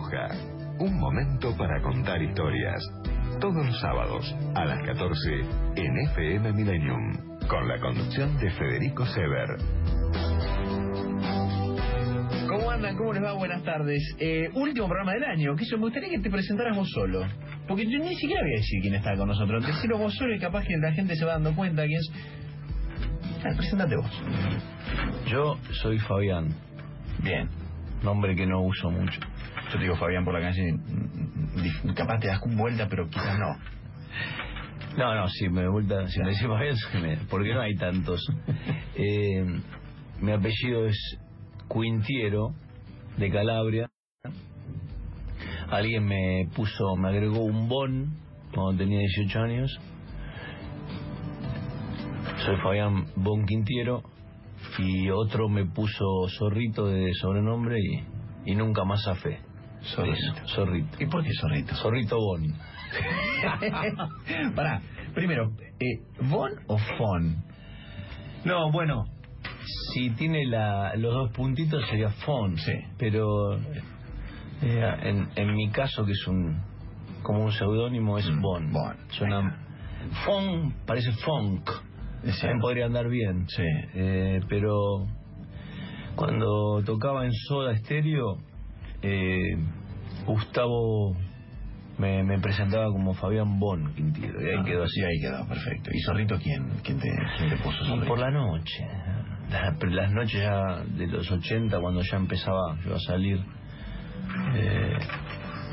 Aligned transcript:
Bruja. 0.00 0.28
Un 0.78 0.98
momento 0.98 1.54
para 1.56 1.80
contar 1.82 2.22
historias. 2.22 2.82
Todos 3.38 3.66
los 3.66 3.80
sábados 3.80 4.34
a 4.54 4.64
las 4.64 4.82
14 4.86 5.40
en 5.76 5.98
FM 6.12 6.52
Millennium. 6.52 7.38
Con 7.46 7.68
la 7.68 7.78
conducción 7.80 8.38
de 8.38 8.50
Federico 8.50 9.04
Sever. 9.06 9.58
¿Cómo 12.48 12.70
andan? 12.70 12.96
¿Cómo 12.96 13.12
les 13.12 13.22
va? 13.22 13.32
Buenas 13.34 13.62
tardes. 13.62 14.02
Eh, 14.18 14.48
último 14.54 14.86
programa 14.88 15.12
del 15.12 15.24
año. 15.24 15.54
Que 15.54 15.64
yo 15.66 15.76
me 15.76 15.84
gustaría 15.84 16.08
que 16.08 16.18
te 16.20 16.30
presentaras 16.30 16.76
vos 16.76 16.88
solo. 16.90 17.26
Porque 17.68 17.84
yo 17.84 17.98
ni 17.98 18.14
siquiera 18.16 18.40
voy 18.42 18.54
a 18.54 18.56
decir 18.56 18.80
quién 18.80 18.94
está 18.94 19.16
con 19.16 19.28
nosotros. 19.28 19.66
Decirlo 19.66 19.98
vos 19.98 20.14
solo 20.14 20.34
y 20.34 20.38
capaz 20.38 20.64
que 20.64 20.76
la 20.78 20.92
gente 20.92 21.14
se 21.14 21.24
va 21.26 21.32
dando 21.32 21.54
cuenta 21.54 21.84
quién 21.84 21.98
es. 21.98 22.10
Ah, 23.44 23.54
presentate 23.56 23.96
vos. 23.96 24.22
Yo 25.26 25.56
soy 25.82 25.98
Fabián, 25.98 26.48
Bien. 27.22 27.48
nombre 28.02 28.34
que 28.34 28.46
no 28.46 28.62
uso 28.62 28.90
mucho. 28.90 29.20
Yo 29.70 29.76
te 29.76 29.82
digo 29.82 29.96
Fabián 29.96 30.24
por 30.24 30.34
la 30.34 30.40
calle. 30.40 30.72
mm, 30.72 31.62
dif- 31.62 31.94
Capaz 31.94 32.18
te 32.20 32.28
das 32.28 32.40
vuelta, 32.56 32.86
pero 32.88 33.08
quizás 33.08 33.38
no. 33.38 33.56
No, 34.96 35.14
no, 35.14 35.28
si 35.28 35.48
me 35.48 35.68
vuelta, 35.68 36.06
si 36.08 36.18
me 36.20 36.30
decís 36.30 36.46
Fabián, 36.46 37.26
porque 37.30 37.54
no 37.54 37.60
hay 37.60 37.74
tantos. 37.76 38.20
Eh, 39.02 39.44
mi 40.20 40.32
apellido 40.32 40.84
es 40.86 41.18
Quintiero, 41.72 42.52
de 43.16 43.30
Calabria. 43.30 43.88
Alguien 45.70 46.04
me 46.04 46.48
puso, 46.54 46.96
me 46.96 47.08
agregó 47.08 47.44
un 47.44 47.66
bon 47.68 48.14
cuando 48.52 48.76
tenía 48.84 48.98
18 48.98 49.38
años. 49.40 49.80
Soy 52.44 52.56
Fabián 52.62 53.06
Bon 53.16 53.46
Quintiero 53.46 54.02
y 54.78 55.08
otro 55.10 55.48
me 55.48 55.64
puso 55.64 56.04
Zorrito 56.38 56.86
de 56.86 57.14
sobrenombre 57.14 57.76
y, 57.80 58.52
y 58.52 58.54
nunca 58.56 58.84
más 58.84 59.02
zafé. 59.04 59.38
Zorrito. 59.82 60.16
Eso, 60.44 60.46
Zorrito. 60.54 60.96
¿Y 61.02 61.06
por 61.06 61.22
qué 61.24 61.30
zorrito? 61.40 61.74
Zorrito 61.76 62.16
Bon. 62.18 62.42
Pará, 64.54 64.80
primero, 65.14 65.52
eh, 65.78 66.00
¿Von 66.22 66.52
o 66.66 66.76
Fon? 66.98 67.36
No, 68.44 68.70
bueno, 68.72 69.04
si 69.92 70.10
tiene 70.10 70.44
la, 70.46 70.94
los 70.96 71.12
dos 71.14 71.30
puntitos 71.32 71.86
sería 71.88 72.10
Fon, 72.10 72.56
Sí. 72.58 72.72
pero 72.98 73.54
eh, 73.56 74.96
en, 75.02 75.28
en 75.36 75.54
mi 75.54 75.70
caso, 75.70 76.04
que 76.04 76.12
es 76.12 76.26
un 76.26 76.60
como 77.22 77.44
un 77.44 77.52
seudónimo, 77.52 78.18
es 78.18 78.28
Mm, 78.30 78.40
Bon. 78.40 78.72
Bon. 78.72 78.96
Suena, 79.10 79.58
Fon 80.24 80.74
parece 80.86 81.12
funk, 81.12 81.68
también 82.22 82.58
podría 82.60 82.86
andar 82.86 83.08
bien, 83.08 83.46
Sí. 83.48 83.62
Eh, 83.94 84.40
pero 84.48 85.06
cuando 86.16 86.82
tocaba 86.84 87.24
en 87.24 87.32
Soda 87.32 87.76
Stereo, 87.76 88.38
eh, 89.02 89.56
Gustavo 90.26 91.16
me, 91.98 92.22
me 92.22 92.38
presentaba 92.40 92.86
como 92.86 93.14
Fabián 93.14 93.58
Bon 93.58 93.92
Quintero, 93.94 94.40
y 94.40 94.50
ahí 94.50 94.56
Ah, 94.58 94.64
quedó 94.64 94.82
así. 94.84 94.92
Sí, 95.00 95.04
ahí 95.04 95.20
quedó, 95.20 95.46
perfecto. 95.46 95.90
¿Y 95.92 96.00
Zorrito 96.00 96.38
quién? 96.38 96.68
¿Quién 96.82 96.98
te, 96.98 97.08
quién 97.38 97.50
te 97.50 97.56
puso 97.58 97.84
Zorrito? 97.84 98.06
por 98.06 98.18
la 98.18 98.30
noche. 98.30 98.86
La- 99.50 99.76
Las 99.90 100.12
noches 100.12 100.40
ya 100.40 100.84
de 100.96 101.06
los 101.08 101.30
80, 101.30 101.78
cuando 101.80 102.02
ya 102.02 102.16
empezaba 102.16 102.78
yo 102.86 102.94
a 102.94 103.00
salir, 103.00 103.40
eh, 104.54 104.96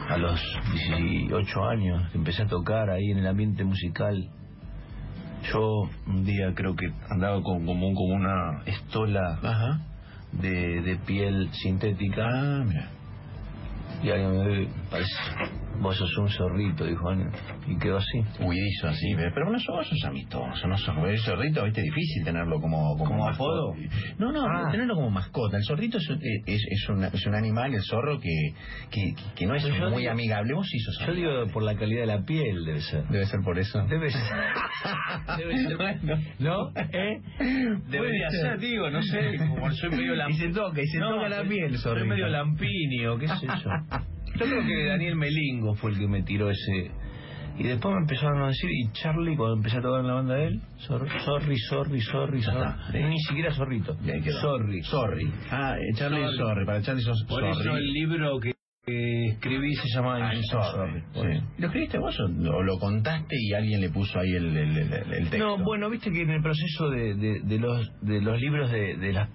a 0.10 0.18
los 0.18 0.42
18 0.74 1.64
años, 1.66 2.10
empecé 2.16 2.44
a 2.44 2.48
tocar 2.48 2.90
ahí 2.90 3.12
en 3.12 3.20
el 3.20 3.28
ambiente 3.28 3.64
musical. 3.64 4.30
Yo 5.54 5.90
un 6.08 6.26
día 6.26 6.54
creo 6.56 6.76
que 6.76 6.88
andaba 7.10 7.42
con 7.44 7.66
como, 7.66 7.88
un- 7.88 7.94
como 7.96 8.16
una 8.16 8.64
estola 8.66 9.40
Ajá. 9.44 9.80
de, 10.34 10.82
de 10.82 10.96
piel 11.06 11.50
sintética 11.54 12.24
Ah, 12.26 12.64
mira. 12.68 12.90
Y 14.04 14.10
alguien 14.10 14.38
me 14.38 14.48
ve, 14.48 14.68
parece, 14.90 15.14
vos 15.80 15.96
sos 15.98 16.18
un 16.18 16.30
zorrito, 16.30 16.86
dijo 16.86 17.10
alguien, 17.10 17.30
y 17.68 17.78
quedó 17.78 17.98
así. 17.98 18.20
Huidizo 18.44 18.88
así, 18.88 19.14
¿ves? 19.16 19.32
pero 19.34 19.52
no 19.52 19.60
sos, 19.60 19.88
sos 19.88 20.06
amistoso, 20.06 20.68
no 20.68 20.78
sos 20.78 20.96
el 21.08 21.20
zorrito, 21.20 21.64
viste, 21.64 21.82
difícil 21.82 22.24
tenerlo 22.24 22.60
como, 22.60 22.96
como, 22.98 23.06
¿Como 23.06 23.26
mascota. 23.26 23.50
apodo? 23.52 23.74
No, 24.18 24.32
no, 24.32 24.46
Ah. 24.48 24.70
tenerlo 24.72 24.96
como 24.96 25.10
mascota. 25.12 25.58
El 25.58 25.64
zorrito 25.64 25.98
es, 25.98 26.10
es, 26.46 26.66
es, 26.70 26.90
un, 26.90 27.04
es 27.04 27.26
un 27.26 27.36
animal, 27.36 27.74
el 27.74 27.82
zorro, 27.84 28.20
que, 28.20 28.54
que, 28.92 29.14
que 29.36 29.46
no 29.46 29.56
es 29.56 29.64
Pero 29.66 29.90
muy 29.90 30.08
amigable. 30.08 30.54
Vos 30.54 30.68
sí 30.68 30.80
sos 30.80 30.98
Yo 31.00 31.12
amigable. 31.12 31.40
digo 31.42 31.54
por 31.54 31.64
la 31.64 31.76
calidad 31.76 32.02
de 32.02 32.08
la 32.08 32.24
piel, 32.26 32.66
debe 32.66 32.82
ser. 32.82 33.04
Debe 33.10 33.26
ser 33.26 33.40
por 33.44 33.60
eso. 33.60 33.80
Debe 33.88 34.10
ser. 34.10 34.22
Debe 35.38 35.58
ser. 35.58 35.78
Bueno. 35.78 36.16
¿No? 36.40 36.70
¿Eh? 36.76 37.22
Debería 37.90 38.28
Puede 38.28 38.42
ser, 38.42 38.60
digo, 38.60 38.90
no 38.90 39.02
sé, 39.02 39.38
como 39.38 39.72
soy 39.72 39.90
medio 39.90 40.16
Y 40.30 40.34
se 40.34 40.50
toca, 40.50 40.82
y 40.82 40.88
se 40.88 41.00
toca 41.00 41.30
la 41.30 41.44
piel, 41.44 41.72
Soy 41.78 41.82
zorrito. 41.82 42.08
medio 42.08 42.28
lampinio, 42.28 43.18
qué 43.18 43.28
sé 43.28 43.48
yo. 43.48 43.70
Yo 44.36 44.46
creo 44.46 44.66
que 44.66 44.86
Daniel 44.88 45.16
Melingo 45.16 45.76
fue 45.76 45.92
el 45.92 46.00
que 46.00 46.08
me 46.08 46.24
tiró 46.24 46.50
ese... 46.50 46.92
Y 47.60 47.64
después 47.64 47.92
me 47.96 48.02
empezaron 48.02 48.44
a 48.44 48.48
decir, 48.50 48.70
y 48.70 48.92
Charlie, 48.92 49.36
cuando 49.36 49.56
empecé 49.56 49.78
a 49.78 49.82
tocar 49.82 50.02
en 50.02 50.08
la 50.08 50.14
banda 50.14 50.36
de 50.36 50.46
él, 50.46 50.62
sorry, 50.78 51.10
sorry, 51.26 51.58
sorry, 51.58 52.02
sorry. 52.04 52.42
Ni 53.04 53.18
siquiera 53.22 53.52
zorrito. 53.52 53.98
Sorry. 54.42 54.84
Sorry. 54.84 55.34
Ah, 55.50 55.76
eh, 55.76 55.94
Charlie 55.96 56.22
Sorry. 56.22 56.38
sorry. 56.38 56.66
Para 56.68 56.82
Charlie 56.84 57.02
sos 57.02 57.24
Por 57.28 57.42
sorry. 57.42 57.60
eso 57.60 57.78
el 57.78 57.94
libro 57.94 58.40
que, 58.40 58.52
que 58.86 59.26
escribí 59.30 59.74
se 59.74 59.88
llama 59.92 60.20
I'm 60.20 60.34
I'm 60.34 60.44
sorry. 60.44 61.04
Sí. 61.14 61.44
¿Lo 61.58 61.66
escribiste 61.66 61.98
vos 61.98 62.20
o 62.20 62.62
lo 62.62 62.78
contaste 62.78 63.36
y 63.36 63.54
alguien 63.56 63.82
le 63.82 63.90
puso 63.90 64.20
ahí 64.20 64.36
el, 64.36 64.56
el, 64.56 64.78
el, 64.78 64.94
el 64.94 65.30
texto? 65.32 65.38
No, 65.40 65.58
bueno, 65.64 65.90
viste 65.90 66.12
que 66.12 66.22
en 66.22 66.30
el 66.30 66.44
proceso 66.44 66.92
de, 66.92 67.16
de, 67.16 67.40
de 67.44 67.58
los 67.58 67.92
de 68.04 68.22
los 68.22 68.40
libros 68.40 68.70
de, 68.72 68.98
de 68.98 69.14
las 69.14 69.30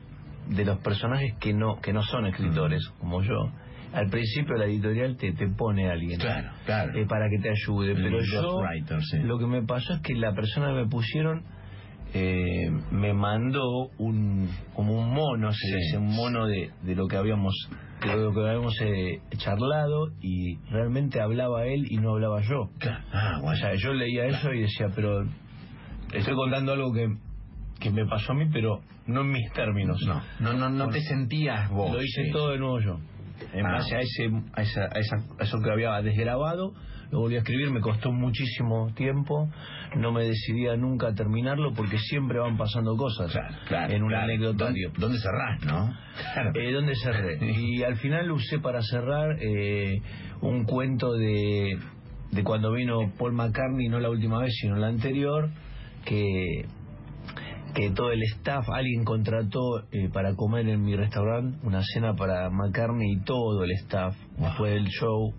de 0.48 0.64
los 0.64 0.78
personajes 0.78 1.34
que 1.40 1.52
no 1.54 1.80
que 1.80 1.92
no 1.92 2.02
son 2.02 2.26
escritores 2.26 2.88
como 3.00 3.20
yo, 3.22 3.50
al 3.92 4.08
principio 4.08 4.56
la 4.56 4.64
editorial 4.66 5.16
te, 5.16 5.32
te 5.32 5.48
pone 5.48 5.88
a 5.88 5.92
alguien 5.92 6.18
Claro, 6.18 6.50
claro. 6.64 6.92
eh, 6.98 7.06
para 7.06 7.28
que 7.28 7.38
te 7.38 7.50
ayude, 7.50 7.92
El 7.92 8.02
pero 8.02 8.20
yo 8.22 8.60
sí. 9.00 9.18
lo 9.18 9.38
que 9.38 9.46
me 9.46 9.62
pasó 9.62 9.94
es 9.94 10.00
que 10.00 10.14
la 10.14 10.32
persona 10.34 10.68
que 10.68 10.84
me 10.84 10.86
pusieron 10.88 11.42
eh, 12.14 12.70
me 12.90 13.14
mandó 13.14 13.88
un 13.98 14.48
como 14.74 14.98
un 15.00 15.14
mono, 15.14 15.50
se 15.52 15.66
Sí. 15.66 15.74
dice, 15.76 15.96
un 15.98 16.14
mono 16.14 16.46
de, 16.46 16.70
de 16.82 16.94
lo 16.94 17.06
que 17.08 17.16
habíamos 17.16 17.54
de 18.02 18.16
lo 18.16 18.32
que 18.34 18.40
habíamos 18.40 18.74
eh, 18.82 19.20
charlado 19.38 20.08
y 20.20 20.56
realmente 20.70 21.20
hablaba 21.20 21.66
él 21.66 21.86
y 21.88 21.98
no 21.98 22.10
hablaba 22.10 22.40
yo. 22.42 22.68
Claro. 22.78 23.04
Ah, 23.12 23.36
O 23.38 23.42
bueno. 23.42 23.58
sea, 23.58 23.74
yo 23.76 23.92
leía 23.94 24.26
eso 24.26 24.52
y 24.52 24.62
decía, 24.62 24.88
pero 24.94 25.22
estoy 26.12 26.34
contando 26.34 26.72
algo 26.72 26.92
que, 26.92 27.06
que 27.78 27.90
me 27.90 28.04
pasó 28.06 28.32
a 28.32 28.34
mí, 28.34 28.46
pero 28.52 28.80
no 29.06 29.20
en 29.22 29.30
mis 29.30 29.52
términos. 29.52 30.00
no, 30.04 30.20
no, 30.40 30.52
no, 30.52 30.68
no 30.68 30.88
te 30.88 31.00
sentías 31.00 31.70
vos. 31.70 31.92
Lo 31.92 32.02
hice 32.02 32.24
sí. 32.24 32.30
todo 32.32 32.50
de 32.50 32.58
nuevo 32.58 32.80
yo. 32.80 32.98
En 33.52 33.66
Ah. 33.66 33.72
base 33.72 33.96
a, 33.96 34.00
ese, 34.00 34.30
a, 34.54 34.62
esa, 34.62 34.82
a, 34.84 34.98
esa- 34.98 35.24
a 35.38 35.42
eso 35.44 35.58
que 35.62 35.70
había 35.70 36.00
desgrabado, 36.02 36.72
lo 37.10 37.18
volví 37.20 37.34
a 37.36 37.38
escribir, 37.40 37.70
me 37.70 37.80
costó 37.80 38.10
muchísimo 38.10 38.90
tiempo, 38.94 39.50
no 39.96 40.12
me 40.12 40.24
decidía 40.24 40.76
nunca 40.76 41.08
a 41.08 41.14
terminarlo 41.14 41.74
porque 41.74 41.98
siempre 41.98 42.38
van 42.38 42.56
pasando 42.56 42.96
cosas 42.96 43.30
Claro, 43.32 43.54
claro. 43.68 43.92
en 43.92 44.02
un 44.02 44.08
claro. 44.08 44.26
¿Dónde, 44.98 45.18
cerrás, 45.18 45.64
no? 45.66 45.94
Eh, 46.54 46.72
¿Dónde 46.72 46.94
cerré? 46.96 47.38
Y 47.54 47.82
al 47.82 47.96
final 47.96 48.30
usé 48.30 48.58
para 48.60 48.80
cerrar 48.82 49.36
eh, 49.40 50.00
un 50.40 50.64
cuento 50.64 51.12
de, 51.12 51.76
de 52.30 52.42
cuando 52.44 52.72
vino 52.72 53.12
Paul 53.18 53.34
McCartney, 53.34 53.88
no 53.88 54.00
la 54.00 54.08
última 54.08 54.38
vez, 54.40 54.54
sino 54.58 54.76
la 54.76 54.86
anterior, 54.88 55.50
que, 56.06 56.64
que 57.74 57.90
todo 57.90 58.12
el 58.12 58.22
staff, 58.36 58.68
alguien 58.70 59.04
contrató 59.04 59.80
eh, 59.92 60.08
para 60.12 60.34
comer 60.34 60.68
en 60.68 60.82
mi 60.82 60.94
restaurante 60.96 61.58
una 61.64 61.80
cena 61.94 62.14
para 62.14 62.50
McCartney 62.50 63.12
y 63.12 63.24
todo 63.24 63.64
el 63.64 63.70
staff 63.82 64.14
después 64.38 64.72
del 64.74 64.86
show. 64.86 65.32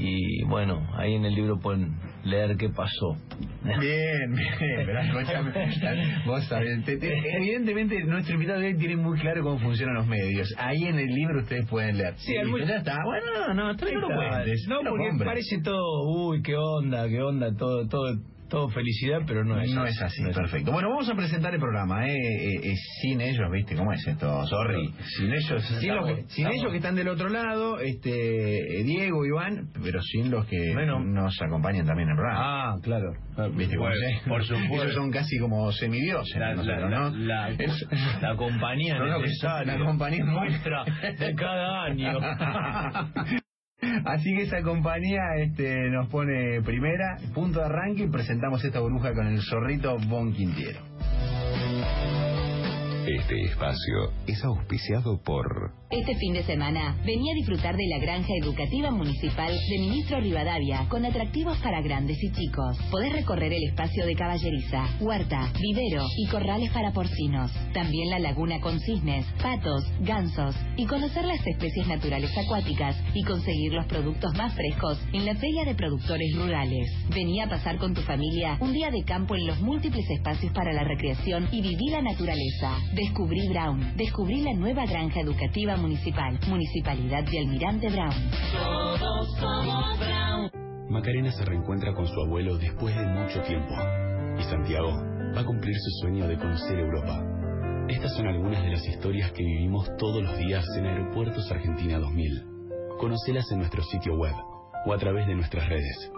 Y 0.00 0.44
bueno, 0.44 0.86
ahí 0.96 1.14
en 1.14 1.24
el 1.24 1.34
libro 1.34 1.58
pueden 1.58 1.96
leer 2.22 2.56
qué 2.56 2.68
pasó. 2.68 3.16
Bien, 3.64 4.32
bien, 4.32 4.54
pero 4.86 5.00
escúchame, 5.22 5.52
vos 6.24 6.44
sabés, 6.44 6.84
te- 6.84 6.98
te- 6.98 7.36
evidentemente 7.36 8.04
nuestro 8.04 8.34
invitado 8.34 8.60
de 8.60 8.68
hoy 8.68 8.78
tiene 8.78 8.94
muy 8.96 9.18
claro 9.18 9.42
cómo 9.42 9.58
funcionan 9.58 9.96
los 9.96 10.06
medios. 10.06 10.54
Ahí 10.56 10.84
en 10.84 11.00
el 11.00 11.06
libro 11.08 11.40
ustedes 11.40 11.66
pueden 11.68 11.98
leer. 11.98 12.14
Sí, 12.18 12.32
muy- 12.48 12.64
ya 12.64 12.76
está. 12.76 12.96
Bueno, 13.04 13.26
no, 13.48 13.54
no, 13.54 13.72
no 13.72 13.76
cuentes. 14.14 14.66
No, 14.68 14.82
lo 14.84 14.90
porque 14.90 15.24
parece 15.24 15.58
todo, 15.64 16.28
uy, 16.28 16.42
qué 16.42 16.54
onda, 16.56 17.08
qué 17.08 17.20
onda, 17.20 17.52
todo, 17.56 17.88
todo, 17.88 18.14
todo 18.48 18.68
felicidad, 18.70 19.18
pero 19.26 19.44
no 19.44 19.60
es 19.60 19.70
no 19.74 19.82
así. 19.82 19.92
es 19.94 20.02
así, 20.02 20.22
No 20.22 20.30
es 20.30 20.36
perfecto. 20.36 20.72
Bueno, 20.72 20.88
vamos 20.90 21.08
a 21.08 21.14
presentar 21.14 21.52
el 21.54 21.60
programa, 21.60 22.06
¿eh? 22.08 22.12
Eh, 22.14 22.60
eh, 22.70 22.74
sin 23.02 23.20
ellos, 23.20 23.50
¿viste 23.52 23.74
cómo 23.76 23.92
es 23.92 24.06
esto? 24.06 24.44
Sorry. 24.46 24.92
Sin 25.16 25.32
ellos, 25.32 25.62
Sin, 25.80 25.94
los 25.94 26.06
que, 26.06 26.12
estamos- 26.12 26.32
sin 26.32 26.46
ellos 26.48 26.70
que 26.70 26.76
están 26.78 26.94
del 26.96 27.08
otro 27.08 27.28
lado, 27.28 27.78
este 27.80 28.80
eh, 28.80 28.84
Diego, 28.84 29.24
Iván, 29.26 29.68
pero 29.82 30.00
sin 30.02 30.30
los 30.30 30.46
que 30.46 30.72
Bueno. 30.74 31.00
nos 31.00 31.40
acompañan 31.42 31.86
también 31.86 32.08
en 32.08 32.12
el 32.12 32.16
programa. 32.16 32.72
Ah, 32.72 32.76
claro. 32.82 33.12
¿Viste 33.54 33.76
cómo 33.76 33.88
Bueno, 33.88 34.06
es? 34.16 34.22
por 34.28 34.44
supuesto. 34.44 34.82
Ellos 34.84 34.94
son 34.94 35.10
casi 35.10 35.38
como 35.38 35.70
semidioses, 35.72 36.36
La, 36.36 36.48
la, 36.48 36.54
nosotros, 36.54 36.90
la, 36.90 36.98
¿no? 36.98 37.10
la, 37.16 37.48
Es- 37.50 37.86
la 38.20 38.36
compañía 38.36 38.98
No, 38.98 39.18
necesaria, 39.20 39.76
la 39.78 39.84
compañía 39.84 40.24
nuestra 40.24 40.84
de 41.18 41.34
cada 41.36 41.84
año. 41.84 42.18
Así 44.04 44.34
que 44.34 44.42
esa 44.42 44.62
compañía 44.62 45.36
este, 45.36 45.90
nos 45.90 46.08
pone 46.08 46.62
primera, 46.62 47.16
punto 47.34 47.60
de 47.60 47.66
arranque 47.66 48.04
y 48.04 48.08
presentamos 48.08 48.64
esta 48.64 48.80
burbuja 48.80 49.14
con 49.14 49.26
el 49.26 49.40
zorrito 49.42 49.96
Bon 50.08 50.32
Quintiero. 50.32 50.87
Este 53.08 53.42
espacio 53.42 54.12
es 54.26 54.44
auspiciado 54.44 55.18
por... 55.24 55.72
Este 55.90 56.14
fin 56.16 56.34
de 56.34 56.42
semana, 56.42 57.00
venía 57.06 57.32
a 57.32 57.36
disfrutar 57.36 57.74
de 57.74 57.86
la 57.88 57.98
granja 57.98 58.34
educativa 58.42 58.90
municipal 58.90 59.50
de 59.50 59.78
Ministro 59.78 60.20
Rivadavia, 60.20 60.86
con 60.90 61.06
atractivos 61.06 61.56
para 61.60 61.80
grandes 61.80 62.18
y 62.22 62.30
chicos. 62.32 62.76
Podés 62.90 63.14
recorrer 63.14 63.54
el 63.54 63.64
espacio 63.70 64.04
de 64.04 64.14
caballeriza, 64.14 64.84
huerta, 65.00 65.50
vivero 65.58 66.04
y 66.18 66.28
corrales 66.28 66.70
para 66.72 66.92
porcinos. 66.92 67.50
También 67.72 68.10
la 68.10 68.18
laguna 68.18 68.60
con 68.60 68.78
cisnes, 68.80 69.24
patos, 69.40 69.90
gansos 70.00 70.54
y 70.76 70.84
conocer 70.84 71.24
las 71.24 71.40
especies 71.46 71.88
naturales 71.88 72.36
acuáticas 72.36 73.02
y 73.14 73.24
conseguir 73.24 73.72
los 73.72 73.86
productos 73.86 74.34
más 74.36 74.54
frescos 74.54 75.00
en 75.14 75.24
la 75.24 75.34
Feria 75.36 75.64
de 75.64 75.74
Productores 75.74 76.36
Rurales. 76.36 76.86
Venía 77.14 77.44
a 77.44 77.48
pasar 77.48 77.78
con 77.78 77.94
tu 77.94 78.02
familia 78.02 78.58
un 78.60 78.74
día 78.74 78.90
de 78.90 79.04
campo 79.04 79.34
en 79.34 79.46
los 79.46 79.58
múltiples 79.62 80.04
espacios 80.10 80.52
para 80.52 80.74
la 80.74 80.84
recreación 80.84 81.48
y 81.50 81.62
vivir 81.62 81.92
la 81.92 82.02
naturaleza. 82.02 82.76
Descubrí 82.98 83.48
Brown. 83.50 83.96
Descubrí 83.96 84.40
la 84.42 84.54
nueva 84.54 84.84
granja 84.84 85.20
educativa 85.20 85.76
municipal. 85.76 86.36
Municipalidad 86.48 87.22
de 87.22 87.38
Almirante 87.38 87.88
Brown. 87.90 88.10
Todos 88.98 89.36
somos 89.38 89.98
Brown. 90.00 90.50
Macarena 90.90 91.30
se 91.30 91.44
reencuentra 91.44 91.94
con 91.94 92.08
su 92.08 92.20
abuelo 92.20 92.58
después 92.58 92.96
de 92.96 93.06
mucho 93.06 93.40
tiempo. 93.42 93.72
Y 94.36 94.42
Santiago 94.42 94.90
va 95.32 95.42
a 95.42 95.44
cumplir 95.44 95.76
su 95.76 95.90
sueño 96.00 96.26
de 96.26 96.38
conocer 96.38 96.76
Europa. 96.76 97.22
Estas 97.88 98.16
son 98.16 98.26
algunas 98.26 98.64
de 98.64 98.70
las 98.70 98.84
historias 98.84 99.30
que 99.30 99.44
vivimos 99.44 99.88
todos 99.96 100.20
los 100.20 100.36
días 100.36 100.64
en 100.76 100.86
Aeropuertos 100.86 101.48
Argentina 101.52 102.00
2000. 102.00 102.46
Conocelas 102.98 103.48
en 103.52 103.58
nuestro 103.58 103.84
sitio 103.84 104.16
web 104.16 104.34
o 104.86 104.92
a 104.92 104.98
través 104.98 105.24
de 105.28 105.36
nuestras 105.36 105.68
redes. 105.68 106.10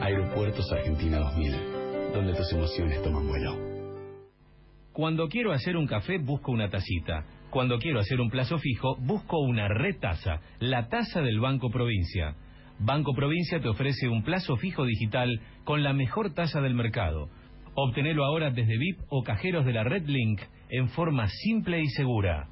Aeropuertos 0.00 0.66
Argentina 0.72 1.20
2000, 1.20 2.12
donde 2.12 2.34
tus 2.34 2.52
emociones 2.52 3.00
toman 3.04 3.24
vuelo. 3.28 3.73
Cuando 4.94 5.26
quiero 5.26 5.50
hacer 5.52 5.76
un 5.76 5.88
café, 5.88 6.18
busco 6.18 6.52
una 6.52 6.70
tacita. 6.70 7.24
Cuando 7.50 7.80
quiero 7.80 7.98
hacer 7.98 8.20
un 8.20 8.30
plazo 8.30 8.58
fijo, 8.58 8.94
busco 9.00 9.40
una 9.40 9.66
retaza, 9.66 10.40
la 10.60 10.86
taza 10.88 11.20
del 11.20 11.40
Banco 11.40 11.68
Provincia. 11.68 12.36
Banco 12.78 13.12
Provincia 13.12 13.60
te 13.60 13.68
ofrece 13.68 14.06
un 14.06 14.22
plazo 14.22 14.54
fijo 14.54 14.84
digital 14.84 15.40
con 15.64 15.82
la 15.82 15.92
mejor 15.94 16.32
tasa 16.32 16.60
del 16.60 16.74
mercado. 16.74 17.28
Obtenelo 17.74 18.24
ahora 18.24 18.52
desde 18.52 18.78
VIP 18.78 19.00
o 19.08 19.24
cajeros 19.24 19.66
de 19.66 19.72
la 19.72 19.82
Red 19.82 20.06
Link 20.06 20.40
en 20.68 20.88
forma 20.90 21.26
simple 21.26 21.80
y 21.80 21.88
segura. 21.88 22.46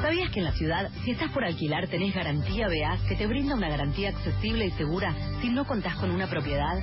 ¿Sabías 0.00 0.30
que 0.30 0.38
en 0.38 0.44
la 0.44 0.52
ciudad, 0.52 0.90
si 1.04 1.10
estás 1.10 1.32
por 1.32 1.44
alquilar, 1.44 1.88
tenés 1.88 2.14
garantía 2.14 2.68
BA 2.68 3.08
que 3.08 3.16
te 3.16 3.26
brinda 3.26 3.56
una 3.56 3.68
garantía 3.68 4.10
accesible 4.10 4.66
y 4.66 4.70
segura 4.70 5.12
si 5.40 5.48
no 5.48 5.66
contás 5.66 5.96
con 5.96 6.12
una 6.12 6.30
propiedad? 6.30 6.78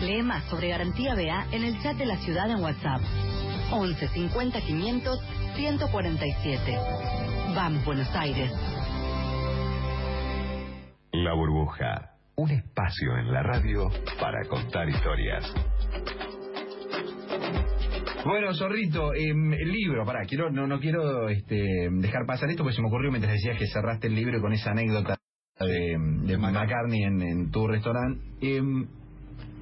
Lee 0.00 0.22
más 0.22 0.44
sobre 0.44 0.68
garantía 0.68 1.14
BA 1.14 1.46
en 1.52 1.64
el 1.64 1.80
chat 1.82 1.96
de 1.96 2.06
la 2.06 2.16
ciudad 2.18 2.50
en 2.50 2.62
WhatsApp. 2.62 3.02
11 3.72 4.08
50 4.08 4.60
500 4.60 5.20
147. 5.56 6.78
Vamos, 7.54 7.84
Buenos 7.84 8.08
Aires. 8.14 8.50
La 11.12 11.34
burbuja, 11.34 12.12
un 12.36 12.50
espacio 12.50 13.18
en 13.18 13.32
la 13.32 13.42
radio 13.42 13.90
para 14.18 14.46
contar 14.48 14.88
historias. 14.88 15.52
Bueno, 18.24 18.54
Zorrito, 18.54 19.12
em, 19.14 19.52
el 19.52 19.72
libro, 19.72 20.04
pará, 20.04 20.24
quiero, 20.26 20.50
no, 20.50 20.66
no 20.66 20.78
quiero 20.78 21.28
este, 21.28 21.88
dejar 21.90 22.26
pasar 22.26 22.48
esto 22.50 22.62
porque 22.62 22.76
se 22.76 22.82
me 22.82 22.88
ocurrió 22.88 23.10
mientras 23.10 23.32
decías 23.32 23.58
que 23.58 23.66
cerraste 23.66 24.06
el 24.06 24.14
libro 24.14 24.40
con 24.40 24.52
esa 24.52 24.70
anécdota 24.70 25.16
de, 25.58 25.96
de 26.26 26.38
McCartney 26.38 27.02
en, 27.02 27.22
en 27.22 27.50
tu 27.50 27.66
restaurante. 27.66 28.22
Em, 28.40 28.86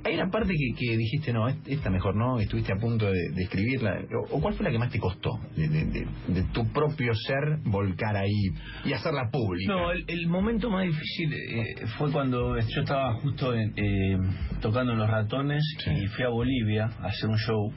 hay 0.08 0.14
una 0.14 0.30
parte 0.30 0.52
que, 0.54 0.74
que 0.78 0.96
dijiste, 0.96 1.32
no, 1.32 1.48
est- 1.48 1.66
esta 1.68 1.90
mejor 1.90 2.16
no, 2.16 2.38
estuviste 2.38 2.72
a 2.72 2.76
punto 2.76 3.06
de, 3.06 3.30
de 3.34 3.42
escribirla. 3.42 4.00
O, 4.30 4.36
o 4.36 4.40
cuál 4.40 4.54
fue 4.54 4.64
la 4.64 4.70
que 4.70 4.78
más 4.78 4.90
te 4.90 4.98
costó 4.98 5.38
de, 5.56 5.68
de- 5.68 5.84
de- 5.86 6.06
de 6.28 6.42
tu 6.52 6.66
propio 6.72 7.14
ser 7.14 7.58
volcar 7.64 8.16
ahí 8.16 8.50
y 8.84 8.92
hacerla 8.92 9.30
pública? 9.30 9.72
No, 9.72 9.92
el, 9.92 10.04
el 10.08 10.26
momento 10.28 10.70
más 10.70 10.84
difícil 10.84 11.32
eh, 11.32 11.86
fue 11.98 12.10
cuando 12.12 12.58
yo 12.58 12.80
estaba 12.80 13.14
justo 13.14 13.54
en, 13.54 13.72
eh, 13.76 14.18
tocando 14.60 14.92
en 14.92 14.98
Los 14.98 15.08
Ratones 15.10 15.62
y 15.86 16.06
fui 16.08 16.24
a 16.24 16.28
Bolivia 16.28 16.84
a 17.00 17.06
hacer 17.06 17.28
un 17.28 17.38
show 17.38 17.72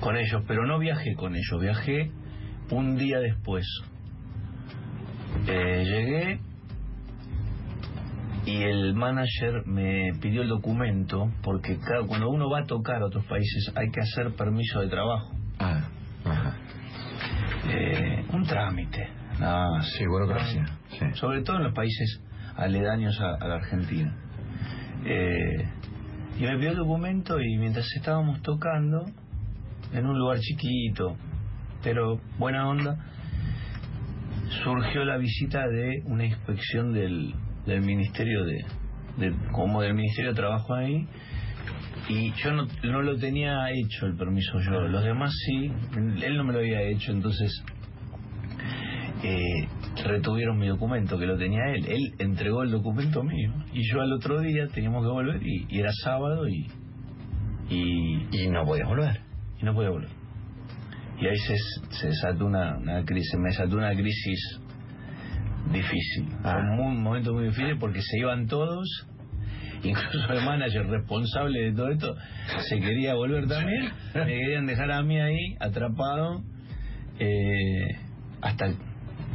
con 0.00 0.16
ellos, 0.16 0.42
pero 0.46 0.66
no 0.66 0.78
viajé 0.78 1.14
con 1.14 1.34
ellos, 1.34 1.60
viajé 1.60 2.10
un 2.70 2.96
día 2.96 3.18
después. 3.20 3.66
Eh, 5.46 5.84
llegué 5.84 6.40
y 8.46 8.62
el 8.62 8.94
manager 8.94 9.66
me 9.66 10.12
pidió 10.20 10.42
el 10.42 10.48
documento 10.48 11.30
porque 11.42 11.78
claro, 11.78 12.06
cuando 12.06 12.30
uno 12.30 12.48
va 12.48 12.60
a 12.60 12.66
tocar 12.66 13.02
a 13.02 13.06
otros 13.06 13.24
países 13.26 13.72
hay 13.74 13.90
que 13.90 14.00
hacer 14.00 14.34
permiso 14.34 14.80
de 14.80 14.88
trabajo. 14.88 15.34
Ah, 15.58 15.88
ajá. 16.24 16.56
Eh, 17.68 18.24
un 18.32 18.44
trámite, 18.44 19.08
más. 19.38 19.86
Sí, 19.96 20.06
burocracia. 20.06 20.64
Sí. 20.88 21.06
Sobre 21.14 21.42
todo 21.42 21.56
en 21.56 21.64
los 21.64 21.74
países 21.74 22.22
aledaños 22.56 23.20
a, 23.20 23.34
a 23.34 23.48
la 23.48 23.54
Argentina. 23.56 24.16
Eh, 25.04 25.68
y 26.38 26.42
me 26.42 26.56
pidió 26.56 26.70
el 26.70 26.76
documento 26.76 27.40
y 27.40 27.58
mientras 27.58 27.86
estábamos 27.96 28.40
tocando, 28.42 29.04
en 29.92 30.06
un 30.06 30.18
lugar 30.18 30.38
chiquito, 30.40 31.16
pero 31.82 32.20
buena 32.38 32.68
onda, 32.68 32.96
surgió 34.64 35.04
la 35.04 35.16
visita 35.18 35.66
de 35.68 36.02
una 36.06 36.24
inspección 36.24 36.92
del, 36.92 37.34
del 37.66 37.80
Ministerio 37.82 38.44
de, 38.44 38.64
de- 39.18 39.34
como 39.52 39.82
del 39.82 39.94
Ministerio 39.94 40.30
de 40.30 40.36
Trabajo 40.36 40.74
ahí, 40.74 41.06
y 42.08 42.32
yo 42.42 42.52
no, 42.52 42.66
no 42.84 43.02
lo 43.02 43.16
tenía 43.18 43.70
hecho 43.70 44.06
el 44.06 44.16
permiso 44.16 44.58
yo, 44.60 44.80
los 44.88 45.04
demás 45.04 45.32
sí, 45.46 45.70
él 46.24 46.36
no 46.36 46.44
me 46.44 46.52
lo 46.52 46.58
había 46.60 46.82
hecho, 46.82 47.12
entonces 47.12 47.62
eh, 49.22 49.68
retuvieron 50.04 50.58
mi 50.58 50.68
documento 50.68 51.18
que 51.18 51.26
lo 51.26 51.36
tenía 51.36 51.60
él. 51.74 51.84
Él 51.86 52.14
entregó 52.18 52.62
el 52.62 52.70
documento 52.70 53.22
mío 53.22 53.52
y 53.72 53.82
yo 53.92 54.00
al 54.00 54.12
otro 54.12 54.40
día 54.40 54.66
teníamos 54.68 55.02
que 55.04 55.10
volver 55.12 55.42
y, 55.46 55.66
y 55.68 55.78
era 55.80 55.90
sábado 56.02 56.48
y, 56.48 56.66
y, 57.68 58.26
Y 58.44 58.48
no 58.48 58.64
podías 58.64 58.88
volver. 58.88 59.20
y 59.60 59.64
no 59.64 59.74
podía 59.74 59.90
volver. 59.90 60.08
Y 61.20 61.26
ahí 61.26 61.36
se, 61.36 61.54
se 62.00 62.06
desató 62.08 62.46
una, 62.46 62.78
una 62.78 63.04
crisis, 63.04 63.34
me 63.38 63.50
desató 63.50 63.76
una 63.76 63.92
crisis 63.94 64.60
difícil. 65.72 66.28
Ah. 66.44 66.54
Fue 66.76 66.84
un, 66.86 67.02
momento 67.02 67.32
muy 67.32 67.44
difícil 67.44 67.78
porque 67.78 68.00
se 68.02 68.18
iban 68.18 68.46
todos, 68.46 68.86
incluso 69.82 70.32
el 70.32 70.44
manager 70.44 70.86
responsable 70.86 71.60
de 71.60 71.72
todo 71.72 71.88
esto 71.90 72.14
se 72.68 72.80
quería 72.80 73.14
volver 73.14 73.46
también, 73.46 73.90
me 74.14 74.26
querían 74.26 74.66
dejar 74.66 74.90
a 74.92 75.02
mí 75.02 75.18
ahí 75.20 75.56
atrapado 75.60 76.42
eh, 77.18 77.96
hasta 78.42 78.72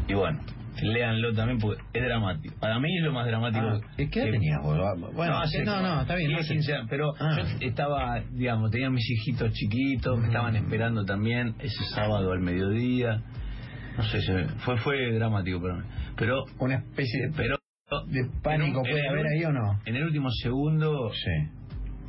y 0.08 0.13
bueno, 0.13 0.39
léanlo 0.82 1.34
también 1.34 1.60
porque 1.60 1.82
es 1.94 2.03
dramático. 2.03 2.55
Para 2.60 2.79
mí 2.79 2.96
es 2.98 3.03
lo 3.03 3.12
más 3.13 3.25
dramático. 3.25 3.65
Ah, 3.65 3.79
¿Qué 3.98 4.03
edad 4.03 4.25
que- 4.25 4.32
tenías 4.32 4.62
vos? 4.62 4.77
Bueno, 5.13 5.34
no, 5.34 5.39
hace- 5.39 5.63
no, 5.63 5.82
no, 5.82 6.01
está 6.01 6.15
bien. 6.15 6.29
10, 6.29 6.38
no 6.38 6.44
hace- 6.44 6.53
15 6.53 6.74
años, 6.75 6.88
pero 6.89 7.13
Ah. 7.20 7.38
yo 7.60 7.67
estaba, 7.67 8.20
digamos, 8.32 8.72
tenía 8.72 8.89
mis 8.89 9.10
hijitos 9.10 9.51
chiquitos, 9.53 10.20
me 10.20 10.27
estaban 10.27 10.55
esperando 10.55 11.05
también 11.05 11.55
ese 11.60 11.84
sábado 11.94 12.32
al 12.32 12.39
mediodía. 12.41 13.22
No 13.97 14.03
sé, 14.03 14.21
se- 14.21 14.47
fue 14.59 14.77
fue 14.77 15.11
dramático 15.13 15.61
para 15.61 15.75
mí. 15.75 15.83
Pero 16.17 16.43
Una 16.59 16.75
especie 16.75 17.27
de, 17.27 17.33
pero 17.35 17.57
de 18.07 18.25
pánico 18.41 18.79
un- 18.79 18.83
puede 18.89 19.07
haber 19.07 19.25
un- 19.25 19.31
ahí 19.31 19.43
o 19.45 19.51
no. 19.51 19.79
En 19.85 19.95
el 19.95 20.03
último 20.03 20.29
segundo 20.31 21.11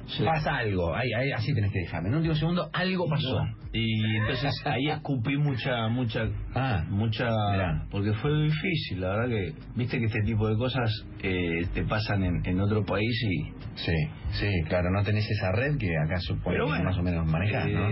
Sí. 0.09 0.23
Pasa 0.25 0.59
algo, 0.59 0.95
ahí, 0.95 1.13
ahí, 1.13 1.33
así 1.33 1.53
tenés 1.53 1.73
que 1.73 1.81
dejarme. 1.81 2.09
En 2.11 2.15
un 2.15 2.19
último 2.19 2.37
segundo 2.37 2.71
algo 2.73 3.09
pasó. 3.09 3.45
y 3.73 4.17
entonces 4.19 4.53
ahí 4.65 4.89
escupí 4.89 5.37
mucha 5.37 5.89
mucha 5.89 6.29
Ah, 6.55 6.85
mucha 6.89 7.25
Mirá. 7.53 7.87
porque 7.91 8.13
fue 8.15 8.31
difícil 8.45 9.01
la 9.01 9.09
verdad 9.09 9.29
que 9.29 9.53
viste 9.75 9.99
que 9.99 10.05
este 10.07 10.21
tipo 10.25 10.49
de 10.49 10.57
cosas 10.57 10.89
eh, 11.23 11.67
te 11.75 11.83
pasan 11.83 12.23
en, 12.23 12.47
en 12.47 12.61
otro 12.61 12.85
país 12.87 13.21
y 13.29 13.53
sí, 13.75 13.93
sí, 14.31 14.49
claro, 14.69 14.91
no 14.93 15.03
tenés 15.03 15.29
esa 15.29 15.51
red 15.53 15.77
que 15.77 15.91
acá 16.07 16.19
supone 16.21 16.63
bueno, 16.63 16.85
más 16.85 16.97
o 16.97 17.03
menos 17.03 17.27
manejás, 17.27 17.69
¿no? 17.69 17.91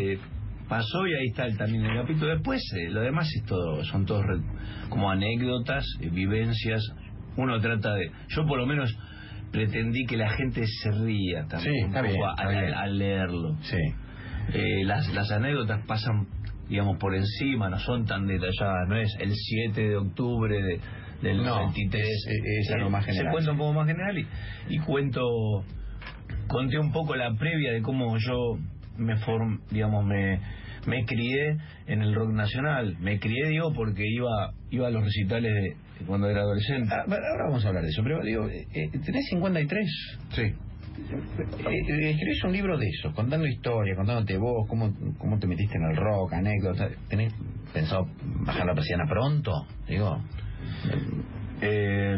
Eh, 0.65 0.69
pasó 0.69 1.07
y 1.07 1.15
ahí 1.15 1.27
está 1.29 1.47
el, 1.47 1.57
también 1.57 1.85
el 1.85 1.97
capítulo 2.03 2.33
después 2.35 2.61
eh, 2.77 2.91
lo 2.91 3.01
demás 3.03 3.29
es 3.35 3.45
todo 3.45 3.85
son 3.85 4.07
todos 4.07 4.25
re- 4.25 4.41
como 4.89 5.11
anécdotas 5.11 5.85
eh, 6.01 6.09
vivencias 6.11 6.83
uno 7.37 7.61
trata 7.61 7.95
de 7.95 8.11
yo 8.29 8.47
por 8.47 8.59
lo 8.59 8.67
menos 8.67 8.95
pretendí 9.53 10.05
que 10.07 10.17
la 10.17 10.31
gente 10.31 10.65
se 10.67 10.91
ría 10.91 11.45
también 11.47 11.75
Sí, 11.75 11.83
un 11.85 11.89
está 11.89 12.01
poco 12.01 12.13
bien, 12.13 12.25
al, 12.37 12.49
está 12.49 12.61
bien. 12.61 12.75
al 12.75 12.99
leerlo 12.99 13.57
Sí. 13.63 13.77
Eh, 14.53 14.85
las, 14.85 15.11
las 15.15 15.31
anécdotas 15.31 15.87
pasan, 15.87 16.27
digamos, 16.69 16.99
por 16.99 17.15
encima, 17.15 17.71
no 17.71 17.79
son 17.79 18.05
tan 18.05 18.27
detalladas, 18.27 18.87
no 18.89 18.97
es 18.97 19.09
el 19.19 19.33
7 19.33 19.81
de 19.89 19.97
octubre 19.97 20.55
de, 20.63 20.81
del 21.23 21.43
No, 21.43 21.61
23. 21.61 22.03
es- 22.07 22.27
es 22.67 22.73
algo 22.75 22.91
más 22.91 23.07
general, 23.07 23.27
Se 23.27 23.33
cuenta 23.33 23.53
un 23.53 23.57
poco 23.59 23.73
más 23.73 23.87
general 23.87 24.19
y, 24.19 24.27
y 24.69 24.79
cuento, 24.81 25.23
conté 26.47 26.79
un 26.79 26.93
poco 26.93 27.17
la 27.17 27.33
previa 27.35 27.73
de 27.73 27.81
cómo 27.81 28.19
yo 28.19 28.59
me 28.97 29.17
form, 29.19 29.61
digamos, 29.71 30.05
me, 30.05 30.39
me 30.87 31.05
crié 31.05 31.57
en 31.87 32.03
el 32.03 32.15
rock 32.15 32.31
nacional. 32.31 32.97
Me 33.01 33.19
crié, 33.19 33.49
digo, 33.49 33.73
porque 33.75 34.03
iba, 34.07 34.53
iba 34.71 34.87
a 34.89 34.91
los 34.91 35.05
recitales 35.05 35.53
de, 35.53 36.05
cuando 36.07 36.29
era 36.29 36.41
adolescente. 36.43 36.89
Ah, 36.93 37.05
ahora 37.07 37.45
vamos 37.47 37.65
a 37.65 37.69
hablar 37.69 37.83
de 37.85 37.91
eso, 37.91 38.03
pero 38.03 38.23
digo, 38.23 38.49
eh, 38.49 38.67
eh, 38.75 38.91
¿tenés 39.05 39.27
53? 39.31 39.87
Sí. 40.31 40.43
eh, 40.43 40.55
escribís 42.11 42.45
un 42.45 42.53
libro 42.53 42.79
de 42.79 42.87
eso, 42.89 43.13
contando 43.15 43.47
historias, 43.47 43.97
contándote 43.97 44.37
vos, 44.37 44.67
cómo, 44.69 44.93
cómo 45.19 45.39
te 45.39 45.47
metiste 45.47 45.77
en 45.77 45.85
el 45.91 45.97
rock, 45.97 46.33
anécdotas. 46.35 46.93
¿Tenés 47.09 47.33
pensado 47.73 48.07
bajar 48.47 48.67
la 48.67 48.75
persiana 48.75 49.05
pronto? 49.09 49.53
Digo, 49.89 50.19
Eh, 51.61 52.17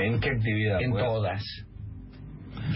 ¿En 0.00 0.20
qué 0.20 0.30
actividad? 0.30 0.80
en 0.82 0.90
Pues, 0.92 1.04
todas. 1.04 1.42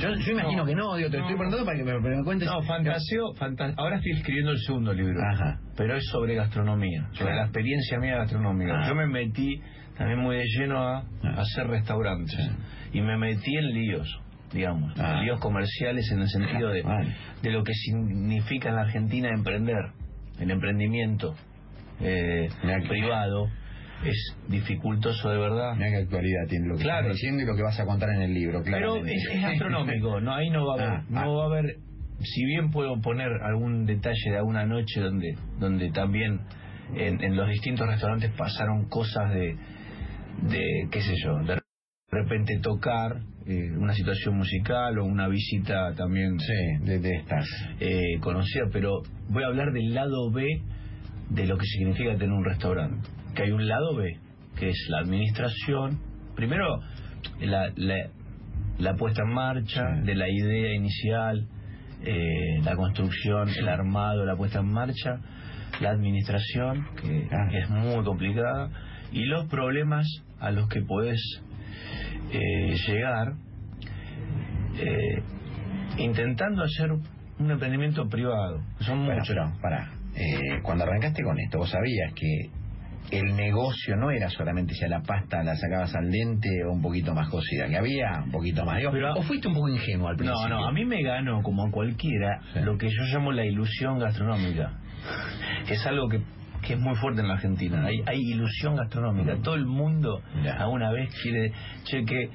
Yo, 0.00 0.14
yo 0.14 0.32
imagino 0.32 0.62
No, 0.62 0.64
que 0.66 0.74
no, 0.74 0.96
digo, 0.96 1.10
te 1.10 1.16
no. 1.18 1.22
estoy 1.24 1.36
preguntando 1.36 1.64
para 1.66 1.78
que 1.78 1.84
me, 1.84 1.98
me 2.00 2.24
cuentes. 2.24 2.48
No, 2.48 2.62
fantaseo, 2.62 3.34
fanta- 3.34 3.74
ahora 3.76 3.96
estoy 3.96 4.12
escribiendo 4.12 4.52
el 4.52 4.58
segundo 4.60 4.92
libro, 4.92 5.18
Ajá. 5.32 5.58
pero 5.76 5.96
es 5.96 6.04
sobre 6.10 6.34
gastronomía, 6.34 7.02
sobre 7.12 7.18
Claro. 7.26 7.36
la 7.36 7.42
experiencia 7.44 7.98
mía 7.98 8.16
gastronómica. 8.18 8.72
Ah. 8.82 8.88
Yo 8.88 8.94
me 8.94 9.06
metí 9.06 9.60
también 9.96 10.20
muy 10.20 10.36
de 10.36 10.44
lleno 10.58 10.78
a, 10.80 10.98
a 10.98 11.40
hacer 11.40 11.66
restaurantes 11.68 12.34
Sí. 12.36 12.98
y 12.98 13.00
me 13.02 13.16
metí 13.18 13.56
en 13.56 13.66
líos, 13.74 14.20
digamos, 14.52 14.92
Ah. 14.98 15.20
líos 15.22 15.38
comerciales 15.40 16.10
en 16.12 16.20
el 16.22 16.28
sentido 16.28 16.70
de, 16.70 16.82
Vale. 16.82 17.14
de 17.42 17.50
lo 17.50 17.62
que 17.62 17.72
significa 17.74 18.70
en 18.70 18.76
la 18.76 18.82
Argentina 18.82 19.28
emprender, 19.28 19.92
el 20.40 20.50
emprendimiento 20.50 21.34
eh, 22.00 22.48
privado 22.88 23.48
es 24.04 24.36
dificultoso 24.48 25.30
de 25.30 25.38
verdad. 25.38 25.74
Mira 25.76 25.90
qué 25.90 25.96
actualidad 26.04 26.46
tiene 26.48 26.66
lo 26.68 26.76
que 26.76 26.82
Claro. 26.82 27.00
estás 27.08 27.16
diciendo 27.16 27.42
y 27.42 27.46
lo 27.46 27.56
que 27.56 27.62
vas 27.62 27.78
a 27.80 27.84
contar 27.86 28.10
en 28.10 28.22
el 28.22 28.34
libro, 28.34 28.62
Pero 28.64 28.78
claramente. 28.94 29.14
es, 29.14 29.24
es 29.34 29.42
gastronómico, 29.42 30.20
no 30.20 30.34
ahí 30.34 30.50
no 30.50 30.66
va 30.66 30.72
a 30.74 30.76
haber, 30.76 30.98
Ah, 31.00 31.04
no 31.08 31.20
ah. 31.20 31.26
va 31.28 31.42
a 31.42 31.46
haber, 31.46 31.76
si 32.20 32.44
bien 32.44 32.70
puedo 32.70 33.00
poner 33.00 33.28
algún 33.42 33.86
detalle 33.86 34.30
de 34.30 34.36
alguna 34.38 34.66
noche 34.66 35.00
donde, 35.00 35.36
donde 35.58 35.90
también 35.90 36.40
en, 36.94 37.22
en 37.22 37.36
los 37.36 37.48
distintos 37.48 37.86
restaurantes 37.86 38.30
pasaron 38.36 38.88
cosas 38.88 39.32
de, 39.34 39.56
de 40.48 40.88
qué 40.90 41.00
sé 41.00 41.14
yo, 41.24 41.38
de 41.44 41.60
repente 42.10 42.58
tocar 42.60 43.16
eh, 43.46 43.70
una 43.78 43.94
situación 43.94 44.36
musical 44.36 44.98
o 44.98 45.04
una 45.04 45.26
visita 45.28 45.94
también 45.94 46.38
Sí, 46.38 46.84
de, 46.84 46.98
de 46.98 47.16
estas. 47.16 47.46
eh, 47.80 48.18
conocida, 48.20 48.64
pero 48.72 49.02
voy 49.30 49.42
a 49.42 49.46
hablar 49.46 49.72
del 49.72 49.94
lado 49.94 50.30
B 50.30 50.44
de 51.30 51.46
lo 51.46 51.56
que 51.56 51.64
significa 51.66 52.12
tener 52.12 52.30
un 52.32 52.44
restaurante. 52.44 53.08
Que 53.34 53.44
hay 53.44 53.50
un 53.52 53.66
lado 53.66 53.96
B, 53.96 54.18
que 54.58 54.68
es 54.68 54.86
la 54.90 54.98
administración. 55.00 56.00
Primero, 56.36 56.80
la, 57.40 57.72
la, 57.76 58.08
la 58.78 58.94
puesta 58.94 59.22
en 59.22 59.32
marcha 59.34 59.96
Sí. 59.96 60.02
de 60.06 60.14
la 60.14 60.28
idea 60.28 60.74
inicial, 60.74 61.46
eh, 62.04 62.60
la 62.64 62.74
construcción, 62.76 63.48
el 63.48 63.68
armado, 63.68 64.24
la 64.24 64.36
puesta 64.36 64.60
en 64.60 64.70
marcha, 64.72 65.20
la 65.80 65.90
administración, 65.90 66.86
que 67.00 67.28
Ah. 67.30 67.48
es 67.52 67.70
muy 67.70 68.04
complicada, 68.04 68.70
y 69.12 69.24
los 69.26 69.46
problemas 69.48 70.06
a 70.40 70.50
los 70.50 70.68
que 70.68 70.82
puedes 70.82 71.20
eh, 72.32 72.74
llegar 72.86 73.34
eh, 74.78 75.22
intentando 75.98 76.62
hacer 76.64 76.90
un 76.92 77.50
emprendimiento 77.50 78.08
privado. 78.08 78.62
Son 78.80 79.04
Bueno, 79.04 79.20
muchos. 79.20 79.28
pero, 79.36 79.52
pará. 79.60 79.90
Eh, 80.14 80.60
cuando 80.62 80.84
arrancaste 80.84 81.22
con 81.22 81.38
esto, 81.38 81.58
vos 81.58 81.70
sabías 81.70 82.12
que 82.14 82.50
el 83.10 83.36
negocio 83.36 83.96
no 83.96 84.10
era 84.10 84.28
solamente 84.30 84.74
si 84.74 84.84
a 84.84 84.88
la 84.88 85.02
pasta 85.02 85.42
la 85.42 85.54
sacabas 85.56 85.94
al 85.94 86.10
dente 86.10 86.48
o 86.64 86.72
un 86.72 86.80
poquito 86.80 87.14
más 87.14 87.28
cocida, 87.28 87.68
que 87.68 87.76
había 87.76 88.22
un 88.24 88.30
poquito 88.30 88.64
más. 88.64 88.78
Digo, 88.78 88.90
Pero- 88.92 89.12
¿O 89.14 89.22
fuiste 89.22 89.48
un 89.48 89.54
poco 89.54 89.68
ingenuo 89.68 90.08
al 90.08 90.14
No, 90.14 90.18
principio? 90.18 90.48
no, 90.48 90.66
a 90.66 90.72
mí 90.72 90.84
me 90.84 91.02
ganó, 91.02 91.42
como 91.42 91.66
a 91.66 91.70
cualquiera, 91.70 92.40
Sí. 92.54 92.60
lo 92.60 92.78
que 92.78 92.88
yo 92.88 93.02
llamo 93.12 93.32
la 93.32 93.44
ilusión 93.44 93.98
gastronómica. 93.98 94.72
Es 95.68 95.84
algo 95.86 96.08
que, 96.08 96.20
que 96.66 96.74
es 96.74 96.78
muy 96.80 96.94
fuerte 96.96 97.20
en 97.20 97.28
la 97.28 97.34
Argentina. 97.34 97.84
Hay, 97.84 98.02
hay 98.06 98.18
ilusión 98.20 98.76
gastronómica. 98.76 99.36
Todo 99.42 99.56
el 99.56 99.66
mundo 99.66 100.22
Ya. 100.42 100.54
alguna 100.54 100.90
vez 100.90 101.10
quiere, 101.22 101.52
che, 101.84 102.04
que, 102.04 102.30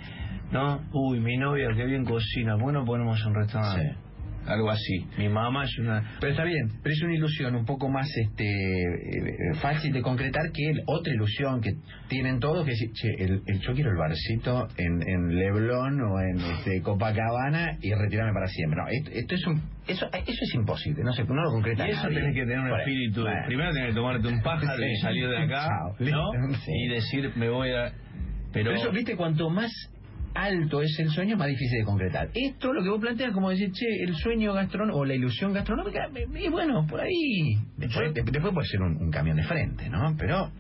¿no? 0.52 0.82
Uy, 0.92 1.20
mi 1.20 1.38
novia, 1.38 1.70
que 1.76 1.86
bien 1.86 2.04
cocina, 2.06 2.56
bueno, 2.56 2.86
ponemos 2.86 3.26
un 3.26 3.34
restaurante. 3.36 3.94
Sí. 3.94 4.07
Algo 4.48 4.70
así. 4.72 5.06
Mi 5.18 5.30
mamá 5.30 5.66
es 5.66 5.78
una... 5.80 6.16
Pero 6.20 6.32
está 6.32 6.44
bien, 6.44 6.70
pero 6.82 6.94
es 6.94 7.02
una 7.04 7.14
ilusión 7.16 7.56
un 7.56 7.66
poco 7.66 7.90
más 7.90 8.08
este 8.16 8.46
eh, 8.46 9.54
fácil 9.62 9.92
de 9.94 10.02
concretar 10.02 10.52
que 10.54 10.70
el- 10.70 10.84
otra 10.88 11.14
ilusión 11.14 11.62
que 11.62 11.72
tienen 12.08 12.40
todos, 12.40 12.66
que 12.66 12.72
es, 12.72 12.92
che, 12.94 13.10
el, 13.24 13.42
el- 13.46 13.60
yo 13.60 13.74
quiero 13.74 13.92
el 13.92 13.98
barcito 13.98 14.68
en, 14.78 15.02
en 15.08 15.36
Leblon 15.36 16.02
o 16.02 16.20
en 16.22 16.38
este, 16.40 16.82
Copacabana 16.82 17.78
y 17.82 17.94
retirarme 17.94 18.34
para 18.34 18.48
siempre. 18.48 18.80
No, 18.82 18.88
esto, 18.90 19.12
esto 19.12 19.36
es 19.36 19.48
un, 19.48 19.62
eso, 19.88 20.06
eso 20.12 20.44
es 20.44 20.54
imposible, 20.56 21.04
no, 21.04 21.12
se, 21.14 21.24
no 21.26 21.44
lo 21.44 21.52
concreta 21.52 21.88
Y 21.88 21.92
eso 21.92 22.04
nadie. 22.04 22.16
tenés 22.20 22.34
que 22.36 22.42
tener 22.42 22.60
un 22.60 22.80
espíritu. 22.80 23.22
bueno. 23.22 23.42
Primero 23.48 23.74
tenés 23.74 23.90
que 23.90 23.96
tomarte 23.96 24.28
un 24.28 24.42
pájaro 24.42 24.84
y 24.86 24.96
Sí. 24.96 25.02
salir 25.02 25.28
de 25.28 25.38
acá. 25.44 25.70
¿no? 26.00 26.32
Sí. 26.66 26.72
Y 26.74 26.88
decir, 26.90 27.32
me 27.36 27.50
voy 27.50 27.72
a... 27.72 27.92
Pero, 28.54 28.72
Pero 28.72 28.72
eso, 28.76 28.92
viste, 28.92 29.16
cuanto 29.16 29.50
más 29.50 29.72
alto 30.44 30.82
es 30.82 30.98
el 31.00 31.10
sueño, 31.10 31.36
más 31.38 31.48
difícil 31.48 31.80
de 31.80 31.86
concretar. 31.86 32.30
Esto, 32.34 32.74
lo 32.74 32.84
que 32.84 32.90
vos 32.90 33.00
planteas, 33.02 33.32
como 33.34 33.50
decir, 33.50 33.72
che, 33.72 34.04
el 34.04 34.14
sueño 34.16 34.54
gastronómico 34.54 35.00
o 35.00 35.06
la 35.06 35.16
ilusión 35.16 35.54
gastronómica, 35.54 36.10
y 36.16 36.50
bueno, 36.50 36.86
por 36.88 37.00
ahí. 37.02 37.58
Después, 37.78 38.14
de- 38.14 38.24
después 38.24 38.54
puede 38.54 38.68
ser 38.68 38.82
un, 38.82 38.98
un 38.98 39.12
camión 39.12 39.38
de 39.38 39.44
frente, 39.44 39.90
¿no? 39.90 40.16
Pero. 40.18 40.52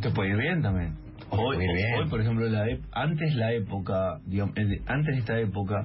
te 0.00 0.10
puede 0.10 0.30
ir 0.30 0.36
bien 0.36 0.62
también. 0.62 0.94
Puede 1.28 1.42
Hoy, 1.42 1.64
ir 1.64 1.72
bien. 1.74 1.94
hoy, 1.98 2.08
por 2.08 2.20
ejemplo, 2.20 2.48
la 2.48 2.64
antes 2.92 3.34
la 3.34 3.52
época, 3.52 4.20
digamos, 4.24 4.54
antes 4.86 5.14
de 5.14 5.18
esta 5.20 5.38
época, 5.38 5.84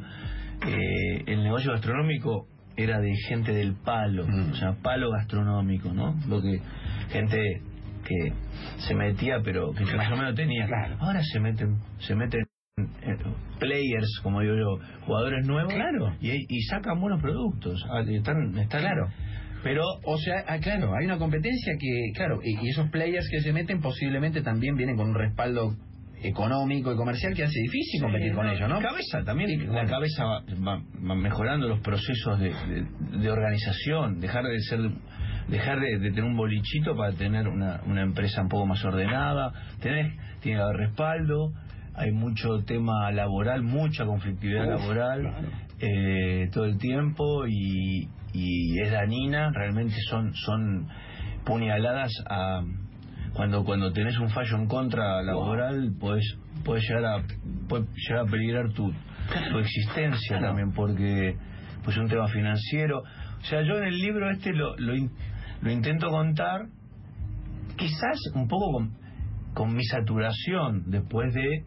eh, 0.66 1.24
el 1.28 1.44
negocio 1.44 1.72
gastronómico 1.74 2.48
era 2.78 3.00
de 3.02 3.14
gente 3.28 3.52
del 3.54 3.74
palo, 3.76 4.26
Mm. 4.26 4.52
o 4.52 4.56
sea, 4.56 4.74
palo 4.82 5.12
gastronómico, 5.12 5.92
¿no? 5.94 6.16
Lo 6.30 6.42
que 6.42 6.60
gente 7.12 7.62
que 8.06 8.34
se 8.88 8.96
metía, 8.96 9.40
pero 9.44 9.72
que 9.74 9.84
más 9.96 10.12
o 10.12 10.16
menos 10.16 10.36
tenía. 10.36 10.66
Claro. 10.68 10.96
Ahora 11.00 11.22
se 11.24 11.40
meten, 11.40 11.78
se 12.00 12.16
meten 12.16 12.46
players, 13.60 14.20
como 14.24 14.42
digo 14.42 14.56
yo, 14.56 14.80
jugadores 15.06 15.46
nuevos, 15.46 15.74
Claro. 15.74 16.16
y, 16.22 16.32
y 16.32 16.62
sacan 16.64 17.00
buenos 17.00 17.22
productos. 17.22 17.84
Ah, 17.90 18.02
Están, 18.02 18.58
están, 18.58 18.82
Claro. 18.82 19.08
Pero 19.64 19.84
O 20.04 20.18
sea, 20.18 20.44
ah, 20.48 20.58
claro, 20.60 20.94
hay 20.94 21.06
una 21.06 21.18
competencia 21.18 21.74
que, 21.80 22.12
claro, 22.16 22.40
y, 22.44 22.66
y 22.66 22.70
esos 22.70 22.90
players 22.90 23.30
que 23.32 23.40
se 23.40 23.54
meten 23.54 23.80
posiblemente 23.80 24.42
también 24.42 24.76
vienen 24.76 24.98
con 24.98 25.10
un 25.10 25.16
respaldo 25.16 25.74
económico 26.22 26.92
y 26.92 26.98
comercial 26.98 27.34
que 27.34 27.44
hace 27.44 27.60
difícil 27.62 28.02
competir 28.02 28.32
Sí, 28.32 28.36
con 28.36 28.48
ellos, 28.50 28.68
¿no? 28.70 28.80
Cabeza 28.82 29.24
también, 29.26 29.50
Sí, 29.50 29.68
la 29.68 29.86
cabeza 29.86 30.24
va, 30.26 30.42
va- 30.66 30.82
va 31.10 31.16
mejorando 31.16 31.68
los 31.70 31.80
procesos 31.80 32.40
de, 32.40 32.50
de- 32.50 33.18
de 33.20 33.30
organización, 33.32 34.20
dejar 34.20 34.44
de 34.46 34.60
ser 34.60 34.80
dejar 35.50 35.80
de, 35.82 36.00
de 36.00 36.10
tener 36.12 36.24
un 36.24 36.38
bolichito 36.38 36.96
para 36.96 37.12
tener 37.14 37.48
una, 37.50 37.82
una 37.86 38.02
empresa 38.02 38.42
un 38.42 38.48
poco 38.50 38.66
más 38.66 38.84
ordenada, 38.86 39.52
tener 39.82 40.12
tiene 40.42 40.58
que 40.58 40.64
haber 40.64 40.78
respaldo, 40.78 41.52
hay 41.96 42.12
mucho 42.12 42.64
tema 42.66 43.12
laboral, 43.12 43.64
mucha 43.64 44.06
conflictividad 44.06 44.64
Uf, 44.66 44.82
laboral 44.82 45.22
claro. 45.22 45.48
eh, 45.80 46.50
todo 46.52 46.66
el 46.66 46.78
tiempo 46.78 47.46
y, 47.48 48.08
y 48.34 48.80
es 48.82 48.92
dañina, 48.92 49.52
realmente 49.54 49.96
son 50.10 50.34
son 50.34 50.88
puñaladas 51.46 52.12
a 52.30 52.62
cuando 53.34 53.64
cuando 53.64 53.92
tenés 53.92 54.18
un 54.20 54.30
fallo 54.30 54.58
en 54.58 54.68
contra 54.68 55.22
laboral 55.24 55.94
puedes 56.00 56.26
puedes 56.64 56.84
llegar 56.88 57.06
a 57.06 57.24
puede 57.68 57.86
llegar 58.08 58.28
a 58.28 58.32
peligrar 58.32 58.72
tu, 58.74 58.92
tu 59.52 59.60
existencia 59.60 60.40
también 60.40 60.72
porque 60.74 61.36
pues 61.84 61.98
un 61.98 62.08
tema 62.08 62.28
financiero. 62.28 63.00
O 63.02 63.46
sea 63.46 63.62
yo 63.62 63.78
en 63.78 63.86
el 63.86 64.00
libro 64.00 64.30
este 64.32 64.54
lo 64.54 64.76
lo, 64.78 64.96
in- 64.96 65.12
lo 65.62 65.72
intento 65.72 66.08
contar 66.10 66.68
quizás 67.78 68.18
un 68.36 68.48
poco 68.48 68.72
con, 68.72 68.92
con 69.54 69.74
mi 69.76 69.84
saturación 69.84 70.84
después 70.88 71.34
de 71.34 71.64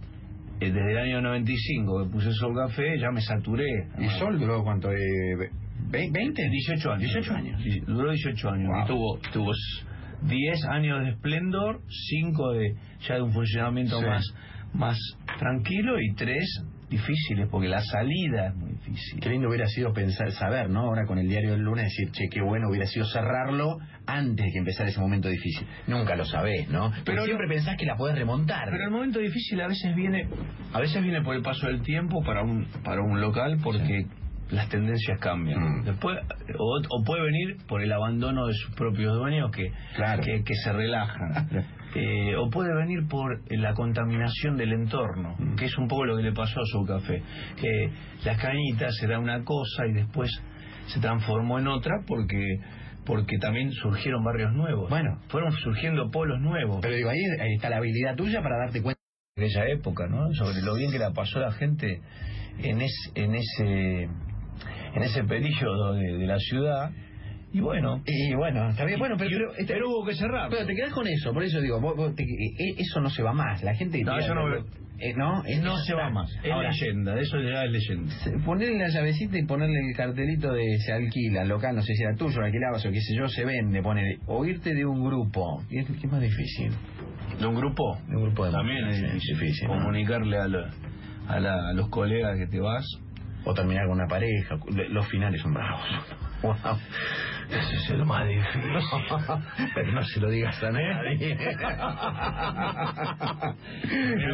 eh, 0.60 0.70
desde 0.72 0.90
el 0.92 0.98
año 0.98 1.20
95 1.22 2.04
que 2.04 2.10
puse 2.10 2.32
Sol 2.32 2.54
Café 2.56 2.98
ya 2.98 3.10
me 3.10 3.20
saturé 3.20 3.66
¿Y 3.98 4.08
Sol 4.18 4.38
duró 4.38 4.62
cuánto? 4.64 4.90
Eh, 4.90 4.96
ve- 5.38 5.50
¿20? 5.90 6.50
18 6.50 6.92
años. 6.92 7.02
18 7.12 7.34
años. 7.34 7.62
Sí, 7.62 7.80
duró 7.86 8.10
18 8.10 8.50
años. 8.50 8.68
Wow. 8.68 8.82
Y 8.82 8.86
tuvo, 8.86 9.18
tuvo 9.32 9.50
s- 9.52 9.86
10 10.22 10.64
años 10.70 11.04
de 11.04 11.10
esplendor, 11.10 11.80
5 11.88 12.52
de 12.54 12.74
ya 13.06 13.16
de 13.16 13.22
un 13.22 13.32
funcionamiento 13.32 13.98
Sí. 14.00 14.06
más, 14.06 14.24
más 14.72 14.98
tranquilo 15.38 16.00
y 16.00 16.14
3 16.14 16.64
difíciles, 16.88 17.48
porque 17.50 17.68
la 17.68 17.80
salida 17.82 18.48
es 18.48 18.54
muy 18.54 18.70
difícil. 18.70 19.20
Qué 19.20 19.28
lindo 19.30 19.48
hubiera 19.48 19.66
sido 19.66 19.92
pensar, 19.92 20.30
saber, 20.32 20.70
¿no? 20.70 20.80
Ahora 20.82 21.04
con 21.06 21.18
el 21.18 21.28
diario 21.28 21.52
del 21.52 21.62
lunes 21.62 21.84
decir, 21.84 22.10
che, 22.12 22.28
qué 22.30 22.40
bueno 22.42 22.68
hubiera 22.68 22.86
sido 22.86 23.04
cerrarlo 23.06 23.78
antes 24.06 24.46
de 24.46 24.52
que 24.52 24.58
empezara 24.58 24.88
ese 24.88 25.00
momento 25.00 25.28
difícil. 25.28 25.66
Nunca 25.88 26.14
lo 26.16 26.24
sabés, 26.24 26.68
¿no? 26.68 26.90
Pero 26.90 27.04
Pero 27.04 27.24
siempre 27.24 27.48
pensás 27.48 27.76
que 27.76 27.86
la 27.86 27.96
podés 27.96 28.16
remontar. 28.16 28.68
Pero 28.70 28.84
el 28.84 28.90
momento 28.90 29.18
difícil 29.18 29.60
a 29.60 29.66
veces 29.68 29.94
viene, 29.96 30.28
a 30.72 30.80
veces 30.80 31.02
viene 31.02 31.22
por 31.22 31.34
el 31.34 31.42
paso 31.42 31.66
del 31.66 31.82
tiempo 31.82 32.22
para 32.24 32.42
un, 32.42 32.66
para 32.84 33.02
un 33.02 33.20
local 33.20 33.58
porque 33.64 34.06
las 34.50 34.68
tendencias 34.68 35.18
cambian. 35.18 35.80
Mm. 35.80 35.84
Después, 35.86 36.18
o, 36.56 36.80
o 36.88 37.04
puede 37.04 37.22
venir 37.24 37.56
por 37.66 37.82
el 37.82 37.92
abandono 37.92 38.46
de 38.46 38.54
sus 38.54 38.74
propios 38.76 39.12
dueños 39.16 39.50
que, 39.50 39.72
Claro. 39.96 40.22
que, 40.22 40.44
que 40.44 40.54
se 40.54 40.72
relajan. 40.72 41.48
Eh, 41.98 42.36
o 42.36 42.50
puede 42.50 42.74
venir 42.74 43.06
por 43.08 43.40
la 43.50 43.72
contaminación 43.74 44.56
del 44.56 44.72
entorno, 44.72 45.34
Mm. 45.38 45.54
que 45.56 45.64
es 45.64 45.78
un 45.78 45.88
poco 45.88 46.04
lo 46.04 46.16
que 46.16 46.22
le 46.24 46.32
pasó 46.32 46.60
a 46.60 46.64
su 46.66 46.84
café. 46.84 47.22
Que 47.60 47.90
las 48.24 48.38
cañitas 48.40 48.94
era 49.02 49.18
una 49.18 49.42
cosa 49.44 49.86
y 49.88 49.92
después 49.94 50.30
se 50.88 51.00
transformó 51.00 51.58
en 51.58 51.68
otra 51.68 51.94
porque 52.06 52.58
porque 53.06 53.38
también 53.38 53.70
surgieron 53.70 54.24
barrios 54.24 54.52
nuevos. 54.52 54.90
Bueno. 54.90 55.20
fueron 55.28 55.52
surgiendo 55.52 56.10
polos 56.10 56.40
nuevos 56.40 56.80
Pero 56.82 56.96
digo, 56.96 57.08
ahí, 57.08 57.20
ahí 57.40 57.54
está 57.54 57.70
la 57.70 57.76
habilidad 57.76 58.16
tuya 58.16 58.42
para 58.42 58.58
darte 58.58 58.82
cuenta. 58.82 59.00
de 59.36 59.46
esa 59.46 59.64
época, 59.68 60.06
¿no? 60.08 60.32
Sobre 60.34 60.60
lo 60.62 60.74
bien 60.74 60.90
que 60.90 60.98
la 60.98 61.12
pasó 61.12 61.38
la 61.38 61.52
gente 61.52 62.00
en, 62.58 62.80
es, 62.80 63.12
en 63.14 63.34
ese 63.36 64.08
en 64.94 65.02
ese 65.02 65.22
periodo 65.24 65.92
de, 65.94 66.18
de 66.18 66.26
la 66.26 66.38
ciudad 66.38 66.90
y 67.52 67.60
bueno 67.60 68.02
Y 68.06 68.34
bueno, 68.34 68.68
está 68.70 68.84
bien. 68.84 68.98
Bueno, 68.98 69.16
pero, 69.16 69.30
y- 69.30 69.34
pero, 69.34 69.50
este- 69.52 69.72
pero 69.74 69.88
hubo 69.90 70.04
que 70.06 70.14
cerrar 70.14 70.50
Pero 70.50 70.66
te 70.66 70.74
quedás 70.74 70.92
con 70.92 71.06
eso, 71.06 71.32
por 71.32 71.42
eso 71.42 71.60
digo, 71.60 71.80
vos- 71.80 71.96
vos 71.96 72.14
te- 72.14 72.22
eh, 72.24 72.74
eso 72.78 73.00
no 73.00 73.08
se 73.10 73.22
va 73.22 73.32
más. 73.32 73.62
La 73.62 73.74
gente. 73.74 74.02
No, 74.02 74.20
yo 74.20 74.34
no- 74.34 74.54
eh, 74.98 75.12
no, 75.14 75.44
es- 75.44 75.60
no 75.62 75.76
se 75.78 75.92
va 75.94 76.04
está. 76.08 76.14
más 76.14 76.30
es 76.42 76.50
Ahora, 76.50 76.70
leyenda 76.70 77.20
eso 77.20 77.38
ya 77.40 77.64
es 77.64 77.70
leyenda 77.70 78.14
Ponerle 78.44 78.78
la 78.78 78.88
llavecita 78.88 79.38
y 79.38 79.44
ponerle 79.44 79.78
el 79.90 79.94
cartelito 79.96 80.52
de 80.52 80.78
se 80.78 80.92
alquila, 80.92 81.44
local, 81.44 81.76
no 81.76 81.82
sé 81.82 81.94
si 81.94 82.02
era 82.02 82.14
tuyo, 82.16 82.40
lo 82.40 82.46
alquilabas 82.46 82.84
o 82.86 82.90
qué 82.90 83.00
sé 83.00 83.14
yo, 83.14 83.28
se 83.28 83.44
vende, 83.44 83.82
pone, 83.82 84.18
o 84.26 84.44
irte 84.44 84.74
de 84.74 84.84
un 84.86 85.04
grupo, 85.04 85.62
¿qué 85.68 85.80
es, 85.80 85.86
qué 85.86 86.06
es 86.06 86.12
más 86.12 86.20
difícil? 86.22 86.72
de 87.38 87.46
un 87.46 87.54
grupo 87.54 87.98
De 88.08 88.16
un 88.16 88.22
grupo 88.22 88.46
de 88.46 88.52
también 88.52 88.86
es 88.86 89.22
difícil, 89.22 89.68
comunicarle 89.68 90.38
a, 90.38 90.48
lo- 90.48 90.66
a, 91.28 91.40
la- 91.40 91.68
a 91.68 91.72
los 91.74 91.88
colegas 91.90 92.38
que 92.38 92.46
te 92.46 92.60
vas 92.60 92.84
O 93.44 93.52
terminar 93.54 93.86
con 93.86 93.96
una 93.98 94.08
pareja, 94.08 94.56
los 94.88 95.06
finales 95.08 95.40
son 95.42 95.52
bravos. 95.54 95.82
Wow. 96.42 96.54
ese 97.48 97.76
es 97.76 97.90
el 97.90 98.04
más 98.04 98.26
difícil 98.28 98.60
Pero 99.74 99.92
no 99.92 100.02
se 100.04 100.20
lo 100.20 100.28
digas 100.30 100.62
a 100.62 100.70
nadie. 100.70 101.36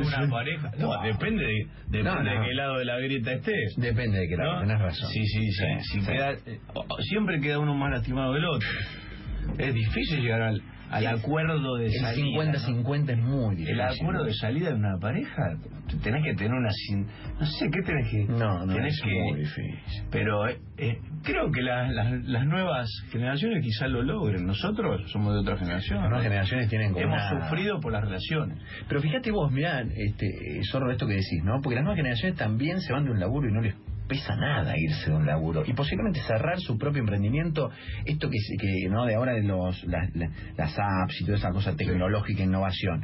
una 0.01 0.29
pareja 0.31 0.71
no 0.79 1.03
depende 1.03 1.45
de, 1.45 1.67
depende 1.87 2.03
No, 2.03 2.23
no. 2.23 2.41
de 2.41 2.47
qué 2.49 2.55
lado 2.55 2.79
de 2.79 2.85
la 2.85 2.99
grieta 2.99 3.33
estés 3.33 3.75
Depende 3.77 4.19
de 4.21 4.29
qué 4.29 4.37
lado, 4.37 4.55
¿no? 4.55 4.61
tenés 4.63 4.81
razón. 4.81 5.09
Sí, 5.11 5.27
sí, 5.27 5.51
sí. 5.53 5.65
Sí, 5.93 6.01
queda- 6.07 6.33
eh, 6.47 6.61
siempre 7.09 7.41
queda 7.41 7.59
uno 7.59 7.75
más 7.75 7.91
lastimado 7.93 8.33
que 8.33 8.39
el 8.39 8.45
otro. 8.47 8.69
Es 9.59 9.75
difícil 9.75 10.21
llegar 10.23 10.43
al, 10.43 10.63
al 10.93 11.07
acuerdo 11.07 11.77
de 11.77 11.87
El 11.87 11.93
salida. 11.93 12.27
¿no? 12.45 12.53
50-50 12.53 13.11
es 13.11 13.19
muy 13.19 13.55
difícil. 13.57 13.75
El 13.75 13.81
acuerdo 13.81 14.25
de 14.25 14.35
salida 14.35 14.69
de 14.69 14.75
una 14.75 14.99
pareja, 15.01 15.57
te- 15.89 15.97
tenés 15.99 16.23
que 16.25 16.35
tener 16.35 16.53
una... 16.53 16.69
No 17.41 17.47
sé, 17.47 17.71
¿qué 17.71 17.83
tenés 17.83 18.09
que...? 18.11 18.25
No, 18.25 18.67
no, 18.67 18.75
tenés 18.75 18.95
es 18.95 19.03
que, 19.03 19.11
muy 19.11 19.39
difícil. 19.41 19.79
Pero 20.11 20.49
eh, 20.49 20.59
eh, 20.79 20.99
creo 21.23 21.51
que 21.51 21.63
la- 21.63 21.91
la- 21.91 22.11
las 22.25 22.47
nuevas 22.47 22.89
generaciones 23.11 23.63
quizás 23.65 23.89
lo 23.91 24.03
logren. 24.03 24.47
Nosotros 24.47 25.11
somos 25.11 25.35
de 25.35 25.41
otra 25.41 25.57
generación. 25.57 25.99
Las 26.01 26.09
nuevas 26.09 26.25
generaciones 26.27 26.69
tienen 26.69 26.93
como 26.93 27.05
Hemos 27.05 27.21
una- 27.33 27.49
sufrido 27.49 27.81
por 27.81 27.93
las 27.93 28.03
relaciones. 28.05 28.59
Pero 28.89 29.01
fíjate 29.01 29.31
vos, 29.31 29.51
mirá, 29.51 29.81
este, 29.83 30.61
zorro, 30.71 30.91
esto 30.91 31.07
que 31.07 31.15
decís, 31.15 31.43
¿no? 31.45 31.61
Porque 31.63 31.75
las 31.77 31.85
nuevas 31.85 31.97
generaciones 31.99 32.37
también 32.39 32.81
se 32.81 32.93
van 32.93 33.05
de 33.05 33.11
un 33.11 33.21
laburo 33.21 33.49
y 33.49 33.53
no 33.53 33.61
les 33.61 33.75
pesa 34.13 34.37
nada 34.37 34.75
irse 34.77 35.11
de 35.11 35.17
un 35.17 35.25
laburo. 35.27 35.63
Y 35.67 35.73
posiblemente 35.73 36.21
cerrar 36.21 36.59
su 36.61 36.77
propio 36.77 37.01
emprendimiento, 37.01 37.71
esto 38.05 38.29
que, 38.29 38.37
que 38.61 38.89
¿no? 38.91 39.07
De 39.07 39.15
ahora 39.15 39.33
de 39.33 39.43
los, 39.43 39.83
las, 39.85 40.11
las- 40.15 40.79
apps 40.79 41.21
y 41.21 41.25
toda 41.25 41.39
esa 41.39 41.51
cosa 41.51 41.75
tecnológica, 41.75 42.43
innovación. 42.43 43.03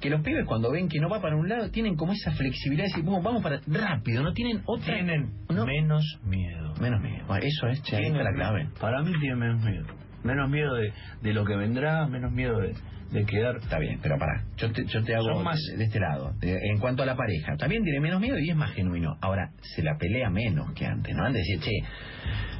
Que 0.00 0.10
los 0.10 0.22
pibes 0.22 0.44
cuando 0.46 0.70
ven 0.72 0.88
que 0.88 0.98
no 0.98 1.08
va 1.08 1.20
para 1.20 1.36
un 1.36 1.48
lado, 1.48 1.70
tienen 1.70 1.94
como 1.94 2.12
esa 2.12 2.32
flexibilidad 2.32 2.86
de 2.86 2.88
decir, 2.90 3.04
"Bueno, 3.04 3.22
vamos 3.22 3.42
para 3.42 3.60
rápido, 3.66 4.22
no 4.22 4.32
tienen 4.32 4.62
otra... 4.66 4.94
Tienen 4.94 5.30
no, 5.48 5.66
menos 5.66 6.04
miedo. 6.24 6.74
menos 6.80 7.00
miedo. 7.00 7.24
Bueno, 7.28 7.44
Eso 7.46 7.68
es, 7.68 7.82
che, 7.82 8.10
la 8.10 8.32
clave. 8.32 8.68
Para 8.80 9.02
mí 9.02 9.12
tiene 9.20 9.36
menos 9.36 9.62
miedo. 9.64 9.86
Menos 10.24 10.50
miedo 10.50 10.74
de, 10.74 10.92
de 11.22 11.32
lo 11.32 11.44
que 11.44 11.54
vendrá, 11.56 12.06
menos 12.06 12.32
miedo 12.32 12.58
de, 12.58 12.74
de 13.10 13.24
quedar. 13.24 13.56
Está 13.56 13.78
bien, 13.78 13.98
pero 14.02 14.18
pará, 14.18 14.44
yo 14.56 14.70
te, 14.72 14.84
yo 14.86 15.02
te 15.02 15.14
hago 15.14 15.34
Son 15.34 15.44
más- 15.44 15.58
de, 15.76 15.84
este 15.84 15.98
lado. 16.00 16.32
De- 16.40 16.58
en 16.62 16.78
cuanto 16.78 17.02
a 17.02 17.06
la 17.06 17.16
pareja, 17.16 17.56
también 17.56 17.82
tiene 17.82 18.00
menos 18.00 18.20
miedo 18.20 18.38
y 18.38 18.50
es 18.50 18.56
más 18.56 18.72
genuino. 18.72 19.16
Ahora, 19.20 19.50
se 19.62 19.82
la 19.82 19.96
pelea 19.98 20.30
menos 20.30 20.72
que 20.74 20.86
antes, 20.86 21.14
¿no? 21.16 21.24
Antes 21.24 21.42
decía, 21.46 21.60
che, 21.64 21.86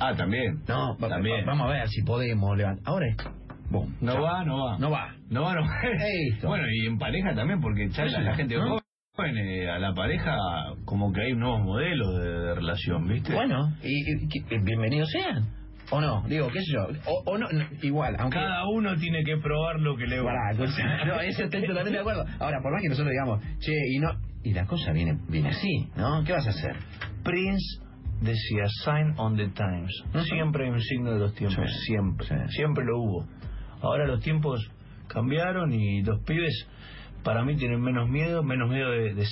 Ah, 0.01 0.15
también. 0.17 0.61
no, 0.69 0.97
También. 0.97 1.43
va- 1.43 1.53
vamos 1.53 1.69
a 1.69 1.73
ver 1.75 1.89
si 1.89 2.03
podemos 2.03 2.57
levantar. 2.57 2.83
Ahora 2.87 3.07
es, 3.09 3.17
boom, 3.71 3.95
No 4.01 4.13
chao. 4.15 4.23
va, 4.23 4.45
no 4.45 4.65
va. 4.65 4.79
No 4.79 4.91
va. 4.91 5.15
No 5.31 5.43
va, 5.43 5.55
no 5.55 5.61
va. 5.63 5.69
Bueno, 6.43 6.65
y 6.73 6.87
en 6.87 6.99
pareja 6.99 7.35
también, 7.35 7.61
porque 7.61 7.89
charla 7.91 8.21
la 8.21 8.35
gente 8.35 8.57
¿no? 8.57 8.79
joven, 9.17 9.37
eh, 9.37 9.69
a 9.71 9.79
la 9.79 9.93
pareja 9.95 10.37
como 10.85 11.13
que 11.13 11.21
hay 11.21 11.35
nuevos 11.35 11.61
modelos 11.63 12.19
de, 12.19 12.29
de 12.31 12.55
relación, 12.55 13.07
¿viste? 13.07 13.35
Bueno, 13.35 13.73
y, 13.83 14.25
y- 14.25 14.29
que- 14.29 14.59
bienvenidos 14.65 15.11
sean. 15.11 15.60
¿O 15.91 16.01
no? 16.01 16.23
Digo, 16.29 16.49
qué 16.53 16.61
sé 16.61 16.73
yo. 16.73 16.87
O, 17.07 17.23
o 17.27 17.39
no, 17.39 17.49
no, 17.51 17.65
igual, 17.83 18.15
aunque... 18.19 18.39
Cada 18.39 18.67
uno 18.69 18.97
tiene 18.97 19.25
que 19.25 19.37
probar 19.39 19.81
lo 19.81 19.97
que 19.97 20.07
le 20.07 20.23
Pará, 20.23 20.51
gusta. 20.57 20.65
escucha, 20.65 21.05
no, 21.07 21.21
eso 21.21 21.45
estoy 21.45 21.61
totalmente 21.63 21.91
de 21.91 21.99
acuerdo. 22.01 22.25
Ahora, 22.39 22.59
por 22.63 22.73
más 22.73 22.83
que 22.83 22.89
nosotros 22.89 23.11
digamos, 23.13 23.41
che, 23.59 23.73
y 23.91 23.99
no... 23.99 24.13
Y 24.43 24.53
la 24.55 24.67
cosa 24.67 24.93
viene, 24.93 25.19
viene 25.29 25.49
así, 25.51 25.89
¿no? 25.97 26.23
¿Qué 26.25 26.33
vas 26.33 26.47
a 26.47 26.51
hacer? 26.51 26.77
Prince 27.25 27.81
decía 28.23 28.65
sign 28.85 29.15
on 29.19 29.37
the 29.37 29.49
times. 29.49 29.93
Ujú. 30.15 30.25
Siempre 30.25 30.65
hay 30.65 30.71
un 30.71 30.81
signo 30.81 31.13
de 31.13 31.19
los 31.19 31.35
tiempos, 31.35 31.59
Sí, 31.71 31.79
siempre, 31.87 32.27
sí. 32.27 32.35
siempre 32.57 32.85
lo 32.85 32.99
hubo. 33.01 33.27
Ahora 33.83 34.07
los 34.07 34.21
tiempos 34.23 34.71
cambiaron 35.09 35.73
y 35.73 36.03
los 36.03 36.21
pibes 36.25 36.67
para 37.25 37.45
mí 37.45 37.57
tienen 37.57 37.81
menos 37.83 38.09
miedo, 38.09 38.43
menos 38.43 38.71
miedo 38.71 38.91
de, 38.91 39.15
de, 39.15 39.27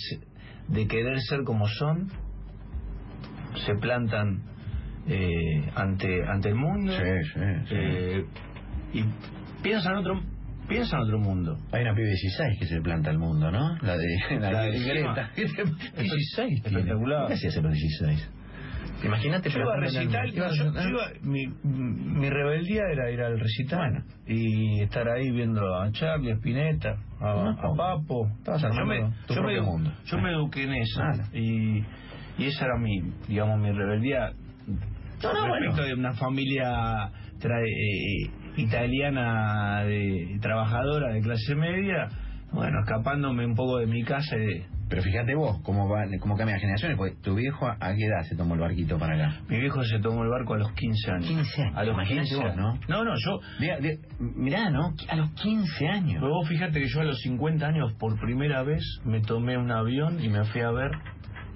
de 0.68 0.87
querer 0.88 1.18
ser 1.21 1.44
como 1.44 1.66
son, 1.68 2.09
se 3.64 3.75
plantan 3.77 4.42
eh, 5.09 5.71
ante 5.75 6.23
ante 6.27 6.49
el 6.51 6.55
mundo 6.55 6.92
sí, 6.92 7.40
eh, 7.71 8.25
y 8.94 9.05
piensan 9.62 9.97
otro 9.97 10.21
piensan 10.68 11.01
otro 11.01 11.18
mundo. 11.18 11.57
Hay 11.73 11.83
una 11.83 11.94
pibe 11.94 12.05
de 12.09 12.12
16 12.12 12.59
que 12.61 12.66
se 12.66 12.81
planta 12.83 13.09
al 13.11 13.18
mundo, 13.18 13.51
¿no? 13.51 13.77
La 13.81 13.97
de, 13.97 14.07
la 14.38 14.53
La 14.53 14.62
de 14.64 14.73
de 14.73 14.85
Greta. 14.85 15.31
16 15.35 16.62
tiene. 16.62 16.79
Espectacular. 16.81 17.27
¿Qué 17.29 17.35
hacías 17.35 17.57
a 17.57 17.61
los 17.62 17.73
16? 17.73 18.31
Imagínate 19.05 19.49
Yo 19.49 19.61
iba 19.61 19.73
a 19.73 19.77
en 19.77 19.83
recital, 19.83 20.33
yo- 20.33 20.49
yo 20.51 20.88
iba- 20.88 21.12
mi, 21.23 21.47
mi 21.62 22.29
rebeldía 22.29 22.83
era 22.92 23.11
ir 23.12 23.21
al 23.23 23.38
recital 23.38 23.79
Bueno. 23.79 24.05
y 24.27 24.81
estar 24.83 25.09
ahí 25.09 25.31
viendo 25.31 25.62
a 25.77 25.90
Charlie, 25.92 26.33
a 26.33 26.35
Spinetta, 26.35 26.97
a, 27.21 27.35
No, 27.35 27.51
a 27.51 27.77
Papo. 27.77 28.29
yo 28.44 28.85
me, 28.87 29.11
yo 29.29 29.42
me 29.42 29.61
mundo. 29.61 29.92
Yo 30.05 30.18
me 30.18 30.33
eduqué 30.33 30.64
en 30.64 30.75
eso 30.75 31.01
Claro. 31.01 31.23
y, 31.33 31.85
y 32.38 32.44
esa 32.47 32.64
era 32.64 32.77
mi, 32.77 33.01
digamos, 33.29 33.61
mi 33.61 33.71
rebeldía 33.71 34.33
No, 35.22 35.33
no, 35.33 35.46
respecto 35.46 35.76
bueno. 35.76 35.83
de 35.88 35.94
una 35.94 36.12
familia 36.14 37.11
tra- 37.40 37.64
eh, 37.66 38.31
italiana 38.57 39.85
de 39.85 40.38
trabajadora 40.40 41.12
de 41.12 41.20
clase 41.20 41.54
media, 41.54 42.09
bueno, 42.52 42.81
escapándome 42.81 43.44
un 43.46 43.54
poco 43.54 43.78
de 43.78 43.87
mi 43.87 44.02
casa 44.04 44.37
y 44.37 44.40
de, 44.40 44.66
Pero 44.88 45.02
fíjate 45.02 45.35
vos 45.35 45.61
cómo, 45.62 45.87
va, 45.88 46.04
cómo 46.20 46.35
cambian 46.37 46.54
las 46.57 46.62
generaciones, 46.62 46.96
porque 46.96 47.14
tu 47.22 47.35
viejo 47.35 47.66
a 47.66 47.76
a 47.78 47.94
qué 47.94 48.04
edad 48.07 48.22
se 48.22 48.37
tomó 48.37 48.54
el 48.54 48.61
barquito 48.61 48.98
para 48.98 49.14
acá. 49.16 49.40
mi 49.48 49.61
viejo 49.61 49.83
se 49.85 49.98
tomó 50.00 50.22
el 50.22 50.31
barco 50.31 50.54
a 50.54 50.59
los 50.59 50.72
15 50.72 51.11
años. 51.11 51.26
15 51.28 51.62
años, 51.62 51.76
A 51.76 51.85
los 51.85 51.94
imagínate 51.94 52.28
15 52.31 52.44
vos, 52.46 52.57
¿no? 52.57 52.68
años. 52.70 52.88
No, 52.88 53.04
no, 53.04 53.14
yo 53.16 53.40
diga- 53.61 53.98
mirá, 54.18 54.70
¿no? 54.70 54.94
A 55.11 55.16
los 55.16 55.31
15 55.33 55.88
años. 55.88 56.20
Pero 56.22 56.31
vos 56.31 56.48
fíjate 56.48 56.81
que 56.81 56.88
yo 56.88 57.00
a 57.00 57.04
los 57.04 57.18
50 57.20 57.66
años 57.66 57.92
por 57.98 58.18
primera 58.18 58.62
vez 58.62 58.83
me 59.04 59.20
tomé 59.20 59.59
un 59.59 59.70
avión 59.70 60.22
y 60.24 60.28
me 60.31 60.44
fui 60.44 60.62
a 60.62 60.70
ver 60.70 60.90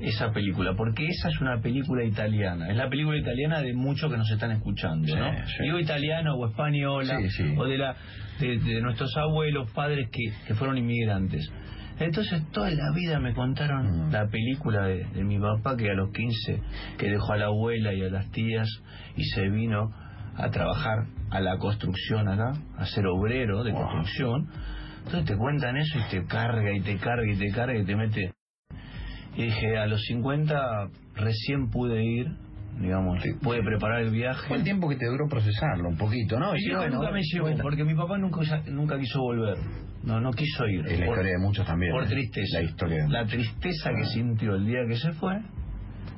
esa 0.01 0.33
película, 0.33 0.75
porque 0.77 1.07
esa 1.07 1.29
es 1.29 1.41
una 1.41 1.61
película 1.61 2.05
italiana, 2.05 2.69
es 2.71 2.77
la 2.77 2.89
película 2.89 3.17
italiana 3.19 3.61
de 3.61 3.73
muchos 3.75 4.11
que 4.11 4.17
nos 4.17 4.31
están 4.31 4.51
escuchando, 4.53 5.07
Sí, 5.07 5.15
¿no? 5.15 5.33
sí. 5.47 5.63
Digo 5.63 5.79
italiana 5.79 6.35
o 6.35 6.47
española, 6.49 7.19
Sí, 7.31 7.55
o 7.57 7.65
de 7.65 7.79
la 7.79 7.95
de, 8.41 8.59
de 8.59 8.81
nuestros 8.81 9.17
abuelos, 9.17 9.71
padres 9.73 10.09
que, 10.11 10.33
que 10.47 10.55
fueron 10.55 10.77
inmigrantes. 10.79 11.49
Entonces 12.01 12.43
toda 12.51 12.71
la 12.71 12.91
vida 12.95 13.21
me 13.21 13.33
contaron 13.35 14.09
Mm. 14.09 14.13
la 14.13 14.27
película 14.27 14.87
de, 14.87 15.05
de 15.05 15.23
mi 15.25 15.39
papá 15.39 15.77
que 15.77 15.89
a 15.91 15.95
los 15.95 16.11
15, 16.11 16.61
que 16.99 17.11
dejó 17.11 17.35
a 17.35 17.37
la 17.37 17.47
abuela 17.47 17.93
y 17.95 18.03
a 18.03 18.09
las 18.09 18.29
tías 18.33 18.67
y 19.17 19.23
se 19.25 19.49
vino 19.51 19.91
a 20.37 20.51
trabajar 20.51 21.05
a 21.31 21.41
la 21.41 21.59
construcción 21.59 22.27
acá, 22.29 22.55
a 22.79 22.87
ser 22.87 23.07
obrero 23.07 23.63
de 23.63 23.73
Wow. 23.73 23.83
construcción. 23.83 24.49
Entonces 25.05 25.25
te 25.27 25.37
cuentan 25.37 25.77
eso 25.77 25.99
y 25.99 26.11
te 26.11 26.25
carga 26.27 26.73
y 26.73 26.81
te 26.81 26.97
carga 26.97 27.31
y 27.31 27.37
te 27.37 27.51
carga 27.53 27.79
y 27.79 27.85
te 27.85 27.95
mete. 27.97 28.33
Y 29.37 29.45
dije, 29.45 29.79
a 29.79 29.87
los 29.87 30.03
50 30.03 30.89
recién 31.15 31.71
pude 31.71 32.05
ir, 32.05 32.27
digamos, 32.81 33.23
pude 33.43 33.63
preparar 33.63 34.01
el 34.03 34.11
viaje. 34.11 34.47
Fue 34.49 34.59
el 34.59 34.65
tiempo 34.65 34.89
que 34.89 34.97
te 34.97 35.07
duró 35.07 35.27
procesarlo 35.29 35.89
un 35.89 35.97
poquito, 35.97 36.39
¿no? 36.39 36.55
Y 36.57 36.71
bueno, 36.75 36.97
nunca 36.99 37.11
me 37.13 37.21
llevó, 37.23 37.49
porque 37.63 37.85
mi 37.85 37.95
papá 37.95 38.19
nunca, 38.19 38.41
nunca 38.71 38.99
quiso 38.99 39.21
volver. 39.21 39.57
No, 40.05 40.21
no 40.21 40.33
quiso 40.33 40.67
ir. 40.67 40.85
Es 40.87 40.99
la 40.99 41.07
Por- 41.07 41.15
historia 41.17 41.33
de 41.33 41.39
muchos 41.39 41.67
también. 41.67 41.93
por 41.93 42.05
¿eh? 42.05 42.09
tristeza. 42.09 42.59
La 42.59 42.65
historia 42.65 43.07
La 43.09 43.25
tristeza 43.25 43.91
que 43.95 44.05
sintió 44.07 44.55
el 44.57 44.67
día 44.67 44.81
que 44.89 44.97
se 44.97 45.13
fue, 45.13 45.35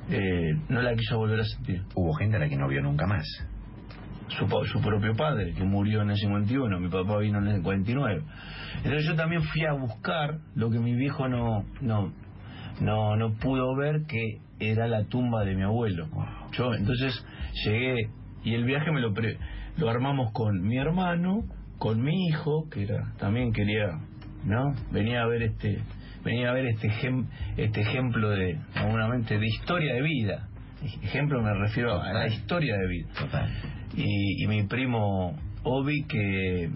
eh, 0.09 0.53
no 0.69 0.81
la 0.81 0.95
quiso 0.95 1.17
volver 1.17 1.39
a 1.39 1.43
sentir. 1.43 1.83
Hubo 1.95 2.13
gente 2.13 2.37
a 2.37 2.39
la 2.39 2.49
que 2.49 2.57
no 2.57 2.67
vio 2.67 2.81
nunca 2.81 3.05
más. 3.05 3.25
Su, 4.27 4.47
su 4.65 4.81
propio 4.81 5.15
padre, 5.15 5.53
que 5.53 5.63
murió 5.63 6.01
en 6.01 6.09
el 6.09 6.17
51, 6.17 6.79
mi 6.79 6.89
papá 6.89 7.19
vino 7.19 7.37
en 7.37 7.47
el 7.47 7.61
49. 7.61 8.23
Entonces 8.77 9.05
yo 9.05 9.15
también 9.15 9.43
fui 9.43 9.63
a 9.65 9.73
buscar 9.73 10.39
lo 10.55 10.71
que 10.71 10.79
mi 10.79 10.95
viejo 10.95 11.27
no, 11.27 11.63
no, 11.81 12.11
no, 12.81 13.15
no 13.15 13.33
pudo 13.33 13.75
ver, 13.75 14.01
que 14.07 14.39
era 14.59 14.87
la 14.87 15.03
tumba 15.05 15.43
de 15.43 15.55
mi 15.55 15.63
abuelo. 15.63 16.07
Yo 16.53 16.73
entonces 16.73 17.13
llegué 17.65 18.09
y 18.43 18.53
el 18.53 18.63
viaje 18.63 18.91
me 18.91 19.01
lo, 19.01 19.13
pre- 19.13 19.37
lo 19.77 19.89
armamos 19.89 20.31
con 20.31 20.61
mi 20.61 20.77
hermano, 20.77 21.43
con 21.77 22.01
mi 22.01 22.27
hijo, 22.27 22.69
que 22.69 22.83
era 22.83 23.13
también 23.17 23.51
quería, 23.51 23.87
¿no? 24.45 24.73
Venía 24.91 25.21
a 25.23 25.27
ver 25.27 25.43
este 25.43 25.79
venía 26.23 26.49
a 26.49 26.53
ver 26.53 26.65
este 26.65 26.89
este 27.57 27.81
ejemplo 27.81 28.29
de 28.29 28.57
seguramente 28.73 29.37
de 29.37 29.45
historia 29.45 29.93
de 29.93 30.01
vida. 30.01 30.47
Ejemplo 31.03 31.41
me 31.41 31.53
refiero 31.53 32.01
a 32.01 32.13
la 32.13 32.27
historia 32.27 32.75
de 32.77 32.87
vida 32.87 33.07
Total. 33.19 33.49
y, 33.95 34.43
y 34.43 34.47
mi 34.47 34.63
primo 34.63 35.35
Obi 35.63 36.03
que 36.05 36.69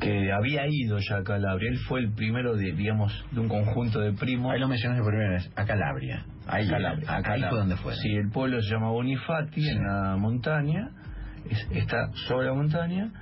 que 0.00 0.32
había 0.32 0.66
ido 0.68 0.98
ya 0.98 1.18
a 1.18 1.22
Calabria 1.22 1.70
él 1.70 1.78
fue 1.86 2.00
el 2.00 2.12
primero 2.12 2.56
de 2.56 2.72
digamos 2.72 3.12
de 3.30 3.40
un 3.40 3.48
conjunto 3.48 4.00
de 4.00 4.12
primos 4.12 4.52
Ahí 4.52 4.58
lo 4.60 4.68
mencionaste 4.68 5.02
por 5.02 5.12
primera 5.12 5.34
vez, 5.34 5.52
a 5.56 5.64
Calabria. 5.64 6.24
Ahí, 6.48 6.68
Calabria, 6.68 7.06
ahí 7.08 7.22
Calabria. 7.22 7.48
fue 7.50 7.58
donde 7.58 7.76
fue. 7.76 7.94
Sí, 7.94 8.08
el 8.16 8.30
pueblo 8.30 8.60
se 8.62 8.70
llama 8.74 8.88
Bonifati, 8.90 9.68
en 9.68 9.82
la 9.86 10.16
montaña, 10.16 10.90
es- 11.48 11.68
está 11.70 12.10
sobre 12.26 12.46
la 12.48 12.54
montaña, 12.54 13.12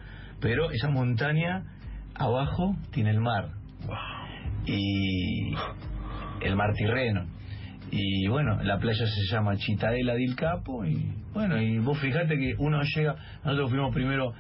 pero 0.41 0.71
esa 0.71 0.89
montaña 0.89 1.65
abajo 2.15 2.75
tiene 2.93 3.11
el 3.11 3.21
mar. 3.21 3.51
Y 4.67 5.55
el 6.43 6.57
mar 6.57 6.73
Tirreno. 6.75 7.27
Y 7.91 8.29
bueno, 8.29 8.63
la 8.63 8.79
playa 8.79 9.05
se 9.07 9.35
llama 9.35 9.57
Chitadela 9.57 10.15
del 10.15 10.37
Capo 10.37 10.85
y 10.85 11.13
bueno, 11.35 11.61
y 11.61 11.79
vos 11.79 11.99
fijate 11.99 12.39
que 12.39 12.55
uno 12.59 12.81
llega, 12.83 13.17
nosotros 13.45 13.71
fuimos 13.71 13.93
primero, 13.95 14.33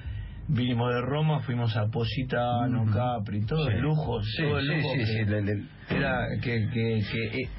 vinimos 0.52 0.92
de 0.92 1.00
Roma, 1.00 1.40
fuimos 1.40 1.76
a 1.76 1.86
Positano, 1.86 2.84
Capri, 2.92 3.44
todo 3.46 3.66
Sí. 3.66 3.72
el 3.74 3.80
lujo, 3.80 4.22
Sí, 4.22 4.42
todo 4.42 4.58
el 4.58 4.66
lujo 4.66 4.88
sí, 4.92 4.98
que- 4.98 5.06
sí, 5.06 5.24
le- 5.26 5.42
le- 5.42 5.62
era 5.90 6.26
que, 6.42 6.68
que, 6.72 7.00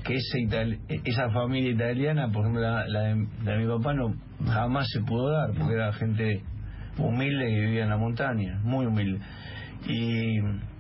que, 0.04 0.16
itali- 0.40 0.80
esa 1.06 1.30
familia 1.32 1.72
italiana, 1.72 2.30
por 2.32 2.42
ejemplo, 2.42 2.62
la, 2.62 2.88
la 2.88 3.00
de, 3.02 3.28
la 3.44 3.52
de 3.54 3.58
mi 3.60 3.68
papá 3.68 3.94
no 3.94 4.14
jamás 4.46 4.88
se 4.90 5.02
pudo 5.02 5.32
dar, 5.32 5.52
porque 5.58 5.74
era 5.74 5.94
gente 5.94 6.42
humilde 6.98 7.46
que 7.48 7.60
vivía 7.62 7.84
en 7.84 7.90
la 7.90 7.98
montaña, 7.98 8.60
muy 8.64 8.86
humilde. 8.86 9.20
Y, 9.88 10.38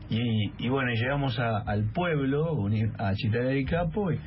y, 0.10 0.52
y 0.60 0.70
bueno, 0.70 0.92
llegamos 0.92 1.40
a- 1.40 1.60
al 1.60 1.86
pueblo, 1.94 2.58
a 3.00 3.14
Chitala 3.16 3.46
del 3.46 3.66
Capo, 3.66 4.12
y, 4.12 4.20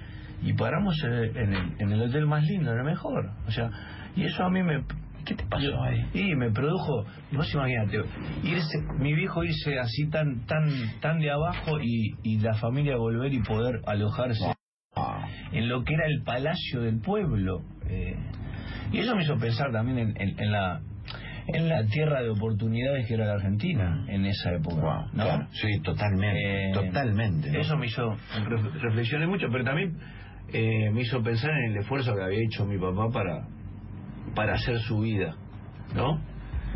y 0.42 0.52
paramos 0.54 0.94
en 1.04 1.12
el, 1.12 1.36
en, 1.36 1.54
el, 1.54 1.72
en 1.78 1.92
el 1.92 2.02
hotel 2.02 2.26
más 2.26 2.42
lindo, 2.44 2.72
en 2.72 2.78
el 2.78 2.84
mejor. 2.84 3.30
O 3.46 3.50
sea, 3.50 3.70
y 4.16 4.24
eso 4.24 4.44
a 4.44 4.50
mí 4.50 4.62
me... 4.62 4.82
¿Qué 5.24 5.34
te 5.34 5.44
pasó 5.46 5.82
ahí? 5.82 6.06
Y 6.14 6.34
me 6.34 6.50
produjo, 6.50 7.04
vos 7.32 7.52
imagínate, 7.54 7.98
irse, 8.42 8.78
mi 8.98 9.14
viejo 9.14 9.42
irse 9.44 9.78
así 9.78 10.08
tan 10.10 10.44
tan 10.46 10.68
tan 11.00 11.18
de 11.20 11.30
abajo 11.30 11.80
y, 11.80 12.14
y 12.22 12.38
la 12.40 12.54
familia 12.54 12.96
volver 12.96 13.32
y 13.32 13.40
poder 13.42 13.80
alojarse 13.86 14.54
en 15.52 15.68
lo 15.68 15.82
que 15.84 15.94
era 15.94 16.06
el 16.06 16.22
palacio 16.22 16.80
del 16.82 17.00
pueblo. 17.00 17.62
eh, 17.88 18.16
y 18.92 18.98
eso 18.98 19.16
me 19.16 19.22
hizo 19.24 19.36
pensar 19.38 19.72
también 19.72 19.98
en, 19.98 20.20
en- 20.20 20.38
en 20.40 20.52
la 20.52 20.80
en 21.46 21.68
la 21.68 21.84
tierra 21.84 22.22
de 22.22 22.30
oportunidades 22.30 23.06
que 23.06 23.14
era 23.14 23.26
la 23.26 23.34
Argentina 23.34 24.06
en 24.08 24.24
esa 24.24 24.52
época. 24.54 24.76
wow, 24.80 25.06
¿no? 25.12 25.24
claro, 25.24 25.46
sí, 25.52 25.78
totalmente, 25.82 26.70
Eh, 26.70 26.72
totalmente. 26.72 27.50
¿no? 27.50 27.58
Eso 27.60 27.76
me 27.76 27.86
hizo 27.86 28.12
ref- 28.48 28.72
reflexioné 28.80 29.26
mucho, 29.26 29.48
pero 29.52 29.62
también 29.62 29.94
eh, 30.54 30.90
me 30.90 31.02
hizo 31.02 31.22
pensar 31.22 31.50
en 31.50 31.72
el 31.72 31.76
esfuerzo 31.78 32.14
que 32.14 32.22
había 32.22 32.40
hecho 32.46 32.64
mi 32.64 32.78
papá 32.78 33.08
para 33.12 33.46
para 34.34 34.54
hacer 34.54 34.78
su 34.80 35.00
vida, 35.00 35.36
¿no? 35.94 36.20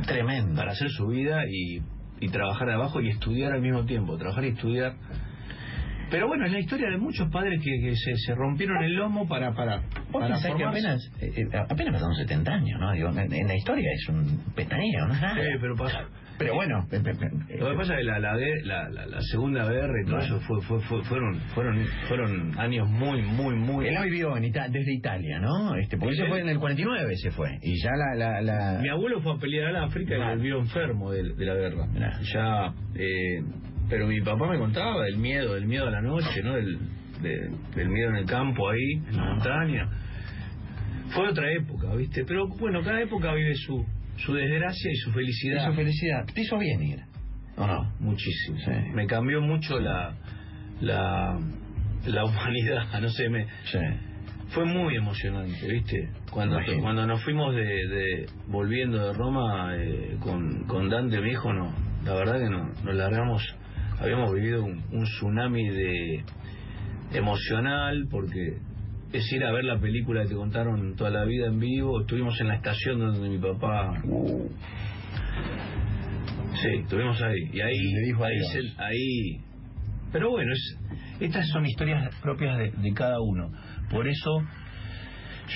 Tremendo. 0.06 0.54
Para 0.56 0.72
hacer 0.72 0.90
su 0.90 1.08
vida 1.08 1.44
y, 1.48 1.82
y 2.20 2.28
trabajar 2.28 2.68
de 2.68 2.74
abajo 2.74 3.00
y 3.00 3.08
estudiar 3.08 3.52
al 3.52 3.60
mismo 3.62 3.84
tiempo, 3.84 4.16
trabajar 4.16 4.44
y 4.44 4.48
estudiar. 4.48 4.94
Pero 6.10 6.26
bueno, 6.26 6.46
es 6.46 6.52
la 6.52 6.60
historia 6.60 6.88
de 6.88 6.96
muchos 6.96 7.30
padres 7.30 7.60
que, 7.62 7.70
que 7.80 7.94
se, 7.94 8.16
se 8.16 8.34
rompieron 8.34 8.82
el 8.82 8.94
lomo 8.94 9.28
para 9.28 9.52
para 9.52 9.82
para 10.10 10.40
que 10.56 10.64
apenas, 10.64 11.12
eh, 11.20 11.32
eh, 11.36 11.48
apenas 11.68 11.92
pasaron 11.92 12.14
70 12.14 12.50
años, 12.50 12.80
¿no? 12.80 12.92
Digo, 12.92 13.10
en, 13.10 13.32
en 13.32 13.46
la 13.46 13.54
historia 13.54 13.90
es 13.92 14.08
un 14.08 14.42
pestañeo, 14.54 15.06
¿no? 15.06 15.14
Sí, 15.14 15.58
pero 15.60 15.76
pasó. 15.76 15.98
Pero 16.38 16.54
bueno, 16.54 16.86
Lo 16.90 17.70
que 17.70 17.76
pasa 17.76 17.94
es 17.94 17.98
que 17.98 18.04
la, 18.04 18.18
la, 18.20 18.36
la, 18.36 18.88
la, 18.90 19.06
la 19.06 19.20
segunda 19.22 19.64
guerra 19.68 19.92
y 20.02 20.06
todo 20.08 20.18
eso 20.18 20.40
fue, 20.40 20.60
fue, 20.62 20.80
fue- 20.82 21.02
fueron, 21.04 21.34
fueron, 21.54 21.84
fueron 22.08 22.58
años 22.60 22.88
muy, 22.88 23.22
muy, 23.22 23.56
muy... 23.56 23.88
él 23.88 23.96
ha 23.96 24.04
vivido 24.04 24.36
en 24.36 24.44
Ita- 24.44 24.68
desde 24.68 24.92
Italia, 24.94 25.40
¿no? 25.40 25.74
Este, 25.74 25.96
porque 25.98 26.14
se 26.14 26.26
fue 26.26 26.40
en 26.40 26.48
el 26.48 26.58
49, 26.58 27.16
se 27.16 27.30
fue. 27.32 27.58
Y 27.62 27.82
ya 27.82 27.90
la... 27.96 28.14
la, 28.14 28.40
la... 28.40 28.78
Mi 28.80 28.88
abuelo 28.88 29.20
fue 29.20 29.32
a 29.34 29.38
pelear 29.38 29.74
al 29.74 29.84
África 29.84 30.14
y 30.14 30.18
Vale. 30.18 30.36
volvió 30.36 30.58
enfermo 30.60 31.10
de, 31.10 31.22
de 31.34 31.44
la 31.44 31.54
guerra. 31.54 31.86
Ya, 32.32 32.72
eh, 32.94 33.42
pero 33.90 34.06
mi 34.06 34.20
papá 34.20 34.46
me 34.48 34.58
contaba 34.58 35.02
del 35.04 35.16
miedo, 35.16 35.54
del 35.54 35.66
miedo 35.66 35.88
a 35.88 35.90
la 35.90 36.00
noche, 36.02 36.40
¿no? 36.44 36.54
Del, 36.54 36.78
de- 37.20 37.50
del 37.74 37.88
miedo 37.88 38.10
en 38.10 38.16
el 38.16 38.26
campo 38.26 38.68
ahí, 38.70 38.92
en 39.08 39.16
la 39.16 39.24
montaña. 39.24 39.88
Fue 41.10 41.26
otra 41.28 41.50
época, 41.52 41.94
¿viste? 41.96 42.24
Pero 42.24 42.46
bueno, 42.60 42.82
cada 42.82 43.00
época 43.00 43.32
vive 43.34 43.54
su, 43.54 43.84
su 44.18 44.34
desgracia 44.34 44.90
y 44.92 44.96
su 44.96 45.12
felicidad. 45.12 45.66
Su 45.70 45.74
felicidad. 45.74 46.26
¿Te 46.32 46.40
hizo 46.42 46.58
bien 46.58 46.82
ir? 46.82 47.00
¿O 47.56 47.66
no? 47.66 47.92
Muchísimo. 48.00 48.58
Sí. 48.58 48.70
Me 48.94 49.06
cambió 49.06 49.40
mucho 49.40 49.78
la, 49.80 50.14
la, 50.80 51.38
la 52.06 52.24
humanidad, 52.26 53.00
no 53.00 53.08
sé, 53.08 53.28
me, 53.28 53.46
Sí. 53.64 53.78
fue 54.50 54.64
muy 54.64 54.96
emocionante, 54.96 55.66
¿viste? 55.66 56.10
Cuando, 56.30 56.58
cuando 56.80 57.06
nos 57.06 57.22
fuimos 57.24 57.54
de, 57.54 57.62
de 57.64 58.26
volviendo 58.46 59.06
de 59.06 59.12
Roma 59.12 59.74
eh, 59.76 60.16
con, 60.20 60.64
con 60.66 60.88
Dante, 60.88 61.20
mi 61.20 61.30
hijo, 61.32 61.52
no, 61.52 61.74
la 62.04 62.14
verdad 62.14 62.38
que 62.38 62.48
no, 62.50 62.72
nos 62.84 62.94
largamos, 62.94 63.42
habíamos 64.00 64.32
vivido 64.34 64.64
un, 64.64 64.84
un 64.92 65.04
tsunami 65.04 65.68
de 65.68 66.24
emocional 67.14 68.06
porque 68.10 68.58
es 69.12 69.32
ir 69.32 69.44
a 69.44 69.52
ver 69.52 69.64
la 69.64 69.78
película 69.80 70.22
que 70.22 70.28
te 70.30 70.34
contaron 70.34 70.94
toda 70.96 71.10
la 71.10 71.24
vida 71.24 71.46
en 71.46 71.58
vivo, 71.58 72.00
estuvimos 72.02 72.38
en 72.40 72.48
la 72.48 72.56
estación 72.56 72.98
donde 72.98 73.28
mi 73.28 73.38
papá 73.38 74.02
Sí, 76.60 76.68
estuvimos 76.82 77.20
ahí. 77.22 77.38
Y 77.52 77.60
ahí, 77.60 77.78
Le 77.78 78.00
dijo 78.06 78.24
ahí, 78.24 78.38
se- 78.52 78.82
ahí. 78.82 79.40
Pero 80.12 80.30
bueno, 80.30 80.52
es, 80.52 80.78
estas 81.20 81.46
son 81.48 81.64
historias 81.66 82.12
propias 82.20 82.58
de, 82.58 82.70
de 82.70 82.92
cada 82.94 83.20
uno. 83.20 83.50
Por 83.90 84.08
eso 84.08 84.40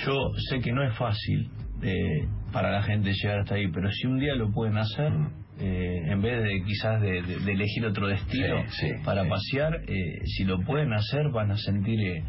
yo 0.05 0.13
sé 0.49 0.59
que 0.59 0.71
no 0.71 0.83
es 0.83 0.95
fácil 0.95 1.49
eh, 1.81 2.25
para 2.53 2.71
la 2.71 2.83
gente 2.83 3.11
llegar 3.11 3.39
hasta 3.39 3.55
ahí, 3.55 3.67
pero 3.73 3.91
si 3.91 4.07
un 4.07 4.19
día 4.19 4.35
lo 4.35 4.51
pueden 4.51 4.77
hacer, 4.77 5.11
eh, 5.59 6.01
en 6.07 6.21
vez 6.21 6.41
de 6.41 6.61
quizás 6.65 7.01
de, 7.01 7.21
de- 7.21 7.39
de 7.39 7.51
elegir 7.51 7.85
otro 7.85 8.07
destino 8.07 8.63
Sí, 8.69 8.87
sí, 8.87 8.93
para 9.03 9.23
sí. 9.23 9.29
pasear, 9.29 9.75
eh, 9.87 10.21
si 10.25 10.45
lo 10.45 10.59
pueden 10.61 10.93
hacer 10.93 11.29
van 11.33 11.51
a 11.51 11.57
sentir 11.57 11.99
eh, 11.99 12.23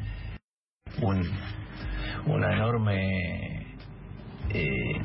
un, 1.02 1.22
una 2.26 2.52
enorme... 2.54 3.66
eh, 4.50 5.00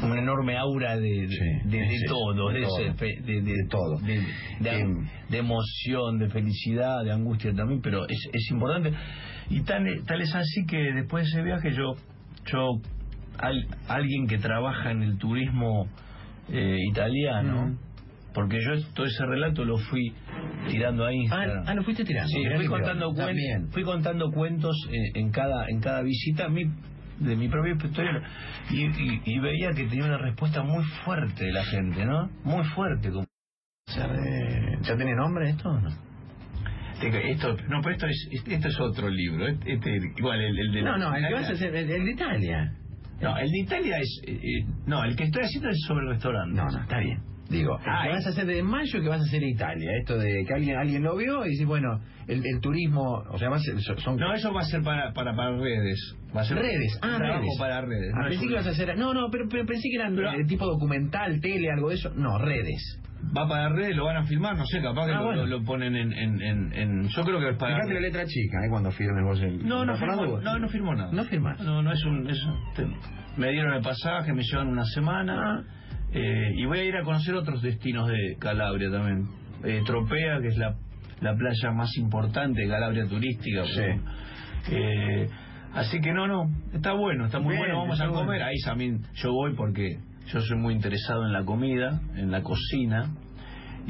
una 0.00 0.20
enorme 0.20 0.56
aura 0.56 0.96
de, 0.96 1.08
de, 1.08 1.28
Sí, 1.28 1.68
de- 1.68 1.78
de 1.80 1.88
sí, 1.88 2.04
todo, 2.06 2.48
de 2.50 2.60
de, 2.60 2.66
todo. 2.66 2.94
fe- 2.94 3.16
de 5.28 5.38
emoción, 5.38 6.18
de 6.18 6.28
felicidad, 6.30 7.02
de 7.04 7.10
angustia 7.12 7.52
también, 7.52 7.80
pero 7.82 8.06
es, 8.08 8.18
es 8.32 8.50
importante. 8.52 8.92
Y 9.50 9.62
tal, 9.62 9.84
tal 10.06 10.20
es 10.20 10.32
así 10.34 10.64
que 10.66 10.76
después 10.94 11.24
de 11.24 11.30
ese 11.30 11.42
viaje 11.42 11.72
yo, 11.72 11.94
yo 12.46 12.80
al- 13.38 13.66
alguien 13.88 14.28
que 14.28 14.38
trabaja 14.38 14.92
en 14.92 15.02
el 15.02 15.18
turismo 15.18 15.88
eh, 16.48 16.76
italiano, 16.90 17.76
porque 18.38 18.58
yo 18.62 18.80
todo 18.94 19.04
ese 19.04 19.26
relato 19.26 19.64
lo 19.64 19.78
fui 19.78 20.12
tirando 20.70 21.04
a 21.04 21.12
Instagram. 21.12 21.64
Ah, 21.66 21.70
ah, 21.70 21.74
lo 21.74 21.82
fuiste 21.82 22.04
tirando. 22.04 22.28
Sí, 22.28 22.40
fui 22.54 22.66
contando, 22.68 23.12
piola. 23.12 23.16
cuen- 23.16 23.26
También. 23.26 23.68
fui 23.72 23.82
contando 23.82 24.30
cuentos 24.30 24.76
en 25.14 25.30
cada 25.32 25.66
en 25.68 25.80
cada 25.80 26.02
visita 26.02 26.48
mi- 26.48 26.70
de 27.18 27.34
mi 27.34 27.48
propia 27.48 27.72
historia 27.74 28.22
y, 28.70 28.84
y- 28.84 29.22
y 29.24 29.38
veía 29.40 29.70
que 29.72 29.86
tenía 29.86 30.04
una 30.04 30.18
respuesta 30.18 30.62
muy 30.62 30.84
fuerte 31.04 31.46
de 31.46 31.52
la 31.52 31.64
gente, 31.64 32.04
¿no? 32.04 32.30
Muy 32.44 32.62
fuerte. 32.76 33.10
como- 33.10 33.26
¿Ya 34.82 34.96
tiene 34.96 35.16
nombre 35.16 35.50
esto 35.50 35.68
o 35.68 35.80
no? 35.80 35.88
Esto, 37.02 37.56
no, 37.68 37.80
pero 37.82 37.94
esto 37.96 38.06
es, 38.06 38.28
esto 38.50 38.68
es 38.68 38.80
otro 38.80 39.08
libro. 39.08 39.48
Este, 39.48 39.72
este- 39.74 40.12
igual 40.16 40.40
el, 40.40 40.58
el 40.60 40.72
de 40.72 40.82
No, 40.82 40.96
no, 40.96 41.12
el 41.14 41.26
que 41.26 41.34
vas 41.34 41.48
a 41.50 41.52
hacer, 41.54 41.74
el, 41.74 41.90
el 41.90 42.04
de 42.04 42.12
Italia. 42.12 42.72
No, 43.20 43.36
el 43.36 43.50
de 43.50 43.58
Italia 43.58 43.98
es. 43.98 44.20
eh, 44.28 44.32
eh, 44.32 44.66
no, 44.86 45.02
el 45.02 45.16
que 45.16 45.24
estoy 45.24 45.42
haciendo 45.42 45.70
es 45.70 45.78
sobre 45.88 46.06
el 46.06 46.12
restaurante. 46.12 46.54
No, 46.56 46.66
no, 46.70 46.82
está 46.82 46.98
bien. 47.00 47.18
Digo, 47.48 47.78
Ah, 47.86 48.02
que 48.04 48.10
vas 48.12 48.26
a 48.26 48.28
hacer 48.30 48.46
de 48.46 48.62
mayo, 48.62 49.00
que 49.00 49.08
vas 49.08 49.20
a 49.20 49.24
hacer 49.24 49.42
en 49.42 49.48
Italia. 49.48 49.90
Esto 50.00 50.18
de 50.18 50.44
que 50.46 50.52
alguien 50.54 50.76
alguien 50.76 51.02
lo 51.02 51.16
vio 51.16 51.46
y 51.46 51.50
dice, 51.50 51.64
bueno, 51.64 51.98
el, 52.26 52.42
el 52.44 52.60
turismo, 52.60 53.24
o 53.30 53.38
sea, 53.38 53.48
además 53.48 53.62
son- 53.86 53.98
son 53.98 54.16
No, 54.16 54.34
eso 54.34 54.52
va 54.52 54.60
a 54.60 54.64
ser 54.64 54.82
para, 54.82 55.12
para, 55.14 55.34
para 55.34 55.56
redes. 55.56 56.14
Va 56.36 56.42
a 56.42 56.44
ser 56.44 56.58
redes. 56.58 56.98
Ah, 57.00 57.16
redes. 57.18 57.56
para 57.58 57.80
redes. 57.80 58.12
Ah, 58.14 58.22
No, 58.24 58.28
pensé 58.28 58.46
que 58.46 58.52
ibas 58.52 58.66
a 58.66 58.70
hacer. 58.70 58.98
No, 58.98 59.14
no, 59.14 59.30
pero, 59.30 59.46
pero 59.48 59.64
pensé 59.64 59.88
que 59.88 59.96
eran 59.96 60.14
Pero- 60.14 60.30
eh, 60.32 60.44
tipo 60.46 60.66
documental, 60.66 61.40
tele, 61.40 61.70
algo 61.70 61.88
de 61.88 61.94
eso. 61.94 62.10
No, 62.14 62.36
redes. 62.38 63.00
Va 63.36 63.48
para 63.48 63.68
redes, 63.70 63.96
lo 63.96 64.04
van 64.04 64.18
a 64.18 64.24
filmar, 64.24 64.56
no 64.56 64.64
sé, 64.66 64.80
capaz 64.80 65.06
que 65.06 65.12
Ah, 65.12 65.18
lo, 65.18 65.24
bueno. 65.24 65.46
lo- 65.46 65.58
lo 65.58 65.64
ponen 65.64 65.96
en, 65.96 66.12
en, 66.12 66.40
en, 66.42 66.72
en- 66.72 67.08
Yo 67.08 67.22
creo 67.24 67.40
que 67.40 67.48
es 67.50 67.56
para. 67.56 67.78
La 67.84 67.98
letra 68.00 68.24
chica, 68.26 68.58
¿eh? 68.64 68.68
Cuando 68.68 68.90
firmes 68.92 69.24
vos 69.24 69.40
el. 69.40 69.66
No, 69.66 69.84
no 69.86 69.94
¿Estás 69.94 70.08
firmó, 70.10 70.26
vos? 70.32 70.42
no, 70.44 70.58
no 70.58 70.68
firmó 70.68 70.94
nada. 70.94 71.10
No 71.12 71.24
firmás. 71.24 71.58
No, 71.60 71.82
no 71.82 71.92
es 71.92 72.04
un... 72.04 72.28
es 72.28 72.44
un- 72.44 72.94
me 73.38 73.50
dieron 73.52 73.72
el 73.74 73.82
pasaje, 73.82 74.32
me 74.34 74.42
llevan 74.42 74.68
una 74.68 74.84
semana 74.84 75.64
eh, 76.12 76.52
y 76.56 76.64
voy 76.64 76.78
a 76.78 76.84
ir 76.84 76.96
a 76.96 77.02
conocer 77.04 77.34
otros 77.34 77.62
destinos 77.62 78.08
de 78.08 78.36
Calabria 78.38 78.90
también. 78.90 79.28
Eh, 79.64 79.82
Tropea, 79.84 80.40
que 80.40 80.48
es 80.48 80.56
la, 80.56 80.74
la 81.20 81.34
playa 81.34 81.70
más 81.72 81.96
importante 81.96 82.62
de 82.62 82.68
Calabria 82.68 83.06
turística. 83.08 83.64
Sí. 83.64 84.72
Eh, 84.72 85.28
así 85.74 86.00
que 86.00 86.12
no, 86.12 86.26
no, 86.26 86.50
está 86.72 86.92
bueno, 86.92 87.26
está 87.26 87.38
muy 87.40 87.54
Bien, 87.54 87.60
bueno, 87.66 87.78
vamos 87.80 88.00
a 88.00 88.06
comer. 88.08 88.26
bueno. 88.26 88.44
Ahí 88.44 88.56
también 88.64 89.02
yo 89.14 89.32
voy 89.32 89.54
porque 89.54 89.98
yo 90.32 90.40
soy 90.40 90.58
muy 90.58 90.74
interesado 90.74 91.24
en 91.26 91.32
la 91.32 91.44
comida, 91.44 92.00
en 92.16 92.30
la 92.30 92.42
cocina. 92.42 93.10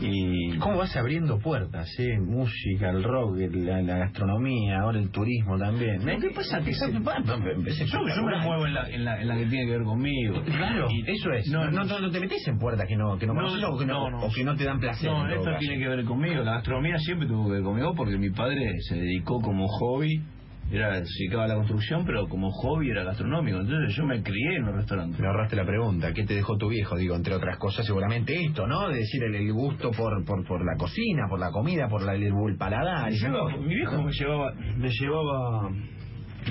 Y 0.01 0.57
¿Cómo 0.59 0.79
vas 0.79 0.97
abriendo 0.97 1.39
puertas, 1.39 1.89
eh? 1.99 2.19
Música, 2.21 2.91
el 2.91 3.03
rock, 3.03 3.37
la, 3.53 3.83
la 3.83 3.99
gastronomía, 3.99 4.81
ahora 4.81 4.99
el 5.01 5.11
turismo 5.11 5.59
también. 5.59 6.05
Lo 6.07 6.21
que 6.21 6.31
pasa 6.31 6.61
que 6.61 6.73
se- 6.73 6.87
yo, 6.93 7.99
yo 8.09 8.23
me 8.23 8.39
muevo 8.41 8.67
en 8.67 8.75
la, 8.75 8.89
en, 8.91 9.05
la, 9.05 9.21
en 9.21 9.29
la 9.29 9.37
que 9.37 9.47
tiene 9.47 9.67
que 9.67 9.73
ver 9.73 9.83
conmigo. 9.83 10.43
Claro, 10.45 10.87
Y- 10.91 11.03
eso 11.11 11.33
es. 11.33 11.49
No, 11.51 11.69
No, 11.71 11.85
no, 11.85 12.01
no, 12.01 12.11
te 12.11 12.21
metes 12.21 12.47
en 12.47 12.59
puertas 12.59 12.87
que 12.87 12.97
no, 12.97 13.19
que 13.19 13.27
no, 13.27 13.35
No, 13.35 13.41
conoces 13.41 13.65
o, 13.65 13.79
que 13.79 13.87
no, 13.87 14.11
no, 14.11 14.19
no. 14.21 14.27
o 14.27 14.31
que 14.33 14.45
no 14.45 14.57
te 14.57 14.65
dan 14.65 14.79
placer. 14.79 15.11
No, 15.11 15.29
esto 15.29 15.51
tiene 15.59 15.79
que 15.79 15.89
ver 15.89 16.05
conmigo. 16.05 16.43
La 16.45 16.53
gastronomía 16.55 16.99
siempre 16.99 17.27
tuvo 17.27 17.47
que 17.47 17.53
ver 17.55 17.63
conmigo 17.63 17.95
porque 17.97 18.17
mi 18.19 18.31
padre 18.31 18.67
se 18.89 18.97
dedicó 18.97 19.41
como 19.41 19.67
hobby 19.67 20.23
era, 20.71 21.01
dedicaba 21.01 21.45
a 21.45 21.49
la 21.49 21.55
construcción, 21.55 22.05
pero 22.05 22.29
como 22.29 22.51
hobby 22.51 22.91
era 22.91 23.05
gastronómico. 23.05 23.59
Entonces 23.59 23.97
yo 23.97 24.05
me 24.05 24.23
crié 24.23 24.57
en 24.57 24.67
los 24.67 24.75
restaurantes. 24.75 25.19
Me 25.19 25.27
ahorraste 25.27 25.57
la 25.57 25.65
pregunta, 25.65 26.13
¿qué 26.13 26.25
te 26.25 26.35
dejó 26.35 26.57
tu 26.57 26.69
viejo? 26.69 26.97
Digo, 26.97 27.15
entre 27.17 27.35
otras 27.35 27.59
cosas, 27.59 27.87
seguramente 27.87 28.35
esto, 28.45 28.67
¿no? 28.67 28.89
De 28.89 28.99
decir 28.99 29.23
el, 29.25 29.35
el 29.35 29.53
gusto 29.53 29.91
por, 29.91 30.25
por, 30.25 30.47
por 30.47 30.65
la 30.65 30.77
cocina, 30.77 31.27
por 31.29 31.41
la 31.41 31.51
comida, 31.51 31.89
por 31.89 32.03
la, 32.03 32.15
el, 32.15 32.25
el 32.25 32.57
paladar. 32.59 33.11
Mi 33.59 33.75
viejo 33.75 34.03
me 34.03 34.13
llevaba, 34.13 34.53
me 34.77 34.91
llevaba 34.91 35.71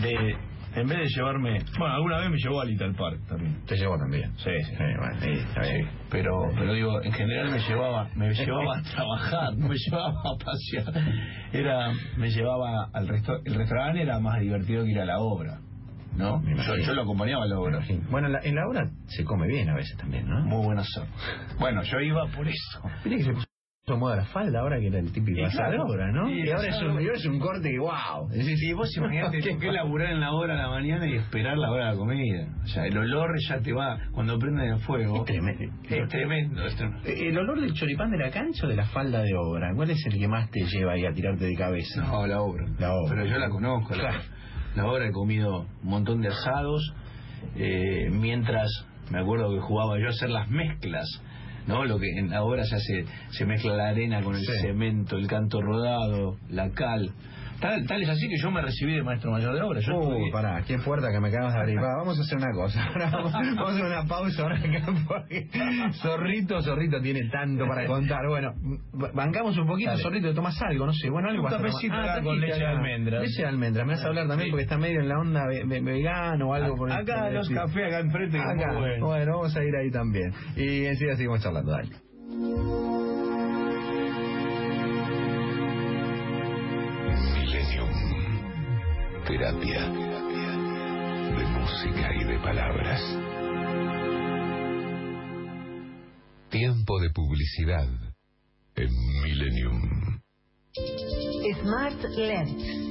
de, 0.01 0.35
en 0.77 0.87
vez 0.87 0.99
de 0.99 1.07
llevarme, 1.07 1.59
bueno, 1.79 1.95
alguna 1.95 2.19
vez 2.19 2.29
me 2.29 2.37
llevó 2.37 2.61
a 2.61 2.65
Little 2.65 2.93
Park 2.93 3.19
también. 3.27 3.65
Te 3.65 3.75
llevó 3.75 3.97
también. 3.97 4.31
Sí, 4.37 4.51
sí. 4.63 4.71
Sí, 4.71 4.83
bueno, 4.99 5.19
sí, 5.19 5.29
está 5.31 5.61
bien. 5.61 5.89
Pero, 6.11 6.51
pero 6.55 6.73
digo, 6.73 7.01
en 7.01 7.11
general 7.11 7.49
me 7.49 7.59
llevaba, 7.59 8.09
me 8.15 8.31
llevaba 8.31 8.77
a 8.77 8.83
trabajar, 8.83 9.57
no 9.57 9.69
me 9.69 9.75
llevaba 9.75 10.21
a 10.21 10.37
pasear. 10.37 11.03
Era, 11.51 11.91
me 12.17 12.29
llevaba 12.29 12.89
al 12.93 13.07
resto, 13.07 13.33
el 13.43 13.55
restaurante 13.55 14.03
era 14.03 14.19
más 14.19 14.39
divertido 14.39 14.83
que 14.83 14.91
ir 14.91 14.99
a 14.99 15.05
la 15.05 15.19
obra, 15.19 15.59
¿no? 16.15 16.43
Yo, 16.85 16.93
lo 16.93 17.01
acompañaba 17.01 17.45
a 17.45 17.47
la 17.47 17.59
obra. 17.59 17.79
Bueno, 18.11 18.27
en 18.27 18.33
la, 18.33 18.39
en 18.43 18.55
la 18.55 18.67
hora 18.67 18.87
se 19.07 19.23
come 19.23 19.47
bien 19.47 19.69
a 19.69 19.75
veces 19.75 19.97
también, 19.97 20.29
¿no? 20.29 20.41
Muy 20.41 20.63
buena 20.63 20.83
zona. 20.83 21.07
Bueno, 21.59 21.81
yo 21.81 21.99
iba 22.01 22.27
por 22.27 22.47
eso. 22.47 22.81
Viste 23.03 23.17
que 23.17 23.23
se 23.23 23.33
puso 23.33 23.46
moda 23.95 24.17
la 24.17 24.25
falda 24.25 24.59
ahora 24.59 24.79
que 24.81 24.87
era 24.87 24.99
el 24.99 25.13
típico 25.13 25.39
Y 25.39 25.43
asado 25.43 25.69
claro. 25.69 25.83
ahora, 25.83 26.11
¿no? 26.11 26.29
Y 26.29 26.49
ahora 26.49 26.67
es 26.67 26.81
un, 26.81 26.99
es 26.99 27.25
un 27.25 27.39
corte 27.39 27.69
que 27.71 27.79
wow. 27.79 28.29
Sí, 28.31 28.73
vos 28.73 28.97
imaginate 28.97 29.39
que 29.59 29.71
laburar 29.71 30.11
en 30.11 30.19
la 30.19 30.33
hora 30.33 30.55
a 30.55 30.57
la 30.63 30.69
mañana 30.69 31.07
y 31.07 31.15
esperar 31.15 31.57
la 31.57 31.71
hora 31.71 31.85
de 31.85 31.91
la 31.93 31.97
comida. 31.97 32.47
O 32.63 32.67
sea, 32.67 32.85
el 32.85 32.97
olor 32.97 33.33
ya 33.47 33.59
te 33.59 33.71
va, 33.71 33.97
cuando 34.11 34.37
prende 34.37 34.67
el 34.67 34.79
fuego. 34.79 35.19
Es 35.19 35.25
tremendo. 35.25 35.73
Es 35.87 36.09
tremendo, 36.09 36.65
es 36.65 36.75
tremendo. 36.75 37.07
Eh, 37.07 37.29
¿El 37.29 37.37
olor 37.37 37.61
del 37.61 37.73
choripán 37.73 38.11
de 38.11 38.17
la 38.17 38.29
cancha 38.29 38.65
o 38.65 38.69
de 38.69 38.75
la 38.75 38.85
falda 38.87 39.21
de 39.21 39.33
obra? 39.35 39.71
¿Cuál 39.73 39.89
es 39.91 40.05
el 40.05 40.19
que 40.19 40.27
más 40.27 40.51
te 40.51 40.65
lleva 40.65 40.91
ahí 40.93 41.05
a 41.05 41.13
tirarte 41.13 41.45
de 41.45 41.55
cabeza? 41.55 42.01
No, 42.03 42.27
la 42.27 42.41
obra. 42.41 42.65
La 42.79 42.93
obra. 42.93 43.15
Pero 43.15 43.25
yo 43.25 43.37
la 43.37 43.49
conozco. 43.49 43.95
la-. 43.95 44.19
La, 44.75 44.85
obra 44.85 45.07
he 45.07 45.11
comido 45.13 45.59
un 45.81 45.89
montón 45.89 46.19
de 46.21 46.27
asados. 46.27 46.93
eh, 47.55 48.09
mientras 48.11 48.67
me 49.11 49.19
acuerdo 49.21 49.49
que 49.53 49.61
jugaba 49.61 49.97
yo 49.97 50.07
a 50.07 50.09
hacer 50.09 50.29
las 50.29 50.49
mezclas. 50.49 51.07
¿No? 51.67 51.85
Lo 51.85 51.99
que 51.99 52.09
en 52.17 52.29
la 52.29 52.43
obra 52.43 52.63
se 52.65 52.79
se 53.31 53.45
mezcla 53.45 53.75
la 53.75 53.89
arena 53.89 54.21
con 54.21 54.35
el 54.35 54.41
Sí. 54.45 54.51
cemento, 54.61 55.17
el 55.17 55.27
canto 55.27 55.61
rodado, 55.61 56.37
la 56.49 56.69
cal. 56.71 57.11
Tal, 57.59 57.85
tal 57.87 58.01
es 58.03 58.09
así 58.09 58.27
que 58.29 58.37
yo 58.37 58.51
me 58.51 58.61
recibí 58.61 58.93
de 58.93 59.03
maestro 59.03 59.31
mayor 59.31 59.55
de 59.55 59.61
obra. 59.61 59.79
Yo 59.79 59.93
Uh, 59.97 60.01
estudié- 60.03 60.31
pará, 60.31 60.61
qué 60.67 60.77
puerta 60.79 61.07
que 61.11 61.19
me 61.19 61.29
acabas 61.29 61.53
de 61.53 61.59
abrir. 61.59 61.77
Va, 61.77 61.97
vamos 61.97 62.19
a 62.19 62.21
hacer 62.21 62.37
una 62.37 62.51
cosa. 62.53 62.83
Ahora 62.87 63.09
vamos, 63.11 63.33
vamos 63.33 63.69
a 63.69 63.73
hacer 63.73 63.85
una 63.85 64.03
pausa 64.05 64.41
ahora 64.43 64.57
acá 64.57 64.85
porque 65.07 65.47
Zorrito, 66.01 66.61
Zorrito 66.61 67.01
tiene 67.01 67.29
tanto 67.29 67.65
para 67.67 67.85
contar. 67.85 68.27
Bueno, 68.27 68.53
bancamos 69.13 69.57
un 69.57 69.67
poquito, 69.67 69.89
Dale. 69.91 70.03
Zorrito, 70.03 70.33
tomas 70.33 70.61
algo, 70.61 70.85
no 70.85 70.93
sé, 70.93 71.09
bueno, 71.09 71.29
algo 71.29 71.41
Un 71.43 71.47
a 71.47 71.57
cafecito 71.57 71.93
Ah, 71.95 72.03
acá 72.13 72.21
con 72.23 72.39
leche 72.39 72.55
de 72.59 72.65
acá. 72.65 72.77
almendras. 72.77 73.21
Leche 73.23 73.41
de 73.41 73.47
almendras, 73.47 73.87
me 73.87 73.93
vas 73.93 74.03
a 74.03 74.07
hablar 74.07 74.27
también 74.27 74.47
Sí. 74.47 74.51
porque 74.51 74.63
está 74.63 74.77
medio 74.77 74.99
en 75.01 75.09
la 75.09 75.19
onda 75.19 75.47
ve- 75.47 75.63
ve- 75.65 75.81
vegano 75.81 76.49
o 76.49 76.53
algo 76.53 76.75
por 76.75 76.89
el- 76.91 76.95
Acá 76.97 77.15
por 77.19 77.27
el 77.29 77.33
los 77.35 77.49
cafés 77.49 77.85
acá 77.87 77.99
enfrente 77.99 78.37
Acá, 78.39 78.73
bueno, 78.99 79.31
vamos 79.37 79.55
a 79.55 79.63
ir 79.63 79.75
ahí 79.75 79.89
también. 79.91 80.31
Y 80.55 80.85
enseguida 80.85 81.15
seguimos 81.15 81.41
charlando, 81.41 81.71
dale. 81.71 82.86
Terapia. 89.27 89.81
De 91.35 91.45
música 91.47 92.15
y 92.15 92.23
de 92.23 92.39
palabras. 92.39 93.01
Tiempo 96.49 96.97
de 97.01 97.09
publicidad. 97.09 97.89
En 98.75 98.89
Millennium. 99.23 100.21
Smart 101.61 102.03
LED. 102.15 102.86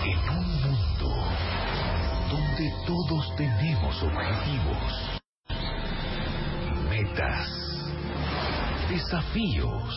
En 0.04 0.20
un 0.30 0.64
mundo 0.64 1.10
donde 2.32 2.72
todos 2.86 3.36
tenemos 3.36 4.04
objetivos, 4.04 5.20
metas, 6.90 7.50
desafíos, 8.90 9.94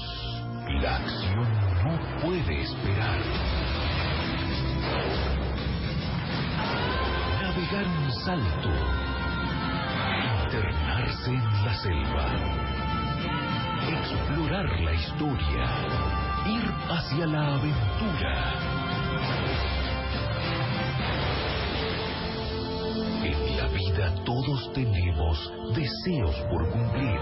la 0.83 0.97
acción 0.97 1.49
no 1.85 1.93
puede 2.21 2.61
esperar. 2.61 3.21
Navegar 7.71 7.87
un 7.87 8.11
salto, 8.25 8.69
internarse 10.45 11.31
en 11.31 11.65
la 11.65 11.75
selva, 11.75 12.27
explorar 13.89 14.81
la 14.81 14.93
historia, 14.93 15.65
ir 16.47 16.73
hacia 16.89 17.27
la 17.27 17.55
aventura. 17.55 18.55
En 23.23 23.57
la 23.57 23.67
vida 23.69 24.15
todos 24.25 24.73
tenemos 24.73 25.53
deseos 25.75 26.37
por 26.51 26.69
cumplir. 26.71 27.21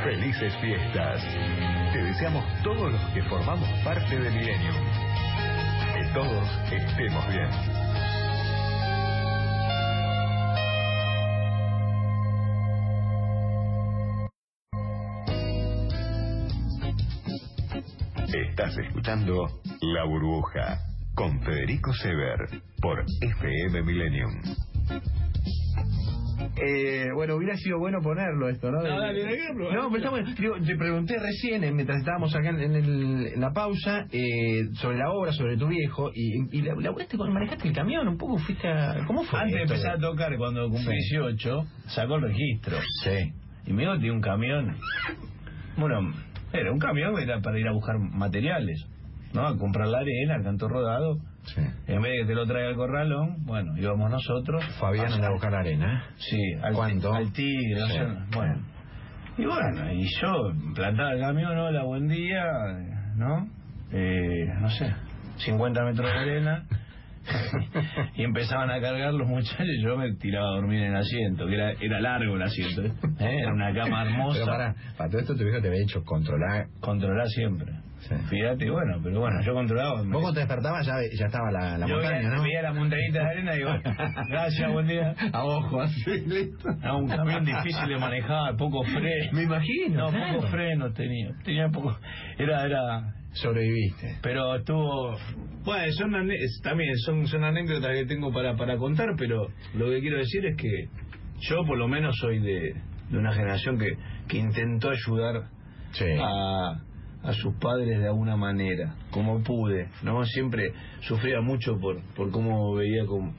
Felices 0.04 0.54
fiestas. 0.60 1.22
Te 1.94 2.02
deseamos 2.02 2.44
todos 2.62 2.92
los 2.92 3.00
que 3.14 3.22
formamos 3.22 3.66
parte 3.82 4.18
de 4.18 4.30
Millennium. 4.30 4.74
Que 5.94 6.04
todos 6.12 6.46
estemos 6.70 7.26
bien. 7.28 7.48
Estás 18.50 18.76
escuchando 18.76 19.46
La 19.80 20.04
Burbuja 20.04 20.80
con 21.14 21.40
Federico 21.40 21.94
Sever 21.94 22.40
por 22.82 23.06
FM 23.22 23.82
Millennium. 23.82 24.63
Eh, 26.56 27.08
bueno, 27.14 27.34
hubiera 27.34 27.56
sido 27.56 27.78
bueno 27.80 27.98
ponerlo 28.00 28.48
esto, 28.48 28.70
¿no? 28.70 28.78
No, 28.78 28.84
dale, 29.00 29.22
dale, 29.24 29.38
dale, 29.38 29.54
No, 29.74 29.88
pero 29.90 29.96
está 29.96 30.10
bueno. 30.10 30.30
Digo, 30.38 30.54
te 30.64 30.76
pregunté 30.76 31.18
recién, 31.18 31.64
eh, 31.64 31.72
mientras 31.72 31.98
estábamos 31.98 32.34
acá 32.36 32.50
en, 32.50 32.60
el- 32.60 33.26
en 33.34 33.40
la 33.40 33.52
pausa, 33.52 34.06
eh, 34.12 34.68
sobre 34.74 34.98
la 34.98 35.10
obra, 35.10 35.32
sobre 35.32 35.56
tu 35.56 35.66
viejo, 35.66 36.12
y, 36.14 36.56
y 36.56 36.62
la, 36.62 36.74
laburaste 36.76 37.16
con, 37.16 37.32
manejaste 37.32 37.66
el 37.68 37.74
camión, 37.74 38.06
un 38.06 38.16
poco 38.18 38.38
fuiste 38.38 38.68
a... 38.68 39.04
¿Cómo 39.06 39.24
fue? 39.24 39.40
Antes 39.40 39.54
de 39.56 39.62
empezar 39.62 39.96
a 39.96 39.98
tocar, 39.98 40.36
cuando 40.38 40.68
cumplí 40.68 40.94
Sí. 41.02 41.16
18, 41.16 41.64
sacó 41.88 42.16
el 42.16 42.22
registro. 42.22 42.76
Sí. 43.02 43.32
Y 43.66 43.72
me 43.72 43.82
dijo, 43.98 44.14
un 44.14 44.20
camión. 44.20 44.76
Bueno, 45.76 46.12
era 46.52 46.70
un 46.72 46.78
camión 46.78 47.18
era 47.18 47.40
para 47.40 47.58
ir 47.58 47.66
a 47.66 47.72
buscar 47.72 47.98
materiales, 47.98 48.86
¿no? 49.32 49.46
A 49.46 49.56
comprar 49.58 49.88
la 49.88 49.98
arena, 49.98 50.36
el 50.36 50.44
canto 50.44 50.68
rodado. 50.68 51.18
Sí. 51.44 51.60
En 51.86 52.00
vez 52.02 52.12
de 52.12 52.18
que 52.20 52.26
te 52.26 52.34
lo 52.34 52.46
traiga 52.46 52.70
el 52.70 52.76
corralón, 52.76 53.44
bueno, 53.44 53.76
íbamos 53.76 54.10
nosotros. 54.10 54.64
Fabián 54.80 55.12
anda 55.12 55.28
a 55.28 55.32
buscar 55.32 55.52
la 55.52 55.58
arena. 55.60 56.04
Sí, 56.16 56.40
al, 56.62 56.74
¿Cuánto? 56.74 57.12
al 57.12 57.32
tigre, 57.32 57.80
Sí. 57.88 57.98
bueno. 58.34 58.62
Y 59.36 59.44
bueno, 59.44 59.92
y 59.92 60.06
yo 60.20 60.52
plantaba 60.74 61.12
el 61.12 61.20
camión, 61.20 61.58
hola, 61.58 61.82
buen 61.82 62.06
día, 62.08 62.44
¿no? 63.16 63.48
Eh, 63.92 64.46
no 64.60 64.70
sé, 64.70 64.94
50 65.38 65.84
metros 65.84 66.06
de 66.10 66.18
arena. 66.18 66.64
y 68.16 68.22
empezaban 68.22 68.70
a 68.70 68.80
cargar 68.80 69.14
los 69.14 69.26
muchachos 69.26 69.66
y 69.66 69.82
yo 69.82 69.96
me 69.96 70.12
tiraba 70.16 70.46
a 70.46 70.54
dormir 70.56 70.80
en 70.82 70.90
el 70.92 70.96
asiento, 70.96 71.46
que 71.46 71.54
era, 71.54 71.72
era 71.80 72.00
largo 72.00 72.36
el 72.36 72.42
asiento, 72.42 72.82
¿eh? 72.84 72.92
Era 73.18 73.52
una 73.52 73.72
cama 73.74 74.02
hermosa. 74.04 74.40
Pero 74.40 74.52
para, 74.52 74.74
para 74.96 75.10
todo 75.10 75.20
esto 75.20 75.34
tu 75.34 75.42
viejo 75.44 75.60
te 75.60 75.68
había 75.68 75.82
hecho 75.82 76.04
controlar. 76.04 76.66
Controlar 76.80 77.26
siempre. 77.28 77.72
Sí. 78.08 78.14
Fíjate, 78.28 78.70
bueno, 78.70 78.98
pero 79.02 79.20
bueno, 79.20 79.40
yo 79.42 79.54
controlaba. 79.54 80.02
Vos 80.02 80.06
cuando 80.10 80.32
te 80.34 80.40
despertabas 80.40 80.86
ya, 80.86 80.94
ya 81.18 81.26
estaba 81.26 81.50
la, 81.50 81.78
la 81.78 81.86
yo 81.86 81.94
montaña, 81.94 82.18
veía, 82.18 82.30
¿no? 82.30 82.42
veía 82.42 82.62
la 82.62 82.72
montañita 82.72 83.18
de 83.20 83.24
arena 83.26 83.54
y 83.54 83.58
digo, 83.58 83.70
gracias, 84.28 84.72
buen 84.72 84.86
día. 84.86 85.14
A 85.32 85.44
ojo, 85.44 85.80
así, 85.80 86.10
listo. 86.26 86.68
Era 86.82 86.94
un 86.96 87.08
camión 87.08 87.44
difícil 87.44 87.88
de 87.88 87.96
manejar, 87.98 88.56
poco 88.56 88.82
freno. 88.84 89.32
Me 89.32 89.42
imagino, 89.44 90.04
No, 90.04 90.10
claro. 90.10 90.34
poco 90.36 90.46
freno 90.48 90.92
tenía. 90.92 91.30
Tenía 91.44 91.68
poco. 91.68 91.96
Era, 92.38 92.64
era. 92.66 93.14
Sobreviviste. 93.32 94.18
Pero 94.22 94.54
estuvo. 94.56 95.16
Bueno, 95.64 95.92
son 95.92 96.12
también 96.62 96.96
son, 96.98 97.26
son 97.26 97.42
anécdotas 97.44 97.90
que 97.92 98.04
tengo 98.06 98.32
para, 98.32 98.54
para 98.56 98.76
contar, 98.76 99.08
pero 99.16 99.48
lo 99.74 99.90
que 99.90 100.00
quiero 100.00 100.18
decir 100.18 100.44
es 100.46 100.56
que 100.56 100.88
yo, 101.40 101.64
por 101.66 101.78
lo 101.78 101.88
menos, 101.88 102.14
soy 102.20 102.38
de, 102.38 102.74
de 103.10 103.18
una 103.18 103.32
generación 103.32 103.78
que, 103.78 103.96
que 104.28 104.38
intentó 104.38 104.90
ayudar 104.90 105.48
Sí. 105.92 106.04
a, 106.20 106.80
a 107.24 107.32
sus 107.32 107.54
padres 107.56 107.98
de 107.98 108.06
alguna 108.06 108.36
manera, 108.36 108.94
como 109.10 109.42
pude. 109.42 109.88
no 110.02 110.24
Siempre 110.24 110.72
sufría 111.00 111.40
mucho 111.40 111.78
por, 111.80 112.00
por 112.14 112.30
cómo 112.30 112.74
veía 112.74 113.06
como 113.06 113.32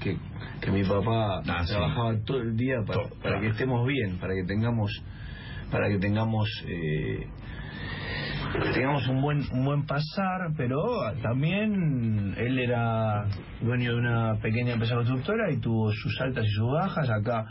que, 0.00 0.16
que 0.60 0.70
mi 0.70 0.82
papá 0.84 1.40
Ah, 1.48 1.64
sí. 1.64 1.72
trabajaba 1.72 2.14
todo 2.26 2.40
el 2.40 2.56
día 2.56 2.76
para, 2.86 3.08
para 3.22 3.40
que 3.40 3.48
estemos 3.48 3.86
bien, 3.86 4.18
para 4.18 4.34
que 4.34 4.44
tengamos 4.44 4.90
para 5.70 5.88
que 5.88 5.98
tengamos 5.98 6.48
eh, 6.66 7.26
tengamos 8.74 9.06
un 9.08 9.20
buen 9.22 9.40
un 9.52 9.64
buen 9.64 9.86
pasar, 9.86 10.52
pero 10.56 10.82
también 11.22 12.34
él 12.38 12.58
era 12.58 13.26
dueño 13.60 13.92
de 13.92 13.98
una 13.98 14.34
pequeña 14.40 14.72
empresa 14.72 14.94
constructora 14.94 15.50
y 15.52 15.58
tuvo 15.60 15.92
sus 15.92 16.20
altas 16.20 16.44
y 16.46 16.50
sus 16.50 16.70
bajas 16.72 17.08
acá. 17.10 17.44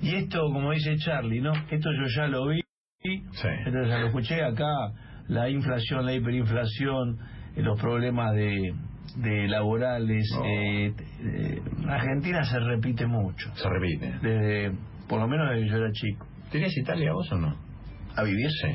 Y 0.00 0.14
esto, 0.16 0.40
como 0.52 0.72
dice 0.72 0.96
Charlie, 0.96 1.40
¿no? 1.40 1.52
Esto 1.70 1.90
yo 1.92 2.06
ya 2.16 2.26
lo 2.26 2.48
vi, 2.48 2.60
Sí. 3.02 3.48
ya 3.66 3.98
lo 3.98 4.06
escuché 4.06 4.42
acá, 4.42 4.92
la 5.28 5.48
inflación, 5.48 6.06
la 6.06 6.14
hiperinflación, 6.14 7.18
eh, 7.56 7.62
los 7.62 7.80
problemas 7.80 8.32
de, 8.34 8.74
de 9.16 9.48
laborales. 9.48 10.30
No. 10.38 10.44
eh, 10.44 10.94
eh, 11.20 11.62
Argentina 11.88 12.44
se 12.44 12.58
repite 12.60 13.06
mucho, 13.06 13.50
Se 13.56 13.68
repite. 13.68 14.12
desde, 14.22 14.72
por 15.08 15.20
lo 15.20 15.26
menos 15.28 15.50
desde 15.50 15.64
que 15.64 15.70
yo 15.70 15.76
era 15.78 15.92
chico. 15.92 16.26
¿Te 16.50 16.58
irías 16.58 16.72
a 16.76 16.80
Italia 16.80 17.12
vos 17.12 17.30
o 17.32 17.38
no? 17.38 17.56
¿A 18.14 18.22
vivir? 18.22 18.48
Sí. 18.50 18.68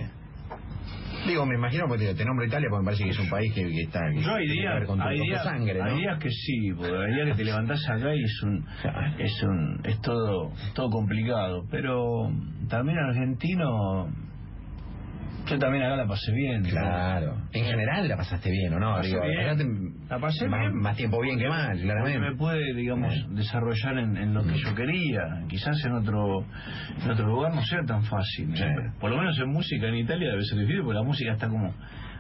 Digo, 1.28 1.46
me 1.46 1.56
imagino 1.56 1.86
porque 1.88 2.14
te, 2.14 2.26
nombro 2.26 2.46
Italia 2.46 2.68
porque 2.70 2.82
me 2.82 2.86
parece 2.86 3.04
que 3.04 3.10
es 3.10 3.20
un 3.20 3.30
país 3.30 3.54
que, 3.54 3.62
que 3.62 3.82
está. 3.82 4.00
que 4.14 4.22
Yo 4.22 4.34
hay 4.34 4.48
días, 4.48 4.86
con 4.86 5.02
hay 5.02 5.20
días, 5.20 5.44
sangre, 5.44 5.80
¿no? 5.80 5.86
hay 5.86 5.98
días 5.98 6.20
que 6.20 6.30
sí, 6.30 6.72
porque 6.76 6.96
hay 6.96 7.14
días 7.14 7.28
que 7.30 7.36
te 7.36 7.44
levantás 7.46 7.90
acá 7.90 8.16
y 8.16 8.24
es 8.24 8.44
un, 8.44 8.66
es 9.20 9.44
un, 9.44 9.82
es 9.84 10.02
todo, 10.02 10.52
todo 10.74 10.90
complicado. 10.90 11.66
Pero 11.70 12.32
también 12.70 12.98
argentino, 12.98 14.08
yo 15.50 15.60
también 15.60 15.84
acá 15.84 15.96
la 15.96 16.08
pasé 16.08 16.32
bien. 16.32 16.62
¿no? 16.64 16.70
Claro. 16.70 17.38
En 17.54 17.66
general 17.66 18.08
la 18.08 18.18
pasaste 18.18 18.50
bien, 18.52 18.74
¿o 18.74 18.80
no? 18.80 18.96
Pasé 18.96 19.08
Digo, 19.10 19.22
bien. 19.22 19.94
La 20.10 20.20
pasé 20.20 20.48
más, 20.48 20.60
bien. 20.62 20.76
más 20.76 20.96
tiempo 20.98 21.22
bien 21.22 21.38
que 21.40 21.48
mal, 21.50 21.80
claramente. 21.80 22.20
me 22.20 22.36
pude, 22.36 22.74
digamos, 22.74 23.14
desarrollar 23.36 23.98
en, 23.98 24.18
en 24.18 24.34
lo 24.34 24.44
que 24.44 24.56
yo 24.58 24.76
quería. 24.76 25.44
Quizás 25.48 25.84
en 25.86 25.94
otro, 25.94 26.46
en 27.04 27.12
otro 27.12 27.28
lugar 27.28 27.54
no 27.54 27.62
sea 27.64 27.84
tan 27.86 28.04
fácil. 28.04 28.56
Sí. 28.56 28.64
Por 29.00 29.12
lo 29.12 29.18
menos 29.18 29.38
en 29.40 29.50
música 29.50 29.88
en 29.88 29.96
Italia 29.96 30.30
debe 30.32 30.44
ser 30.44 30.60
difícil, 30.60 30.82
porque 30.84 31.00
la 31.00 31.04
música 31.06 31.34
está 31.34 31.48
como, 31.48 31.74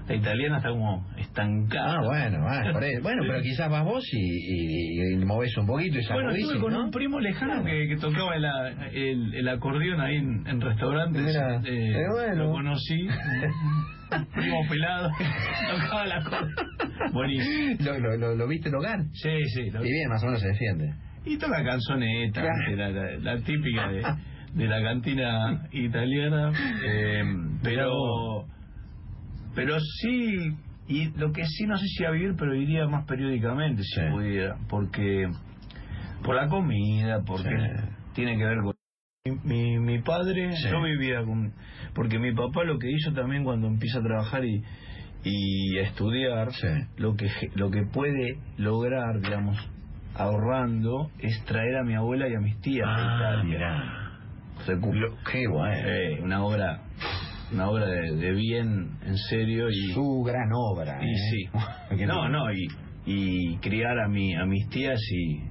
la 0.08 0.16
italiana 0.16 0.58
está 0.58 0.70
como 0.70 1.06
estancada. 1.18 1.98
Ah, 2.00 2.02
bueno, 2.04 2.48
eso. 2.52 3.02
bueno, 3.04 3.24
pero 3.28 3.42
quizás 3.42 3.70
vas 3.70 3.84
vos 3.84 4.04
y, 4.14 4.18
y, 4.20 5.14
y 5.14 5.26
movés 5.26 5.56
un 5.58 5.68
poquito 5.68 6.00
y 6.00 6.08
Bueno, 6.14 6.32
estuve 6.32 6.60
con 6.60 6.74
¿no? 6.74 6.84
un 6.86 6.92
primo 6.92 7.20
lejano 7.20 7.64
que, 7.66 7.88
que 7.90 7.98
tocaba 7.98 8.36
el, 8.36 8.46
el, 8.96 9.34
el 9.36 9.48
acordeón 9.50 10.00
ahí 10.02 10.16
en, 10.16 10.48
en 10.48 10.62
restaurantes. 10.62 11.24
Mira, 11.24 11.58
eh, 11.66 11.92
eh, 11.92 12.06
bueno. 12.14 12.44
Lo 12.46 12.52
conocí. 12.52 13.08
primo 14.34 14.58
pelado. 14.70 15.10
tocaba 15.82 16.04
el 16.06 16.12
acordeón. 16.14 16.54
Buenísimo. 17.14 17.78
¿Lo, 17.86 18.00
lo, 18.00 18.18
lo, 18.18 18.36
lo 18.36 18.48
viste 18.48 18.72
tocar? 18.72 19.00
Sí, 19.14 19.44
sí. 19.54 19.70
lo- 19.72 19.86
Y 19.86 19.92
bien, 19.92 20.10
más 20.10 20.24
o 20.24 20.28
menos 20.28 20.42
se 20.42 20.48
defiende. 20.48 20.94
Y 21.26 21.38
toda 21.38 21.60
la 21.60 21.66
canzoneta, 21.66 22.44
la, 22.76 22.90
la- 22.90 23.18
la 23.18 23.38
típica 23.44 23.90
de, 23.90 24.04
de 24.54 24.68
la 24.68 24.82
cantina 24.82 25.68
italiana. 25.74 26.52
eh, 26.86 27.24
pero, 27.62 27.92
pero 29.58 29.78
sí, 29.80 30.56
y 30.88 31.10
lo 31.20 31.34
que 31.34 31.44
sí 31.46 31.66
no 31.66 31.76
sé 31.78 31.86
si 31.88 32.06
a 32.06 32.12
vivir, 32.12 32.36
pero 32.38 32.56
iría 32.56 32.88
más 32.88 33.06
periódicamente 33.06 33.82
si 33.84 34.00
Sí. 34.00 34.08
pudiera, 34.12 34.56
porque 34.70 35.28
por 36.24 36.36
la 36.36 36.48
comida, 36.48 37.22
porque 37.26 37.50
Sí. 37.50 37.84
tiene 38.14 38.38
que 38.38 38.46
ver 38.46 38.58
con 38.60 38.74
mi, 39.44 39.80
mi, 39.80 40.00
padre, 40.02 40.54
Sí. 40.56 40.70
yo 40.72 40.82
vivía 40.82 41.24
con, 41.26 41.52
porque 41.94 42.20
mi 42.20 42.34
papá 42.34 42.64
lo 42.64 42.80
que 42.80 42.90
hizo 42.90 43.12
también 43.14 43.44
cuando 43.44 43.68
empieza 43.68 44.00
a 44.00 44.04
trabajar 44.04 44.46
y 44.46 44.64
y 45.24 45.78
a 45.80 45.82
estudiar 45.82 46.50
lo 46.98 47.16
que 47.16 47.28
lo 47.56 47.72
que 47.72 47.82
puede 47.92 48.38
lograr 48.58 49.20
digamos 49.20 49.58
ahorrando 50.16 51.10
es 51.20 51.44
traer 51.46 51.76
a 51.78 51.84
mi 51.84 51.96
abuela 51.96 52.30
y 52.30 52.36
a 52.36 52.40
mis 52.40 52.56
tías 52.62 52.88
de 52.88 53.02
Ah, 53.04 53.16
Italia. 53.18 53.44
mirá. 53.44 54.12
Recu- 54.68 54.94
Lo- 54.94 55.18
qué 55.30 55.44
eh, 55.44 56.22
una 56.22 56.44
obra 56.44 56.82
una 57.54 57.70
obra 57.70 57.86
de, 57.88 58.16
de 58.16 58.32
bien 58.34 58.90
en 59.06 59.18
serio 59.18 59.70
y 59.70 59.94
Su 59.94 60.24
gran 60.24 60.50
obra. 60.54 61.00
y 61.02 61.10
¿eh? 61.10 61.18
sí 61.32 62.06
no 62.06 62.28
no 62.30 62.52
y, 62.52 62.68
y 63.06 63.58
criar 63.58 64.00
a 64.00 64.08
mi 64.08 64.36
a 64.36 64.46
mis 64.46 64.68
tías 64.70 65.00
y 65.12 65.42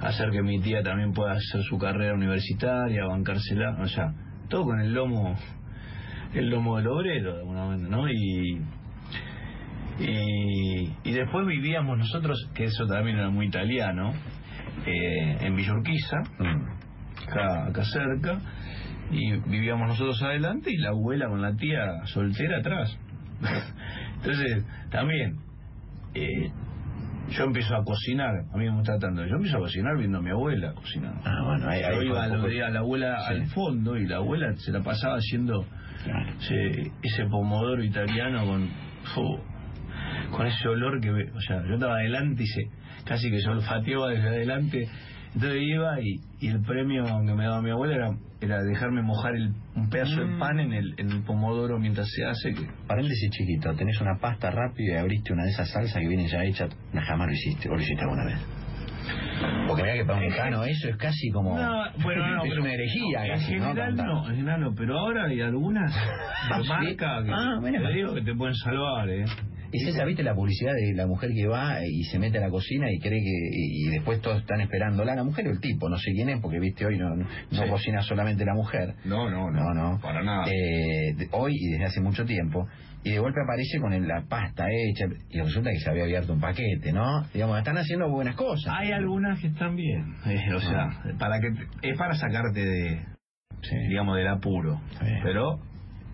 hacer 0.00 0.30
que 0.30 0.42
mi 0.42 0.60
tía 0.60 0.82
también 0.82 1.12
pueda 1.12 1.32
hacer 1.32 1.62
su 1.62 1.78
carrera 1.78 2.14
universitaria 2.14 3.04
bancársela 3.06 3.76
o 3.80 3.86
sea 3.86 4.12
todo 4.48 4.64
con 4.64 4.80
el 4.80 4.92
lomo 4.92 5.36
el 6.34 6.50
lomo 6.50 6.76
del 6.76 6.88
obrero 6.88 7.32
de 7.34 7.38
alguna 7.40 7.64
manera 7.66 7.88
no 7.88 8.08
y 8.08 8.60
y, 9.98 10.92
y 11.04 11.12
después 11.12 11.46
vivíamos 11.46 11.96
nosotros 11.96 12.50
que 12.54 12.64
eso 12.64 12.86
también 12.86 13.16
era 13.18 13.30
muy 13.30 13.46
italiano 13.46 14.12
eh, 14.86 15.38
en 15.40 15.56
Villurquiza 15.56 16.18
Mm. 16.38 17.28
acá, 17.28 17.66
acá 17.68 17.82
cerca 17.84 18.38
y 19.10 19.36
vivíamos 19.48 19.88
nosotros 19.88 20.22
adelante 20.22 20.70
y 20.72 20.76
la 20.78 20.90
abuela 20.90 21.28
con 21.28 21.40
la 21.42 21.54
tía 21.54 22.04
soltera 22.06 22.58
atrás 22.58 22.98
entonces 24.16 24.64
también 24.90 25.36
eh, 26.14 26.50
yo 27.30 27.44
empiezo 27.44 27.74
a 27.76 27.84
cocinar 27.84 28.30
a 28.52 28.56
mí 28.56 28.64
me 28.64 28.74
gusta 28.76 28.98
tanto 28.98 29.24
yo 29.26 29.36
empiezo 29.36 29.58
a 29.58 29.60
cocinar 29.60 29.96
viendo 29.98 30.18
a 30.18 30.22
mi 30.22 30.30
abuela 30.30 30.72
cocinando 30.74 31.20
Ah, 31.24 31.42
bueno, 31.44 31.68
ahí, 31.68 31.80
yo 31.82 31.86
ahí 31.88 32.06
iba 32.06 32.24
poco- 32.28 32.46
a 32.46 32.70
la 32.70 32.78
abuela 32.80 33.16
Sí. 33.28 33.34
al 33.34 33.46
fondo 33.46 33.96
y 33.96 34.06
la 34.06 34.16
abuela 34.16 34.52
se 34.56 34.72
la 34.72 34.80
pasaba 34.82 35.16
haciendo 35.16 35.64
Claro. 36.04 36.30
ese, 36.40 36.92
ese 37.02 37.24
pomodoro 37.26 37.82
italiano 37.82 38.44
con 38.46 38.68
con 40.30 40.46
ese 40.46 40.68
olor 40.68 41.00
que 41.00 41.10
ve- 41.10 41.30
o 41.34 41.40
sea 41.40 41.62
yo 41.66 41.74
estaba 41.74 41.94
adelante 41.96 42.42
y 42.42 42.46
se 42.46 42.70
casi 43.04 43.30
que 43.30 43.40
yo 43.40 43.50
olfateaba 43.52 44.08
desde 44.10 44.28
adelante 44.28 44.88
entonces 45.34 45.62
iba 45.62 46.00
y, 46.00 46.20
y 46.40 46.48
el 46.48 46.60
premio 46.62 47.04
que 47.04 47.34
me 47.34 47.44
daba 47.44 47.60
mi 47.62 47.70
abuela 47.70 47.94
era, 47.94 48.10
era 48.40 48.62
dejarme 48.62 49.02
mojar 49.02 49.34
el, 49.34 49.52
un 49.74 49.88
pedazo 49.88 50.20
de 50.20 50.26
Mm. 50.26 50.38
pan 50.38 50.60
en 50.60 50.72
el, 50.72 50.94
en 50.98 51.10
el 51.10 51.22
pomodoro 51.22 51.78
mientras 51.78 52.06
se 52.10 52.24
hace 52.24 52.52
que 52.54 52.68
Paréntesis 52.86 53.30
chiquito, 53.30 53.74
tenés 53.74 54.00
una 54.00 54.18
pasta 54.20 54.50
rápida 54.50 54.94
y 54.94 54.96
abriste 54.96 55.32
una 55.32 55.44
de 55.44 55.50
esas 55.50 55.70
salsas 55.70 56.00
que 56.00 56.06
vienen 56.08 56.26
ya 56.28 56.44
hechas, 56.44 56.68
no, 56.92 57.00
jamás 57.00 57.28
lo 57.28 57.32
hiciste, 57.32 57.68
o 57.68 57.74
lo 57.74 57.80
hiciste 57.80 58.02
alguna 58.02 58.24
vez. 58.26 58.38
Porque 59.68 59.82
mira 59.82 59.94
que 59.94 60.04
para 60.04 60.18
un 60.18 60.24
mexicano 60.24 60.64
eso 60.64 60.88
es 60.88 60.96
casi 60.96 61.30
como... 61.30 61.56
No, 61.58 61.84
bueno, 62.02 62.26
no, 62.36 62.44
es 62.44 62.50
pero- 62.50 62.62
una 62.62 62.72
herejía 62.72 63.26
en 63.26 63.40
general 63.40 63.96
no, 63.96 64.28
en 64.30 64.36
general 64.36 64.60
no, 64.60 64.74
pero 64.74 64.98
ahora 64.98 65.24
hay 65.26 65.40
algunas 65.40 65.94
Ah, 66.50 66.60
marcas 66.68 67.24
que 67.24 67.30
Ah, 67.32 67.58
mira. 67.62 67.80
te 67.88 67.94
digo 67.94 68.14
que 68.14 68.22
te 68.22 68.34
pueden 68.34 68.54
salvar, 68.54 69.08
¿eh? 69.08 69.24
Es 69.82 69.88
esa, 69.94 70.04
¿viste 70.04 70.22
la 70.22 70.34
publicidad 70.34 70.72
de 70.74 70.92
la 70.94 71.06
mujer 71.06 71.30
que 71.34 71.46
va 71.46 71.78
y 71.86 72.04
se 72.04 72.18
mete 72.18 72.38
a 72.38 72.42
la 72.42 72.50
cocina 72.50 72.90
y 72.90 72.98
cree 72.98 73.20
que. 73.20 73.30
y, 73.52 73.86
y 73.86 73.90
después 73.90 74.20
todos 74.20 74.40
están 74.40 74.60
esperándola? 74.60 75.14
La 75.14 75.24
mujer 75.24 75.46
o 75.48 75.50
el 75.50 75.60
tipo, 75.60 75.88
no 75.88 75.96
sé 75.98 76.12
quién 76.12 76.28
es, 76.28 76.40
porque 76.40 76.58
viste, 76.60 76.86
hoy 76.86 76.98
no, 76.98 77.10
no, 77.16 77.24
no 77.50 77.62
Sí. 77.64 77.68
cocina 77.70 78.02
solamente 78.02 78.44
la 78.44 78.54
mujer. 78.54 78.94
No, 79.04 79.30
no, 79.30 79.50
no. 79.50 79.60
No, 79.60 79.74
no. 79.74 80.00
Para 80.00 80.22
nada. 80.22 80.46
Eh, 80.48 81.14
de- 81.16 81.28
hoy 81.32 81.54
y 81.58 81.70
desde 81.72 81.84
hace 81.86 82.00
mucho 82.00 82.24
tiempo. 82.24 82.66
Y 83.04 83.10
de 83.10 83.18
golpe 83.20 83.38
aparece 83.40 83.78
con 83.80 83.92
el- 83.92 84.08
la 84.08 84.22
pasta 84.28 84.66
hecha 84.68 85.04
y 85.30 85.40
resulta 85.40 85.70
que 85.70 85.78
se 85.78 85.88
había 85.90 86.02
abierto 86.04 86.32
un 86.32 86.40
paquete, 86.40 86.92
¿no? 86.92 87.22
Digamos, 87.32 87.56
están 87.58 87.78
haciendo 87.78 88.08
buenas 88.10 88.34
cosas. 88.34 88.74
Hay 88.76 88.90
algunas 88.90 89.38
que 89.40 89.46
están 89.46 89.76
bien, 89.76 90.14
eh, 90.26 90.52
o 90.52 90.60
sea, 90.60 90.88
para 91.18 91.38
que 91.40 91.48
es 91.82 91.96
para 91.96 92.14
sacarte 92.14 92.64
de, 92.64 93.00
Sí. 93.62 93.76
digamos, 93.88 94.16
del 94.16 94.26
apuro. 94.26 94.80
Sí. 95.00 95.06
Pero 95.22 95.60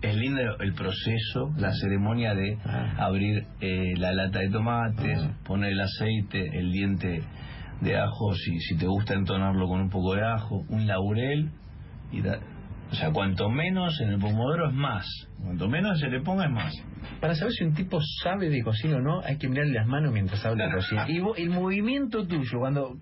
es 0.03 0.15
lindo 0.15 0.41
el 0.59 0.73
proceso, 0.73 1.51
la 1.57 1.71
ceremonia 1.73 2.33
de 2.35 2.57
Ah. 2.65 2.95
abrir 2.99 3.45
eh, 3.61 3.93
la 3.97 4.13
lata 4.13 4.39
de 4.39 4.49
tomates, 4.49 5.19
Ah. 5.19 5.31
poner 5.45 5.71
el 5.71 5.79
aceite, 5.81 6.59
el 6.59 6.71
diente 6.71 7.21
de 7.81 7.97
ajo, 7.97 8.33
si, 8.35 8.59
si 8.59 8.77
te 8.77 8.85
gusta 8.87 9.13
entonarlo 9.13 9.67
con 9.67 9.81
un 9.81 9.89
poco 9.89 10.15
de 10.15 10.23
ajo, 10.25 10.63
un 10.69 10.85
laurel, 10.87 11.49
y 12.11 12.21
da- 12.21 12.39
o 12.91 12.95
sea, 12.95 13.11
cuanto 13.11 13.49
menos 13.49 13.99
en 14.01 14.09
el 14.09 14.19
pomodoro 14.19 14.69
es 14.69 14.75
más, 14.75 15.05
cuanto 15.41 15.67
menos 15.67 15.99
se 15.99 16.07
le 16.09 16.21
ponga 16.21 16.45
es 16.45 16.51
más. 16.51 16.73
Para 17.19 17.33
saber 17.33 17.51
si 17.53 17.63
un 17.63 17.73
tipo 17.73 17.99
sabe 18.23 18.49
de 18.49 18.61
cocina 18.61 18.97
o 18.97 19.01
no, 19.01 19.21
hay 19.21 19.37
que 19.37 19.49
mirarle 19.49 19.73
las 19.73 19.87
manos 19.87 20.13
mientras 20.13 20.45
habla 20.45 20.67
de 20.67 20.73
cocina. 20.75 21.05
Y 21.09 21.19
vos- 21.19 21.37
el 21.39 21.49
movimiento 21.49 22.25
tuyo, 22.27 22.59
cuando. 22.59 22.97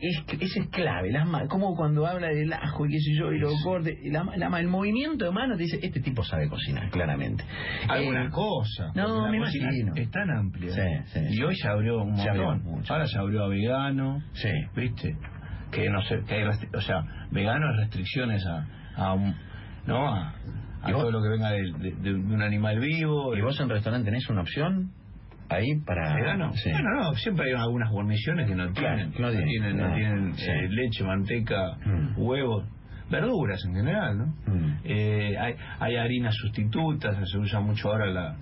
Es, 0.00 0.22
ese 0.40 0.60
es 0.60 0.68
clave, 0.70 1.10
las 1.12 1.26
manos, 1.26 1.48
como 1.48 1.74
cuando 1.76 2.06
habla 2.06 2.28
del 2.28 2.52
ajo 2.52 2.84
y 2.86 2.90
qué 2.90 2.98
sé 2.98 3.14
yo, 3.18 3.32
y 3.32 3.38
lo 3.38 3.50
corte, 3.62 3.96
y 4.02 4.10
la, 4.10 4.24
la- 4.36 4.60
el 4.60 4.66
movimiento 4.68 5.24
de 5.24 5.30
mano 5.30 5.56
te 5.56 5.62
dice, 5.62 5.78
este 5.82 6.00
tipo 6.00 6.22
sabe 6.24 6.48
cocinar, 6.48 6.90
claramente. 6.90 7.44
Algunas 7.88 8.26
Eh, 8.26 8.30
cosas. 8.30 8.94
no, 8.96 9.28
me 9.30 9.36
imagino. 9.38 9.94
Es 9.94 10.10
tan 10.10 10.28
amplia. 10.30 10.70
Sí, 10.74 10.80
sí, 11.12 11.20
y 11.30 11.42
hoy 11.42 11.54
se 11.56 11.68
abrió 11.68 12.02
un 12.02 12.16
Se 12.18 12.28
abrió 12.28 12.54
mucho. 12.56 12.92
Ahora 12.92 13.06
se 13.06 13.18
abrió 13.18 13.44
a 13.44 13.48
vegano. 13.48 14.20
Sí. 14.32 14.50
¿Viste? 14.76 15.16
Que 15.70 15.88
no 15.88 16.02
sé, 16.02 16.20
que 16.26 16.34
hay 16.34 16.42
o 16.44 16.80
sea, 16.80 17.04
vegano 17.30 17.70
es 17.72 17.76
restricciones 17.78 18.44
a, 18.46 18.66
a 18.96 19.12
un- 19.14 19.34
¿no? 19.86 20.08
A, 20.12 20.34
a 20.82 20.90
todo 20.92 21.10
lo 21.10 21.22
que 21.22 21.28
venga 21.28 21.50
de, 21.50 21.62
de- 21.78 21.94
de 21.94 22.14
un 22.14 22.42
animal 22.42 22.78
vivo. 22.80 23.34
¿Y 23.36 23.40
vos 23.40 23.58
en 23.60 23.68
restaurante 23.70 24.04
tenés 24.04 24.28
una 24.28 24.42
opción 24.42 24.90
ahí 25.48 25.76
para... 25.84 26.14
¿Vegano? 26.14 26.52
Sí. 26.54 26.70
Bueno, 26.70 26.90
no, 26.94 27.14
siempre 27.14 27.46
hay 27.46 27.52
algunas 27.60 27.90
guarniciones 27.90 28.48
que 28.48 28.54
no 28.54 28.72
Claro, 28.72 28.96
tienen. 28.96 29.12
no 29.20 29.30
tienen, 29.30 29.76
no 29.76 29.88
no, 29.88 29.94
tienen 29.94 30.34
sí. 30.34 30.50
eh, 30.50 30.68
leche, 30.70 31.04
manteca, 31.04 31.76
Mm. 31.84 32.18
huevos, 32.18 32.64
verduras 33.10 33.62
en 33.66 33.74
general, 33.74 34.18
¿no? 34.18 34.26
Mm. 34.46 34.76
Eh, 34.84 35.36
hay, 35.38 35.54
hay 35.80 35.96
harinas 35.96 36.34
sustitutas, 36.36 37.16
se 37.30 37.38
usa 37.38 37.60
mucho 37.60 37.90
ahora 37.90 38.06
la, 38.06 38.36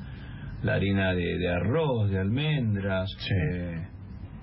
la 0.63 0.75
harina 0.75 1.13
de, 1.15 1.39
de 1.39 1.49
arroz, 1.53 2.11
de 2.11 2.19
almendras. 2.21 3.11
Sí. 3.19 3.35
eh, 3.35 3.87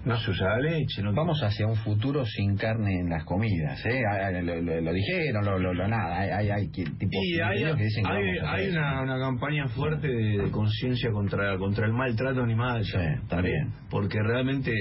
no 0.05 0.17
se 0.17 0.31
usa 0.31 0.49
la 0.49 0.59
leche. 0.59 1.01
No 1.03 1.13
Vamos 1.13 1.41
hacia 1.43 1.67
un 1.67 1.75
futuro 1.75 2.25
sin 2.25 2.55
carne 2.55 2.99
en 2.99 3.09
las 3.09 3.23
comidas, 3.25 3.85
¿eh? 3.85 4.01
Ah, 4.09 4.31
Lo, 4.31 4.55
lo- 4.61 4.81
lo 4.81 4.93
dijeron, 4.93 5.43
lo, 5.45 5.59
lo, 5.59 5.73
lo 5.73 5.87
nada. 5.87 6.19
Hay, 6.19 6.29
hay, 6.29 6.49
hay 6.49 6.71
que- 6.71 6.83
tipo 6.83 7.09
Y 7.21 7.39
hay, 7.39 7.63
que 7.75 7.83
dicen 7.83 8.03
que 8.05 8.11
hay, 8.11 8.37
hay 8.63 8.69
una, 8.69 9.01
una 9.01 9.19
campaña 9.19 9.67
fuerte 9.67 10.07
de, 10.07 10.37
de 10.43 10.51
conciencia 10.51 11.11
contra, 11.11 11.57
contra 11.57 11.85
el 11.85 11.93
maltrato 11.93 12.41
animal. 12.41 12.83
Sí, 12.85 12.93
también. 12.93 13.27
también. 13.27 13.73
Porque 13.89 14.19
realmente 14.23 14.71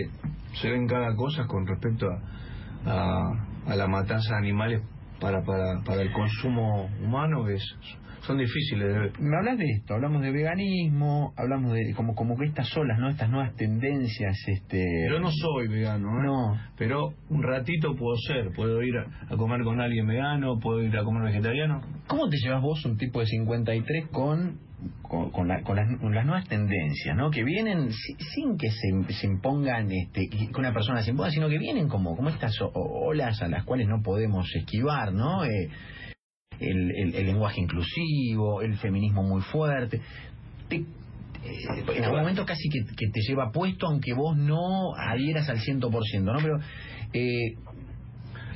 se 0.60 0.70
ven 0.70 0.86
cada 0.86 1.14
cosa 1.16 1.46
con 1.46 1.66
respecto 1.66 2.06
a, 2.06 2.90
a, 2.90 3.72
a 3.72 3.76
la 3.76 3.86
matanza 3.88 4.34
de 4.34 4.38
animales 4.38 4.82
para, 5.20 5.42
para, 5.42 5.82
para 5.84 6.02
el 6.02 6.12
consumo 6.12 6.88
humano 7.02 7.48
es, 7.48 7.62
son 8.22 8.38
difíciles 8.38 8.92
de 8.92 8.98
ver. 8.98 9.12
Me 9.20 9.36
hablas 9.36 9.58
de 9.58 9.64
esto, 9.70 9.94
hablamos 9.94 10.22
de 10.22 10.30
veganismo, 10.30 11.32
hablamos 11.36 11.72
de 11.72 11.94
como 11.94 12.14
como 12.14 12.36
que 12.36 12.46
estas 12.46 12.74
olas, 12.76 12.98
¿no? 12.98 13.08
Estas 13.08 13.30
nuevas 13.30 13.54
tendencias, 13.56 14.36
este... 14.46 15.08
Yo 15.10 15.20
no 15.20 15.30
soy 15.30 15.68
vegano, 15.68 16.08
¿eh? 16.08 16.26
No. 16.26 16.60
Pero 16.76 17.14
un 17.30 17.42
ratito 17.42 17.94
puedo 17.96 18.16
ser. 18.16 18.52
Puedo 18.54 18.82
ir 18.82 18.96
a, 18.98 19.34
a 19.34 19.36
comer 19.36 19.62
con 19.62 19.80
alguien 19.80 20.06
vegano, 20.06 20.58
puedo 20.58 20.82
ir 20.82 20.96
a 20.96 21.04
comer 21.04 21.24
vegetariano. 21.24 21.80
¿Cómo 22.06 22.28
te 22.28 22.36
llevas 22.36 22.62
vos, 22.62 22.84
un 22.84 22.96
tipo 22.96 23.20
de 23.20 23.26
53, 23.26 24.08
con, 24.10 24.58
con, 25.02 25.30
con 25.30 25.48
la- 25.48 25.62
con 25.62 25.76
las, 25.76 25.86
con 26.00 26.14
las 26.14 26.24
nuevas 26.24 26.46
tendencias, 26.48 27.16
¿no? 27.16 27.30
Que 27.30 27.42
vienen 27.42 27.90
si- 27.92 28.14
sin 28.34 28.56
que 28.56 28.68
se, 28.70 29.12
se 29.14 29.26
impongan, 29.26 29.90
este, 29.90 30.28
que 30.28 30.48
una 30.56 30.72
persona 30.72 31.02
se 31.02 31.10
imponga, 31.10 31.30
sino 31.30 31.48
que 31.48 31.58
vienen 31.58 31.88
como, 31.88 32.14
como 32.16 32.28
estas 32.28 32.54
olas 32.74 33.42
a 33.42 33.48
las 33.48 33.64
cuales 33.64 33.88
no 33.88 34.02
podemos 34.02 34.46
esquivar, 34.54 35.12
¿no? 35.12 35.44
Eh, 35.44 35.68
el, 36.60 36.90
el- 36.90 37.14
el 37.14 37.26
lenguaje 37.26 37.60
inclusivo, 37.60 38.62
el 38.62 38.76
feminismo 38.76 39.22
muy 39.22 39.40
fuerte. 39.42 40.00
Te- 40.68 40.76
eh, 40.76 40.84
en 41.96 42.04
algún 42.04 42.20
momento 42.20 42.44
casi 42.44 42.68
que, 42.68 42.80
que 42.96 43.10
te 43.12 43.20
lleva 43.28 43.50
puesto, 43.52 43.86
aunque 43.86 44.12
vos 44.12 44.36
no 44.36 44.94
adhieras 44.96 45.48
al 45.48 45.58
100%, 45.58 46.22
¿no? 46.32 46.38
Pero, 46.42 46.58
eh, 47.12 47.54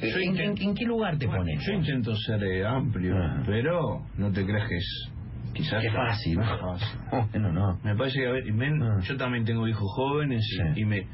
¿en, 0.02 0.34
intent- 0.34 0.60
en- 0.60 0.68
en 0.68 0.74
qué 0.74 0.84
lugar 0.84 1.16
te 1.18 1.26
Bueno, 1.26 1.42
pones? 1.42 1.64
Yo 1.66 1.72
intento 1.74 2.14
ser 2.16 2.42
eh, 2.44 2.66
amplio, 2.66 3.16
Ah. 3.16 3.42
pero 3.46 4.04
no 4.18 4.30
te 4.32 4.44
creas 4.44 4.68
que 4.68 4.76
es 4.76 5.11
quizás 5.62 5.82
Qué 5.82 5.90
fácil, 5.90 6.36
¿no? 6.38 6.44
fácil. 6.58 6.98
Bueno, 7.32 7.52
no. 7.52 7.78
Me 7.84 7.94
parece 7.96 8.20
que 8.20 8.26
a 8.26 8.32
ver, 8.32 8.46
y 8.46 8.52
men- 8.52 8.82
Ah. 8.82 9.00
yo 9.02 9.16
también 9.16 9.44
tengo 9.44 9.66
hijos 9.68 9.88
jóvenes 9.94 10.44
y, 10.50 10.56
Sí. 10.74 10.80
y 10.80 10.84
me 10.84 11.06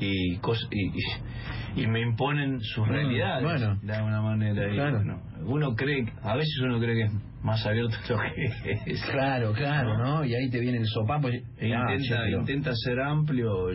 y, 0.00 0.36
cos- 0.38 0.66
y, 0.70 0.86
y- 0.88 1.82
y 1.82 1.86
me 1.86 2.00
imponen 2.00 2.58
sus 2.60 2.86
Mm, 2.86 2.90
realidades 2.90 3.42
bueno. 3.44 3.78
de 3.82 3.92
alguna 3.94 4.22
manera. 4.22 4.68
Claro. 4.72 4.96
bueno, 4.96 5.20
uno 5.46 5.74
cree, 5.76 6.06
a 6.22 6.34
veces 6.36 6.58
uno 6.64 6.78
cree 6.80 6.94
que 6.94 7.02
es 7.02 7.12
más 7.42 7.64
abierto 7.66 7.94
lo 8.08 8.16
que 8.18 8.44
es. 8.86 9.02
Claro, 9.10 9.52
claro, 9.52 9.98
¿no? 9.98 10.24
Y 10.24 10.34
ahí 10.34 10.48
te 10.50 10.58
viene 10.60 10.78
el 10.78 10.86
sopapo. 10.86 11.28
E 11.28 11.42
Ah, 11.74 11.92
intenta, 11.94 12.28
intenta 12.30 12.70
ser 12.74 13.00
amplio. 13.00 13.70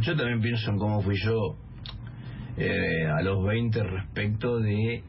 Yo 0.00 0.14
también 0.16 0.40
pienso 0.40 0.70
en 0.70 0.78
cómo 0.78 1.00
fui 1.02 1.16
yo 1.24 1.56
eh, 2.56 3.06
a 3.06 3.20
los 3.22 3.44
20 3.44 3.82
respecto 3.82 4.58
de, 4.60 5.02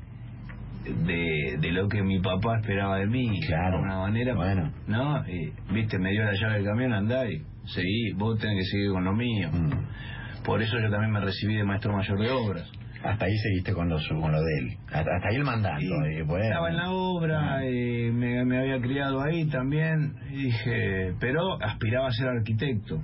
de 0.83 1.57
de 1.59 1.71
lo 1.71 1.87
que 1.87 2.01
mi 2.01 2.19
papá 2.19 2.57
esperaba 2.59 2.97
de 2.97 3.07
mí. 3.07 3.39
Claro. 3.47 3.71
De 3.71 3.75
alguna 3.77 3.97
manera. 3.99 4.35
Bueno. 4.35 4.71
¿No? 4.87 5.25
Eh, 5.25 5.53
Viste, 5.71 5.97
me 5.99 6.11
dio 6.11 6.23
la 6.23 6.33
llave 6.33 6.55
del 6.55 6.65
camión, 6.65 6.93
andá 6.93 7.29
y 7.29 7.41
seguí. 7.65 8.13
Vos 8.13 8.39
tenés 8.39 8.57
que 8.59 8.65
seguir 8.71 8.91
con 8.91 9.03
lo 9.03 9.13
mío. 9.13 9.49
Mm. 9.51 10.43
Por 10.43 10.61
eso 10.61 10.77
yo 10.79 10.89
también 10.89 11.11
me 11.11 11.21
recibí 11.21 11.55
de 11.55 11.63
maestro 11.63 11.93
mayor 11.93 12.19
de 12.19 12.29
obras. 12.29 12.69
Hasta 13.03 13.25
ahí 13.25 13.37
seguiste 13.37 13.73
con 13.73 13.89
lo, 13.89 13.97
con 14.21 14.31
lo 14.31 14.41
de 14.41 14.57
él. 14.59 14.77
Hasta, 14.87 15.15
hasta 15.15 15.29
ahí 15.29 15.35
el 15.35 15.43
mandato. 15.43 15.81
Y 15.81 16.19
y 16.19 16.21
bueno. 16.21 16.45
Estaba 16.45 16.69
en 16.69 16.77
la 16.77 16.91
obra, 16.91 17.59
eh, 17.65 18.11
me, 18.13 18.45
me 18.45 18.59
había 18.59 18.79
criado 18.79 19.21
ahí 19.21 19.45
también, 19.47 20.15
y 20.31 20.45
dije, 20.45 21.13
pero 21.19 21.61
aspiraba 21.61 22.07
a 22.07 22.11
ser 22.11 22.29
arquitecto. 22.29 23.01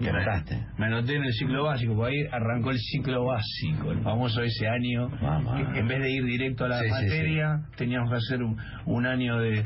¿Te 0.00 0.08
anotaste? 0.10 0.66
Me 0.78 0.86
anoté 0.86 1.16
en 1.16 1.24
el 1.24 1.32
ciclo 1.32 1.64
básico, 1.64 1.94
por 1.94 2.08
ahí 2.08 2.24
arrancó 2.30 2.70
el 2.70 2.78
ciclo 2.78 3.24
básico, 3.26 3.92
el 3.92 4.00
famoso 4.00 4.42
ese 4.42 4.66
año, 4.68 5.08
Vamos. 5.20 5.72
que 5.72 5.80
en 5.80 5.88
vez 5.88 6.00
de 6.00 6.10
ir 6.10 6.24
directo 6.24 6.64
a 6.64 6.68
la 6.68 6.78
Sí, 6.78 6.84
sí, 6.86 6.90
materia, 6.90 7.60
teníamos 7.76 8.10
que 8.10 8.16
hacer 8.16 8.42
un, 8.42 8.56
un 8.86 9.06
año 9.06 9.38
de... 9.38 9.62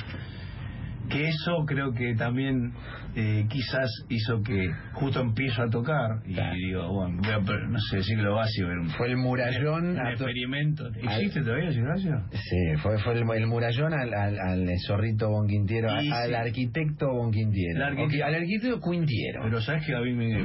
Que 1.09 1.29
eso 1.29 1.65
creo 1.67 1.93
que 1.93 2.15
también 2.17 2.73
eh, 3.15 3.47
quizás 3.49 3.89
hizo 4.09 4.43
que 4.43 4.71
justo 4.95 5.21
empiezo 5.21 5.63
a 5.63 5.71
tocar 5.71 6.21
y 6.27 6.35
Claro. 6.35 6.55
digo, 6.57 6.93
bueno, 6.93 7.21
voy 7.23 7.33
a, 7.33 7.39
no 7.69 7.79
sé, 7.91 8.03
ciclo 8.03 8.35
básico, 8.35 8.67
era 8.69 8.81
un, 8.81 8.91
Fue 8.91 9.07
el 9.09 9.17
murallón. 9.17 9.91
un 9.99 10.07
experimento. 10.09 10.87
¿Existe 10.89 11.43
todavía 11.43 11.69
el 11.69 11.83
básico? 11.85 12.17
Sí, 12.33 12.77
fue, 12.83 12.99
fue 12.99 13.13
el, 13.15 13.23
el 13.37 13.47
murallón 13.47 13.93
al, 13.95 14.13
al, 14.15 14.39
al 14.39 14.67
zorrito 14.87 15.29
Bonquintiero, 15.31 15.91
al, 15.91 16.13
al 16.13 16.35
arquitecto 16.35 17.09
Bonquintiero. 17.13 17.85
Arquitecto- 17.85 18.25
al 18.25 18.35
arquitecto 18.35 18.81
Quintiero. 18.81 19.41
Pero 19.45 19.61
sabes 19.61 19.87
que 19.87 19.95
a 19.95 20.01
mí 20.01 20.13
me, 20.13 20.45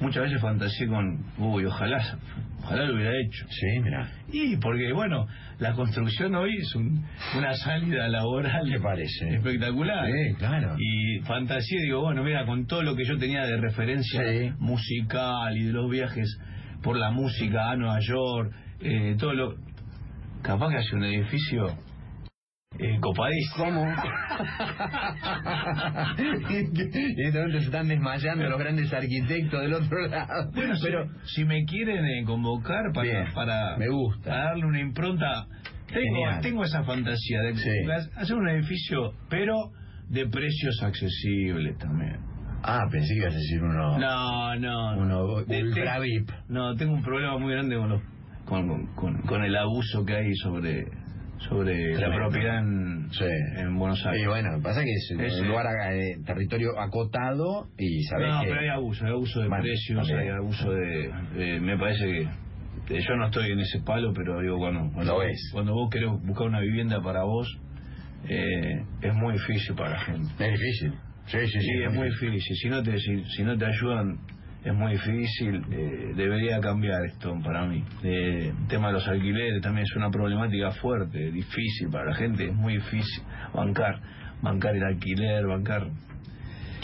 muchas 0.00 0.24
veces 0.24 0.40
fantaseé 0.40 0.86
con, 0.88 1.24
uy, 1.38 1.64
ojalá, 1.64 2.18
ojalá 2.62 2.84
lo 2.84 2.94
hubiera 2.96 3.12
hecho. 3.20 3.46
Sí, 3.48 3.80
mira. 3.82 4.08
Y 4.32 4.56
porque, 4.56 4.92
bueno, 4.92 5.26
la 5.58 5.72
construcción 5.72 6.34
hoy 6.34 6.56
es 6.58 6.74
un- 6.74 7.04
una 7.36 7.54
salida 7.54 8.08
laboral 8.08 8.68
¿Qué 8.70 8.80
parece? 8.80 9.34
espectacular. 9.36 10.06
Sí, 10.06 10.34
claro. 10.36 10.76
Y 10.78 11.20
fantasía, 11.20 11.80
digo, 11.82 12.00
bueno, 12.02 12.22
mira, 12.24 12.44
con 12.46 12.66
todo 12.66 12.82
lo 12.82 12.94
que 12.96 13.04
yo 13.04 13.16
tenía 13.18 13.44
de 13.46 13.56
referencia 13.58 14.20
Sí. 14.22 14.50
musical 14.58 15.56
y 15.56 15.64
de 15.64 15.72
los 15.72 15.90
viajes 15.90 16.38
por 16.82 16.96
la 16.98 17.10
música 17.10 17.70
a 17.70 17.76
Nueva 17.76 17.98
York, 18.00 18.52
eh, 18.80 19.16
todo 19.18 19.32
lo... 19.32 19.54
Capaz 20.42 20.70
que 20.70 20.76
hace 20.76 20.94
un 20.96 21.04
edificio 21.04 21.68
eh, 22.78 22.98
copadísimo. 23.00 23.64
¿Cómo? 23.64 23.86
y 26.18 27.24
entonces 27.26 27.60
se 27.60 27.66
están 27.66 27.88
desmayando 27.88 28.44
los 28.48 28.58
grandes 28.58 28.92
arquitectos 28.92 29.60
del 29.62 29.74
otro 29.74 30.06
lado. 30.08 30.50
Bueno, 30.52 30.74
pero 30.82 31.06
si, 31.24 31.36
si 31.36 31.44
me 31.44 31.64
quieren 31.64 32.04
eh, 32.04 32.24
convocar 32.24 32.92
para, 32.92 33.08
Bien, 33.10 33.24
para, 33.34 33.76
me 33.76 33.88
gusta. 33.88 34.30
para 34.30 34.44
darle 34.44 34.66
una 34.66 34.80
impronta, 34.80 35.46
tengo, 35.88 36.40
tengo 36.42 36.64
esa 36.64 36.82
fantasía 36.84 37.40
de 37.42 37.54
Sí. 37.56 37.70
hacer 38.16 38.36
un 38.36 38.48
edificio, 38.48 39.12
pero 39.28 39.54
de 40.08 40.26
precios 40.28 40.82
accesibles 40.82 41.78
también. 41.78 42.18
Ah, 42.62 42.86
pensé 42.90 43.14
que 43.14 43.20
ibas 43.20 43.34
a 43.34 43.36
decir 43.36 43.62
uno. 43.62 43.98
No, 43.98 44.54
no. 44.56 44.96
Uno 44.98 45.44
De- 45.44 45.62
ultra 45.64 45.98
VIP. 46.00 46.30
No, 46.48 46.74
tengo 46.76 46.94
un 46.94 47.02
problema 47.02 47.36
muy 47.38 47.52
grande 47.52 47.76
con, 47.76 47.88
los, 47.90 48.02
con, 48.46 48.86
con, 48.94 49.20
con 49.22 49.44
el 49.44 49.54
abuso 49.56 50.04
que 50.06 50.16
hay 50.16 50.34
sobre 50.36 50.86
sobre 51.38 51.94
la 51.98 52.14
propiedad 52.14 52.58
en, 52.58 53.08
Sí. 53.12 53.24
en 53.56 53.76
Buenos 53.78 54.04
Aires. 54.06 54.22
Y 54.22 54.26
bueno, 54.26 54.50
pasa 54.62 54.82
que 54.82 54.92
es 54.92 55.40
un 55.40 55.48
lugar, 55.48 55.66
eh, 55.92 56.16
territorio 56.24 56.78
acotado 56.80 57.68
y 57.78 58.02
sabés 58.04 58.28
no, 58.28 58.40
que... 58.40 58.48
pero 58.48 58.60
hay 58.60 58.68
abuso, 58.68 59.04
hay 59.04 59.10
abuso 59.12 59.40
de 59.40 59.48
precios, 59.50 60.10
hay 60.10 60.28
abuso 60.28 60.70
de, 60.72 61.60
Me 61.60 61.76
parece 61.78 62.04
que. 62.06 62.20
eh, 62.96 63.00
Yo 63.06 63.16
no 63.16 63.26
estoy 63.26 63.50
en 63.52 63.60
ese 63.60 63.80
palo, 63.80 64.12
pero 64.14 64.40
digo, 64.40 64.58
cuando, 64.58 64.90
cuando 65.52 65.74
vos 65.74 65.90
querés 65.90 66.10
buscar 66.24 66.46
una 66.46 66.60
vivienda 66.60 67.00
para 67.02 67.24
vos, 67.24 67.46
eh, 68.28 68.82
es 69.02 69.14
muy 69.14 69.34
difícil 69.34 69.74
para 69.74 69.90
la 69.90 70.00
gente. 70.00 70.30
Es 70.38 70.52
difícil. 70.60 70.92
Sí, 71.26 71.38
sí, 71.40 71.46
sí. 71.46 71.60
Sí, 71.60 71.82
es 71.86 71.92
muy 71.94 72.08
difícil. 72.08 72.56
Si 72.56 72.68
no 72.68 72.82
te, 72.82 72.98
si, 72.98 73.24
si 73.36 73.42
no 73.44 73.56
te 73.56 73.64
ayudan, 73.66 74.18
es 74.64 74.74
muy 74.74 74.92
difícil. 74.92 75.62
Eh, 75.70 76.12
debería 76.16 76.58
cambiar 76.60 77.04
esto 77.04 77.38
para 77.44 77.66
mí. 77.66 77.84
Eh, 78.02 78.52
el 78.58 78.66
tema 78.68 78.88
de 78.88 78.94
los 78.94 79.06
alquileres 79.06 79.60
también 79.60 79.84
es 79.84 79.96
una 79.96 80.10
problemática 80.10 80.70
fuerte, 80.72 81.30
difícil 81.30 81.90
para 81.90 82.06
la 82.06 82.14
gente. 82.14 82.48
Es 82.48 82.54
muy 82.54 82.74
difícil 82.74 83.22
bancar, 83.52 84.00
bancar 84.40 84.74
el 84.74 84.84
alquiler, 84.84 85.46
bancar. 85.46 85.88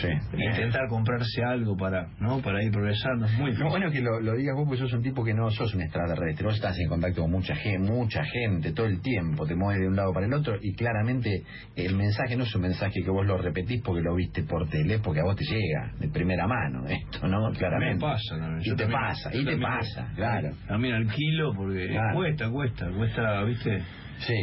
Sí. 0.00 0.08
Intentar 0.38 0.88
comprarse 0.88 1.42
algo 1.44 1.76
para 1.76 2.08
no 2.20 2.40
para 2.40 2.62
ir 2.64 2.70
progresando 2.72 3.26
es 3.26 3.32
muy 3.38 3.52
Lo 3.54 3.68
bueno 3.68 3.90
que 3.90 4.00
lo, 4.00 4.20
lo 4.20 4.34
digas 4.34 4.54
vos, 4.56 4.64
porque 4.66 4.80
sos 4.80 4.92
un 4.94 5.02
tipo 5.02 5.22
que 5.24 5.34
no 5.34 5.50
sos 5.50 5.74
un 5.74 5.82
extraterrestre. 5.82 6.44
Vos 6.46 6.54
estás 6.54 6.78
en 6.78 6.88
contacto 6.88 7.22
con 7.22 7.30
mucha 7.30 7.54
gente, 7.56 7.90
mucha 7.90 8.22
gente 8.24 8.72
todo 8.72 8.86
el 8.86 9.00
tiempo, 9.00 9.46
te 9.46 9.54
mueves 9.54 9.80
de 9.82 9.88
un 9.88 9.96
lado 9.96 10.12
para 10.12 10.26
el 10.26 10.32
otro 10.32 10.56
y 10.60 10.74
claramente 10.74 11.42
el 11.76 11.94
mensaje 11.96 12.36
no 12.36 12.44
es 12.44 12.54
un 12.54 12.62
mensaje 12.62 13.02
que 13.02 13.10
vos 13.10 13.26
lo 13.26 13.36
repetís 13.38 13.82
porque 13.82 14.02
lo 14.02 14.14
viste 14.14 14.42
por 14.44 14.68
tele, 14.68 14.98
porque 15.00 15.20
a 15.20 15.24
vos 15.24 15.36
te 15.36 15.44
llega 15.44 15.92
de 15.98 16.08
primera 16.08 16.46
mano 16.46 16.86
esto, 16.86 17.26
¿no? 17.26 17.50
Me 17.50 17.58
Claramente. 17.58 18.00
pasa. 18.00 18.36
Y 18.60 18.70
te 18.70 18.76
también- 18.76 18.90
pasa, 18.92 19.28
y 19.30 19.38
te 19.44 19.50
también- 19.50 19.60
pasa, 19.62 20.12
claro. 20.16 20.50
También 20.66 20.94
alquilo 20.94 21.52
porque 21.54 21.88
Claro. 21.88 22.14
cuesta, 22.16 22.50
cuesta, 22.50 22.90
cuesta, 22.96 23.42
¿viste? 23.44 23.82
Sí. 24.18 24.34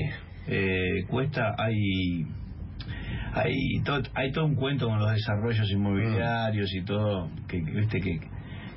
eh, 0.49 1.03
cuesta 1.09 1.55
hay 1.57 2.25
hay 3.43 3.81
todo 3.85 4.01
hay 4.15 4.31
todo 4.31 4.45
un 4.45 4.55
cuento 4.55 4.87
con 4.87 4.99
los 4.99 5.11
desarrollos 5.13 5.69
inmobiliarios 5.71 6.73
y 6.73 6.83
todo 6.83 7.29
que 7.47 7.57
viste 7.61 7.99
que 7.99 8.19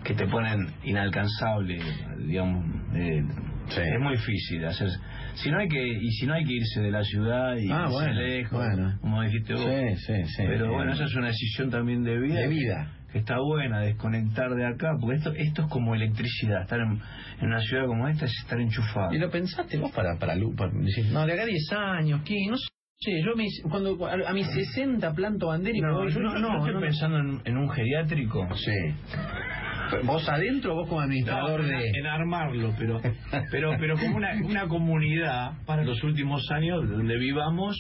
que 0.05 0.15
te 0.15 0.27
ponen 0.27 0.67
inalcanzable 0.85 1.79
digamos 2.27 2.65
eh, 2.95 3.23
Sí. 3.69 3.83
es 3.83 4.01
muy 4.01 4.17
difícil 4.17 4.65
hacer 4.65 4.89
si 5.35 5.49
no 5.49 5.59
hay 5.61 5.69
que 5.69 5.87
y 5.87 6.11
si 6.11 6.27
no 6.27 6.35
hay 6.35 6.45
que 6.45 6.55
irse 6.55 6.81
de 6.81 6.91
la 6.91 7.05
ciudad 7.05 7.55
y 7.57 7.71
Ah, 7.71 7.83
irse 7.85 7.93
bueno, 7.95 8.13
lejos 8.21 8.51
bueno. 8.67 8.99
como 9.01 9.23
dijiste 9.23 9.53
vos 9.55 9.63
Sí, 9.63 9.97
sí, 10.07 10.25
sí. 10.25 10.43
pero 10.45 10.73
bueno 10.73 10.93
esa 10.93 11.05
es 11.05 11.15
una 11.15 11.29
decisión 11.29 11.71
también 11.71 12.03
de 12.03 12.19
vida 12.19 12.41
De 12.41 12.49
vida. 12.49 12.91
que 13.13 13.19
está 13.19 13.39
buena 13.39 13.81
desconectar 13.81 14.51
de 14.57 14.67
acá 14.67 14.97
porque 15.01 15.19
esto 15.19 15.33
esto 15.37 15.63
es 15.63 15.69
como 15.69 15.95
electricidad 15.95 16.63
estar 16.63 16.81
en, 16.81 17.01
en 17.41 17.47
una 17.47 17.61
ciudad 17.61 17.87
como 17.87 18.09
esta 18.09 18.25
es 18.25 18.33
estar 18.43 18.59
enchufado 18.61 19.15
¿Y 19.15 19.19
lo 19.19 19.31
pensaste 19.31 19.79
vos 19.79 19.93
para, 19.93 20.19
para, 20.19 20.35
Lu- 20.35 20.57
para 20.57 20.73
decir, 20.73 21.07
no, 21.13 21.25
de 21.25 21.35
acá 21.35 21.43
a 21.43 21.47
10 21.47 21.73
años, 21.73 22.23
¿qué? 22.25 22.35
No 22.49 22.57
sé, 22.57 22.67
yo 23.03 23.35
me, 23.35 23.47
cuando 23.71 23.97
a, 24.07 24.29
a 24.31 24.35
mis 24.35 24.47
60 24.47 25.13
planto 25.15 25.47
bandera 25.47 25.77
y 25.77 25.81
No, 25.81 26.07
yo 26.07 26.21
no, 26.21 26.39
no, 26.39 26.59
estoy 26.59 26.75
no, 26.75 26.81
pensando 26.81 27.19
en, 27.19 27.41
en 27.47 27.57
un 27.57 27.71
geriátrico. 27.71 28.47
Sí. 28.57 28.73
¿Vos 30.05 30.29
adentro 30.29 30.73
o 30.73 30.77
vos 30.77 30.89
como 30.89 31.01
administrador 31.01 31.63
No, 31.63 31.67
de...? 31.67 31.89
en, 31.95 32.07
armarlo, 32.07 32.75
pero 32.79 33.01
pero 33.51 33.71
pero 33.81 33.97
como 33.97 34.17
una, 34.17 34.35
una 34.45 34.69
comunidad 34.69 35.53
para 35.65 35.83
los 35.83 36.03
últimos 36.05 36.43
años 36.51 36.89
donde 36.91 37.17
vivamos 37.17 37.75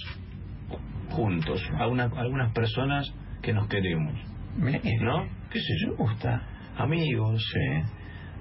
juntos, 1.11 1.63
algunas 1.79 2.11
algunas 2.17 2.53
personas 2.55 3.13
que 3.43 3.53
nos 3.53 3.69
queremos, 3.69 4.15
¿no? 4.57 5.29
¿Qué 5.51 5.61
sé 5.61 5.73
yo? 5.85 5.91
Me 5.91 5.97
gusta. 5.97 6.43
Amigos, 6.79 7.45
Sí. 7.53 7.93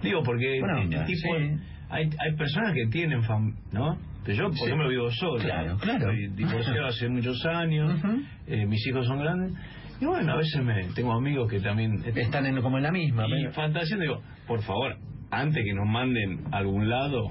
digo 0.01 0.23
porque 0.23 0.61
tipo 1.05 1.35
sí. 1.37 1.55
hay 1.89 2.05
hay 2.19 2.35
personas 2.37 2.73
que 2.73 2.87
tienen 2.89 3.21
fam, 3.23 3.53
¿no? 3.73 3.97
Pero 4.25 4.37
yo, 4.37 4.43
por 4.49 4.57
Sí. 4.57 4.65
ejemplo, 4.65 4.89
vivo 4.89 5.11
solo. 5.11 5.41
Claro, 5.43 5.77
claro. 5.77 6.11
Estoy 6.11 6.27
divorciado 6.35 6.85
hace 6.87 7.09
muchos 7.09 7.45
años. 7.45 7.99
Eh, 8.47 8.65
mis 8.65 8.85
hijos 8.87 9.05
son 9.07 9.19
grandes. 9.19 9.53
Y 10.01 10.05
bueno, 10.05 10.33
a 10.33 10.37
veces 10.37 10.63
me 10.63 10.83
tengo 10.95 11.13
amigos 11.13 11.49
que 11.49 11.59
también 11.59 12.03
Están 12.15 12.45
en, 12.45 12.61
como 12.61 12.77
en 12.77 12.83
la 12.83 12.91
misma. 12.91 13.25
Y 13.27 13.31
pero- 13.31 13.51
fantaseando, 13.53 14.03
digo, 14.03 14.21
por 14.47 14.61
favor, 14.61 14.95
antes 15.31 15.63
que 15.63 15.73
nos 15.73 15.85
manden 15.87 16.43
a 16.53 16.57
algún 16.57 16.89
lado, 16.89 17.27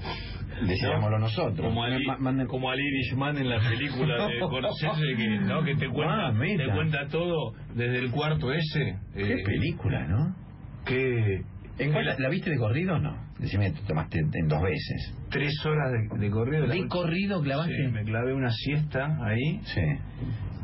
Decidámoslo 0.65 1.19
nosotros. 1.19 1.65
como 1.67 1.83
al, 1.83 1.99
manden- 2.19 2.47
como 2.47 2.69
al 2.69 2.79
Irishman 2.79 3.37
en 3.37 3.49
la 3.49 3.59
película 3.59 4.27
de 4.27 4.39
Scorsese, 4.39 5.15
que, 5.15 5.27
¿no? 5.39 5.63
que 5.63 5.75
te, 5.75 5.87
cuenta, 5.89 6.27
Ah, 6.27 6.33
te 6.39 6.71
cuenta 6.73 7.07
todo 7.07 7.53
desde 7.75 7.99
el 7.99 8.11
cuarto 8.11 8.51
ese. 8.51 8.97
Qué 9.15 9.33
eh, 9.33 9.43
película, 9.45 10.05
¿no? 10.07 10.35
que 10.85 11.41
¿En 11.77 11.91
cuál- 11.93 12.05
la, 12.05 12.15
la 12.19 12.29
viste 12.29 12.49
de 12.49 12.57
corrido 12.57 12.95
o 12.95 12.99
no? 12.99 13.28
Decime, 13.39 13.71
te 13.71 13.81
tomaste 13.87 14.19
en 14.19 14.47
dos 14.47 14.61
veces. 14.61 15.13
tres 15.31 15.53
horas 15.65 15.91
de, 15.91 16.19
de 16.19 16.29
corrido. 16.29 16.67
¿De 16.67 16.87
corrido 16.87 17.41
clavaste? 17.41 17.73
Sí, 17.73 17.87
me 17.91 18.03
clavé 18.03 18.33
una 18.33 18.51
siesta 18.51 19.17
ahí 19.25 19.61
Sí. 19.63 19.81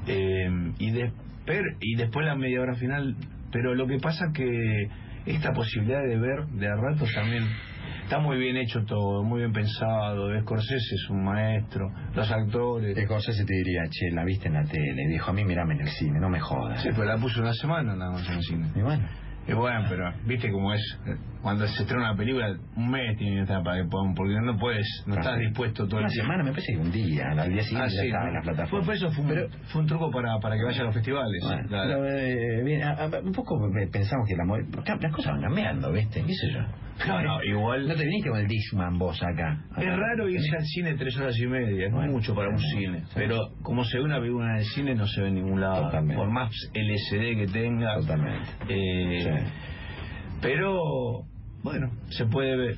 eh, 0.08 0.50
y, 0.80 0.92
de- 0.92 1.12
per- 1.46 1.78
y 1.80 1.96
después 1.96 2.26
la 2.26 2.36
media 2.36 2.62
hora 2.62 2.76
final. 2.76 3.16
Pero 3.52 3.74
lo 3.76 3.88
que 3.88 3.98
pasa 4.00 4.26
que 4.34 4.90
esta 5.26 5.54
posibilidad 5.54 6.02
de 6.04 6.18
ver 6.18 6.46
de 6.48 6.68
a 6.68 6.76
ratos 6.76 7.10
también 7.16 7.44
está 8.04 8.20
muy 8.20 8.38
bien 8.38 8.58
hecho 8.58 8.84
todo, 8.86 9.24
muy 9.24 9.40
bien 9.40 9.54
pensado. 9.54 10.38
Scorsese 10.42 10.76
es 10.96 11.10
un 11.10 11.24
maestro, 11.24 11.90
los 12.14 12.30
actores. 12.30 12.98
Scorsese 13.06 13.46
te 13.46 13.54
diría, 13.54 13.84
che, 13.90 14.12
la 14.12 14.26
viste 14.26 14.48
en 14.50 14.56
la 14.56 14.66
tele. 14.66 15.08
Dijo, 15.08 15.32
a 15.32 15.34
mí 15.34 15.46
mirame 15.46 15.76
en 15.76 15.82
el 15.82 15.88
cine, 15.90 16.20
no 16.20 16.30
me 16.30 16.40
jodas. 16.42 16.82
Sí, 16.84 16.90
pero 16.92 17.06
la 17.06 17.18
puso 17.18 17.40
una 17.42 17.54
semana 17.54 17.96
nada 17.96 18.12
más 18.12 18.28
en 18.28 18.36
el 18.36 18.42
cine. 18.44 18.68
Y 18.76 18.82
bueno. 18.82 19.08
Y 19.48 19.54
bueno, 19.54 19.86
pero 19.88 20.12
viste 20.26 20.52
cómo 20.52 20.74
es. 20.74 20.82
Cuando 21.46 21.68
se 21.68 21.84
estrena 21.84 22.10
una 22.10 22.18
película, 22.18 22.58
un 22.76 22.90
mes 22.90 23.16
tiene 23.20 23.36
que 23.36 23.42
estar 23.44 23.62
para 23.64 23.84
que 23.84 23.88
puedan, 23.88 24.16
porque 24.16 24.34
no 24.42 24.58
puedes, 24.58 24.88
no 25.06 25.14
estás 25.14 25.38
dispuesto 25.38 25.86
todo 25.88 25.98
Una 26.00 26.08
el 26.08 26.12
tiempo. 26.12 26.26
semana, 26.32 26.44
me 26.44 26.50
parece 26.50 26.74
que 26.74 26.80
un 26.80 26.92
día, 26.92 27.24
al 27.38 27.52
día 27.54 27.62
siguiente 27.62 27.86
Ah, 27.86 28.02
sí, 28.02 28.08
estaba 28.08 28.24
¿no? 28.24 28.30
en 28.30 28.34
la 28.34 28.42
plataforma. 28.42 28.84
fue 28.86 28.96
eso, 28.96 29.12
fue 29.12 29.24
un, 29.26 29.30
Pero- 29.30 29.50
fue 29.68 29.82
un 29.82 29.88
truco 29.88 30.10
para, 30.10 30.40
para 30.40 30.56
que 30.58 30.64
vaya 30.64 30.82
a 30.82 30.86
los 30.86 30.94
festivales. 30.96 31.44
Bueno, 31.44 31.62
La- 31.70 31.84
pero, 31.84 32.06
eh, 32.10 32.64
bien, 32.64 32.82
a- 32.82 32.94
a- 32.94 33.20
un 33.24 33.32
poco 33.32 33.60
pensamos 33.92 34.28
que 34.28 34.36
la 34.36 34.44
las 35.00 35.14
cosas 35.14 35.34
van 35.34 35.42
cambiando, 35.44 35.92
¿viste? 35.92 36.24
¿Qué 36.26 36.34
sé 36.34 36.52
yo? 36.52 36.62
No, 37.08 37.22
no, 37.22 37.44
igual. 37.44 37.88
No 37.90 37.94
te 37.94 38.06
viniste 38.06 38.30
con 38.32 38.40
el 38.40 38.48
Dishman 38.48 38.98
vos 38.98 39.22
acá. 39.22 39.62
Es 39.78 39.86
raro 39.86 40.28
irse 40.28 40.56
al 40.58 40.66
cine 40.66 40.96
tres 40.96 41.16
horas 41.20 41.38
y 41.38 41.46
media, 41.46 41.86
es 41.86 41.94
Bueno, 41.94 42.12
mucho 42.12 42.34
para 42.34 42.50
un 42.50 42.58
cine. 42.58 43.04
Pero 43.14 43.38
como 43.62 43.84
se 43.84 44.00
ve 44.00 44.04
una 44.04 44.18
película 44.20 44.50
en 44.50 44.58
el 44.58 44.66
cine, 44.66 44.96
no 44.96 45.06
se 45.06 45.22
ve 45.22 45.28
en 45.28 45.36
ningún 45.36 45.62
lado. 45.62 45.84
Totalmente. 45.84 46.16
Por 46.16 46.32
más 46.32 46.50
LCD 46.74 47.36
que 47.38 47.48
tenga. 47.54 47.98
Totalmente. 48.00 48.50
Eh, 48.68 49.20
Sí. 49.22 49.52
Pero, 50.42 51.24
bueno, 51.66 51.90
se 52.10 52.26
puede 52.28 52.56
ver. 52.56 52.76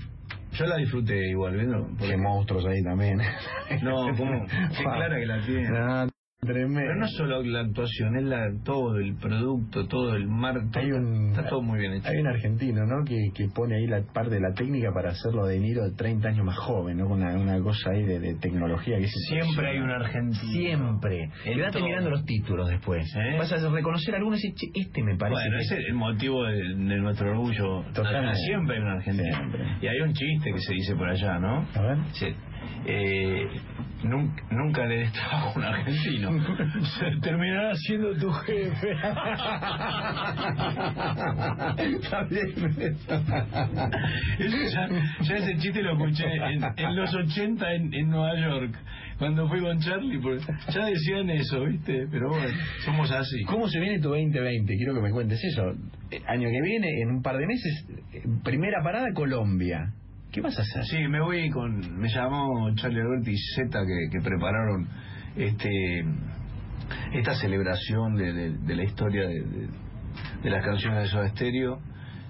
Yo 0.53 0.65
la 0.65 0.77
disfruté 0.77 1.27
igual, 1.29 1.55
viendo. 1.55 1.85
porque- 1.99 2.07
Qué 2.07 2.17
monstruos 2.17 2.65
ahí 2.65 2.81
también. 2.81 3.19
No, 3.83 4.15
¿cómo? 4.17 4.45
Qué 4.77 4.83
clara 4.83 5.19
que 5.19 5.25
la 5.25 5.45
tiene. 5.45 6.07
Tremendo. 6.39 6.79
Pero 6.79 6.95
no 6.95 7.07
solo 7.07 7.41
la 7.43 7.61
actuación, 7.61 8.15
es 8.15 8.23
la, 8.23 8.51
todo 8.63 8.97
el 8.97 9.15
producto, 9.15 9.87
todo 9.87 10.15
el 10.15 10.27
mar. 10.27 10.53
todo- 10.71 10.83
Hay 10.83 10.91
un, 10.91 11.31
está 11.31 11.47
todo 11.49 11.63
muy 11.63 11.79
bien 11.79 11.93
hecho. 11.93 12.07
Hay 12.07 12.17
un 12.17 12.27
argentino, 12.27 12.85
¿no? 12.85 13.03
Que, 13.03 13.17
que 13.33 13.47
pone 13.49 13.75
ahí 13.75 13.87
la 13.87 14.03
parte 14.13 14.35
de 14.35 14.41
la 14.41 14.53
técnica 14.53 14.91
para 14.93 15.09
hacerlo 15.09 15.47
de 15.47 15.59
Niro 15.59 15.83
de 15.83 15.95
30 15.95 16.29
años 16.29 16.45
más 16.45 16.57
joven, 16.57 16.97
¿no? 16.97 17.07
Con 17.09 17.23
una, 17.23 17.35
una 17.35 17.59
cosa 17.59 17.89
ahí 17.89 18.03
de, 18.03 18.19
de 18.19 18.35
tecnología 18.35 18.97
que 18.99 19.07
Siempre 19.07 19.71
hay 19.71 19.79
un 19.79 19.89
argentino. 19.89 20.37
Siempre. 20.51 21.29
Todo. 21.71 21.83
mirando 21.85 22.11
los 22.11 22.23
títulos 22.23 22.69
después. 22.69 23.03
¿Eh? 23.15 23.35
Vas 23.39 23.51
a 23.51 23.69
reconocer 23.69 24.13
algunos 24.15 24.39
y 24.45 24.53
"Che, 24.53 24.67
este 24.75 25.03
me 25.03 25.17
parece. 25.17 25.41
Bueno, 25.41 25.57
que- 25.57 25.63
ese 25.63 25.79
es 25.79 25.85
el 25.87 25.95
motivo 25.95 26.43
de, 26.43 26.53
de 26.55 26.97
nuestro 26.99 27.31
orgullo. 27.31 27.81
Totalmente. 27.95 28.27
nacional. 28.27 28.35
Siempre 28.35 28.75
hay 28.75 28.81
un 28.83 28.89
argentino. 28.89 29.35
Siempre. 29.35 29.63
Y 29.81 29.87
hay 29.87 29.99
un 30.01 30.13
chiste 30.13 30.51
que 30.53 30.59
se 30.59 30.73
dice 30.73 30.95
por 30.95 31.09
allá, 31.09 31.39
¿no? 31.39 31.67
A 31.73 31.81
ver. 31.81 31.97
Dice, 32.09 32.35
eh, 32.85 33.47
nunca, 34.03 34.43
nunca 34.51 34.85
le 34.85 34.97
des 34.99 35.11
trabajo 35.13 35.49
a 35.49 35.53
un 35.57 35.63
argentino. 35.63 36.31
Se 36.99 37.19
terminará 37.21 37.73
siendo 37.75 38.13
tu 38.17 38.31
jefe. 38.31 38.91
Está 41.77 42.23
bien. 42.29 42.53
Eso 44.39 44.57
ya, 44.71 44.87
ya 45.21 45.35
ese 45.35 45.57
chiste 45.57 45.81
lo 45.81 45.93
escuché 45.93 46.25
en, 46.25 46.63
en 46.63 46.95
los 46.95 47.13
80 47.13 47.73
en, 47.73 47.93
en 47.93 48.09
Nueva 48.09 48.39
York, 48.39 48.75
cuando 49.17 49.47
fui 49.49 49.59
con 49.61 49.79
Charlie. 49.79 50.19
porque 50.19 50.41
ya 50.73 50.85
decían 50.85 51.29
eso, 51.29 51.63
¿viste? 51.65 52.07
Pero 52.09 52.29
bueno, 52.29 52.53
somos 52.85 53.11
así. 53.11 53.43
¿Cómo 53.45 53.67
se 53.67 53.79
viene 53.79 53.99
tu 53.99 54.09
2020? 54.09 54.75
Quiero 54.77 54.93
que 54.93 55.01
me 55.01 55.11
cuentes 55.11 55.39
eso. 55.43 55.71
Eh, 56.11 56.21
Año 56.27 56.47
que 56.49 56.61
viene, 56.61 56.87
en 57.01 57.09
un 57.11 57.21
par 57.21 57.37
de 57.37 57.45
meses, 57.47 57.85
eh, 58.13 58.21
primera 58.43 58.81
parada 58.83 59.07
Colombia. 59.13 59.91
¿Qué 60.31 60.41
vas 60.41 60.57
a 60.57 60.61
hacer? 60.61 60.83
Sí, 60.85 61.07
me 61.07 61.21
voy 61.21 61.49
con. 61.49 61.97
Me 61.99 62.09
llamó 62.09 62.69
Charlie 62.75 63.01
Alberti 63.01 63.31
y 63.31 63.37
Z 63.55 63.69
que, 63.85 64.09
que 64.11 64.21
prepararon 64.23 64.87
este 65.35 66.05
esta 67.13 67.33
celebración 67.35 68.15
de, 68.15 68.33
de- 68.33 68.57
de 68.57 68.75
la 68.75 68.83
historia 68.83 69.27
de, 69.27 69.41
de- 69.41 69.67
de 70.43 70.49
las 70.49 70.63
canciones 70.63 71.03
de 71.03 71.07
Soda 71.09 71.29
Stereo 71.29 71.79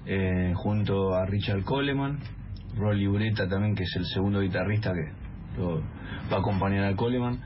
eh, 0.05 0.53
junto 0.55 1.13
a 1.15 1.25
Richard 1.25 1.63
Coleman, 1.63 2.19
Rolly 2.75 3.07
Ureta 3.07 3.47
también, 3.47 3.75
que 3.75 3.83
es 3.83 3.95
el 3.97 4.05
segundo 4.05 4.41
guitarrista 4.41 4.93
que 4.93 5.59
lo- 5.61 5.81
va 6.31 6.37
a 6.37 6.39
acompañar 6.39 6.85
a 6.85 6.95
Coleman. 6.95 7.39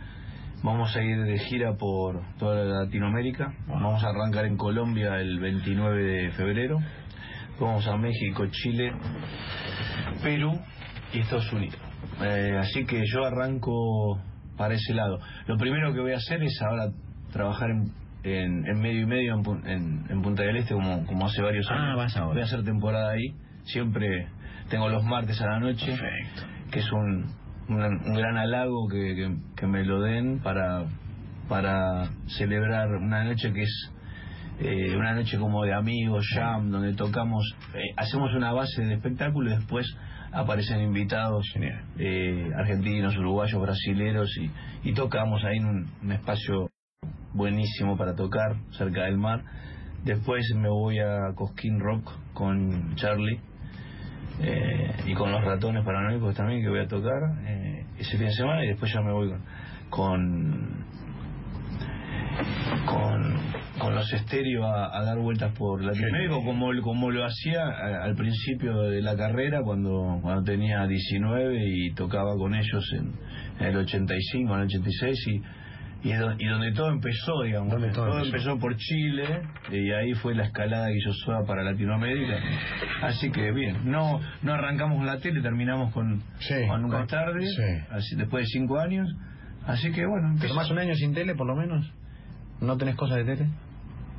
Vamos 0.63 0.95
a 0.95 1.01
ir 1.01 1.23
de 1.23 1.39
gira 1.39 1.73
por 1.75 2.21
toda 2.37 2.63
Latinoamérica. 2.83 3.51
Vamos 3.67 4.03
a 4.03 4.09
arrancar 4.09 4.45
en 4.45 4.57
Colombia 4.57 5.19
el 5.19 5.39
29 5.39 6.03
de 6.03 6.31
febrero. 6.31 6.77
Vamos 7.59 7.87
a 7.87 7.97
México, 7.97 8.45
Chile, 8.51 8.91
Perú 10.23 10.59
y 11.13 11.19
Estados 11.19 11.51
Unidos. 11.53 11.77
Eh, 12.21 12.57
así 12.59 12.85
que 12.85 13.01
yo 13.05 13.25
arranco 13.25 14.19
para 14.57 14.73
ese 14.75 14.93
lado. 14.93 15.19
Lo 15.47 15.57
primero 15.57 15.93
que 15.93 15.99
voy 15.99 16.13
a 16.13 16.17
hacer 16.17 16.41
es 16.43 16.61
ahora 16.61 16.91
trabajar 17.31 17.69
en, 17.71 17.91
en, 18.23 18.65
en 18.67 18.79
medio 18.81 19.01
y 19.01 19.05
medio 19.05 19.35
en, 19.35 19.67
en, 19.67 20.05
en 20.09 20.21
Punta 20.21 20.43
del 20.43 20.57
Este 20.57 20.73
como, 20.73 21.05
como 21.05 21.25
hace 21.27 21.41
varios 21.41 21.67
Ah, 21.69 21.75
años. 21.75 21.97
vas 21.97 22.17
ahora. 22.17 22.33
Voy 22.33 22.41
a 22.41 22.45
hacer 22.45 22.63
temporada 22.63 23.11
ahí. 23.11 23.33
Siempre 23.63 24.27
tengo 24.69 24.89
los 24.89 25.03
martes 25.03 25.39
a 25.41 25.47
la 25.47 25.59
noche, 25.59 25.85
Perfecto. 25.87 26.41
que 26.71 26.79
es 26.79 26.91
un, 26.91 27.25
un, 27.69 27.81
un 27.83 28.13
gran 28.13 28.37
halago 28.37 28.87
que, 28.87 29.15
que, 29.15 29.35
que 29.55 29.67
me 29.67 29.83
lo 29.85 30.01
den 30.01 30.39
para, 30.39 30.85
para 31.47 32.09
celebrar 32.37 32.87
una 32.89 33.23
noche 33.23 33.51
que 33.53 33.61
es 33.63 33.91
eh, 34.61 34.95
una 34.95 35.13
noche 35.13 35.37
como 35.37 35.63
de 35.63 35.73
amigos, 35.73 36.25
jam, 36.33 36.69
donde 36.69 36.93
tocamos, 36.93 37.55
eh, 37.73 37.93
hacemos 37.97 38.33
una 38.33 38.51
base 38.51 38.81
del 38.81 38.91
espectáculo 38.93 39.51
y 39.51 39.55
después 39.55 39.85
aparecen 40.31 40.81
invitados 40.81 41.45
eh, 41.97 42.49
argentinos, 42.55 43.17
uruguayos, 43.17 43.61
brasileros 43.61 44.29
y, 44.37 44.89
y 44.89 44.93
tocamos 44.93 45.43
ahí 45.43 45.57
en 45.57 45.65
un, 45.65 45.87
un 46.03 46.11
espacio 46.11 46.69
buenísimo 47.33 47.97
para 47.97 48.15
tocar 48.15 48.55
cerca 48.71 49.05
del 49.05 49.17
mar. 49.17 49.43
Después 50.03 50.43
me 50.55 50.69
voy 50.69 50.99
a 50.99 51.33
Cosquín 51.35 51.79
Rock 51.79 52.11
con 52.33 52.95
Charlie 52.95 53.39
eh, 54.39 54.95
y 55.05 55.13
con 55.13 55.31
los 55.31 55.43
ratones 55.43 55.85
paranoicos 55.85 56.35
también 56.35 56.61
que 56.61 56.69
voy 56.69 56.79
a 56.79 56.87
tocar 56.87 57.21
eh, 57.45 57.85
ese 57.99 58.17
fin 58.17 58.27
de 58.27 58.33
semana 58.33 58.65
y 58.65 58.69
después 58.69 58.91
ya 58.91 59.01
me 59.01 59.11
voy 59.11 59.29
con 59.29 59.41
con, 59.89 60.85
con, 62.85 63.35
con 63.79 63.95
los 63.95 64.11
estéreos 64.13 64.65
a, 64.65 64.97
a 64.97 65.03
dar 65.03 65.17
vueltas 65.17 65.51
por 65.57 65.83
Latinoamérica 65.83 66.35
como, 66.35 66.69
como 66.81 67.11
lo 67.11 67.25
hacía 67.25 67.63
a- 67.65 68.03
al 68.03 68.15
principio 68.15 68.77
de 68.83 69.01
la 69.01 69.15
carrera 69.15 69.61
cuando, 69.63 70.19
cuando 70.21 70.43
tenía 70.43 70.85
19 70.87 71.57
y 71.65 71.93
tocaba 71.93 72.35
con 72.35 72.55
ellos 72.55 72.83
en, 72.93 73.13
en 73.59 73.65
el 73.67 73.77
85, 73.77 74.53
en 74.53 74.59
el 74.59 74.65
86 74.67 75.27
y 75.27 75.41
y, 76.03 76.09
y 76.13 76.47
donde 76.47 76.71
todo 76.71 76.89
empezó, 76.89 77.43
digamos. 77.43 77.73
Donde 77.73 77.89
todo 77.91 78.07
todo 78.07 78.17
empezó. 78.25 78.53
empezó 78.53 78.59
por 78.59 78.75
Chile 78.75 79.23
y 79.71 79.91
ahí 79.91 80.13
fue 80.15 80.33
la 80.33 80.45
escalada 80.45 80.87
que 80.87 80.97
yo 81.05 81.13
soy 81.13 81.45
para 81.45 81.61
Latinoamérica. 81.61 82.39
Así 83.03 83.29
que 83.31 83.51
bien, 83.51 83.81
no 83.91 84.19
no 84.41 84.51
arrancamos 84.53 85.05
la 85.05 85.19
tele, 85.19 85.43
terminamos 85.43 85.93
con, 85.93 86.23
Sí, 86.39 86.55
con 86.67 86.81
Nunca 86.81 86.97
con- 86.97 87.07
tarde, 87.07 87.45
sí. 87.45 87.85
así, 87.91 88.15
después 88.15 88.45
de 88.45 88.47
cinco 88.47 88.79
años. 88.79 89.07
Así 89.67 89.91
que 89.91 90.03
bueno, 90.07 90.29
¿Pero 90.29 90.33
empezó. 90.37 90.55
más 90.55 90.71
un 90.71 90.79
año 90.79 90.95
sin 90.95 91.13
tele, 91.13 91.35
por 91.35 91.45
lo 91.45 91.55
menos? 91.55 91.85
¿No 92.61 92.77
tenés 92.77 92.95
cosas 92.95 93.17
de 93.17 93.25
tele? 93.25 93.49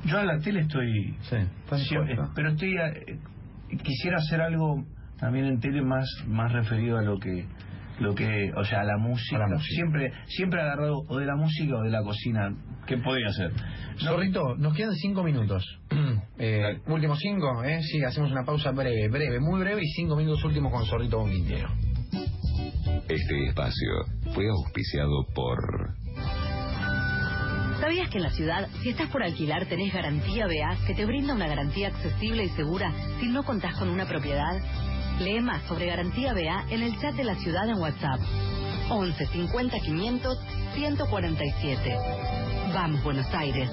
yo 0.05 0.19
a 0.19 0.25
la 0.25 0.37
tele 0.39 0.61
estoy... 0.61 1.15
Sí, 1.21 1.37
sí, 1.77 1.95
pero 2.35 2.49
estoy... 2.49 2.75
eh, 2.77 3.17
quisiera 3.83 4.17
hacer 4.17 4.41
algo 4.41 4.83
también 5.17 5.45
en 5.45 5.59
tele 5.61 5.81
más 5.81 6.05
más 6.27 6.51
referido 6.51 6.97
a 6.97 7.01
lo 7.01 7.17
que 7.19 7.45
lo 7.99 8.13
que 8.13 8.51
o 8.55 8.65
sea 8.65 8.81
a 8.81 8.83
la 8.83 8.97
música, 8.97 9.37
A 9.37 9.39
la 9.47 9.55
música. 9.55 9.73
siempre 9.75 10.11
siempre 10.25 10.61
agarrado 10.61 10.97
o 11.07 11.17
de 11.17 11.25
la 11.25 11.35
música 11.35 11.75
o 11.77 11.81
de 11.83 11.89
la 11.89 12.03
cocina 12.03 12.53
¿qué 12.85 12.97
podía 12.97 13.27
hacer? 13.27 13.51
No, 14.03 14.11
Zorrito, 14.11 14.55
nos 14.57 14.75
quedan 14.75 14.93
cinco 14.95 15.23
minutos. 15.23 15.63
Eh, 16.39 16.81
últimos 16.87 17.19
cinco, 17.19 17.63
¿eh? 17.63 17.79
Sí, 17.83 18.03
hacemos 18.03 18.31
una 18.31 18.43
pausa 18.43 18.71
breve, 18.71 19.07
breve, 19.07 19.39
muy 19.39 19.59
breve 19.61 19.81
y 19.83 19.87
cinco 19.95 20.15
minutos 20.17 20.43
últimos 20.43 20.73
con 20.73 20.85
Zorrito 20.85 21.19
Bonquintero. 21.19 21.69
Este 23.07 23.47
espacio 23.47 23.89
fue 24.33 24.43
auspiciado 24.49 25.25
por 25.33 25.57
¿Sabías 27.83 28.09
que 28.09 28.17
en 28.17 28.23
la 28.23 28.29
ciudad, 28.29 28.69
si 28.81 28.91
estás 28.91 29.09
por 29.09 29.21
alquilar, 29.23 29.65
tenés 29.65 29.93
garantía 29.93 30.47
BA 30.47 30.85
que 30.87 30.93
te 30.93 31.05
brinda 31.05 31.33
una 31.33 31.49
garantía 31.49 31.89
accesible 31.89 32.45
y 32.45 32.49
segura 32.51 32.93
si 33.19 33.27
no 33.27 33.43
contás 33.43 33.77
con 33.77 33.89
una 33.89 34.07
propiedad? 34.07 34.61
Lee 35.19 35.41
más 35.41 35.63
sobre 35.63 35.87
garantía 35.87 36.33
BA 36.33 36.67
en 36.69 36.81
el 36.81 36.97
chat 37.01 37.13
de 37.15 37.25
la 37.25 37.35
ciudad 37.35 37.67
en 37.67 37.77
WhatsApp. 37.77 38.21
11 38.89 39.25
50 39.25 39.79
500 39.81 40.37
147. 40.75 41.95
Vamos, 42.73 43.03
Buenos 43.03 43.27
Aires. 43.33 43.69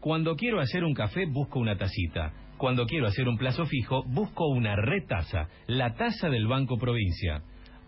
Cuando 0.00 0.36
quiero 0.36 0.60
hacer 0.60 0.84
un 0.84 0.92
café, 0.92 1.24
busco 1.24 1.58
una 1.58 1.78
tacita. 1.78 2.34
Cuando 2.58 2.84
quiero 2.84 3.06
hacer 3.06 3.28
un 3.28 3.38
plazo 3.38 3.64
fijo, 3.64 4.04
busco 4.08 4.46
una 4.48 4.76
retaza, 4.76 5.48
la 5.68 5.94
taza 5.94 6.28
del 6.28 6.46
Banco 6.46 6.76
Provincia. 6.76 7.40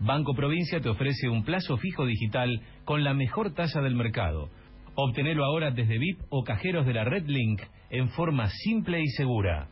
Banco 0.03 0.33
Provincia 0.33 0.81
te 0.81 0.89
ofrece 0.89 1.29
un 1.29 1.43
plazo 1.43 1.77
fijo 1.77 2.07
digital 2.07 2.59
con 2.85 3.03
la 3.03 3.13
mejor 3.13 3.53
tasa 3.53 3.81
del 3.81 3.93
mercado. 3.95 4.49
Obtenelo 4.95 5.45
ahora 5.45 5.69
desde 5.69 5.99
VIP 5.99 6.21
o 6.29 6.43
cajeros 6.43 6.87
de 6.87 6.95
la 6.95 7.03
Red 7.03 7.27
Link 7.27 7.61
en 7.91 8.09
forma 8.09 8.49
simple 8.49 8.99
y 8.99 9.05
segura. 9.09 9.67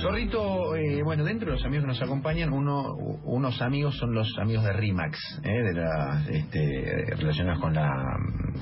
Zorrito, 0.00 0.76
eh, 0.76 1.02
bueno, 1.02 1.24
dentro 1.24 1.46
de 1.50 1.56
los 1.56 1.64
amigos 1.64 1.84
que 1.84 1.88
nos 1.88 2.02
acompañan, 2.02 2.52
uno, 2.52 2.94
unos 3.24 3.60
amigos 3.62 3.96
son 3.96 4.14
los 4.14 4.28
amigos 4.38 4.64
de 4.64 4.72
RIMAX, 4.72 5.18
eh, 5.42 5.48
de 5.50 5.72
la, 5.74 6.24
este, 6.30 7.14
relacionados 7.16 7.60
con 7.60 7.74
la, 7.74 7.90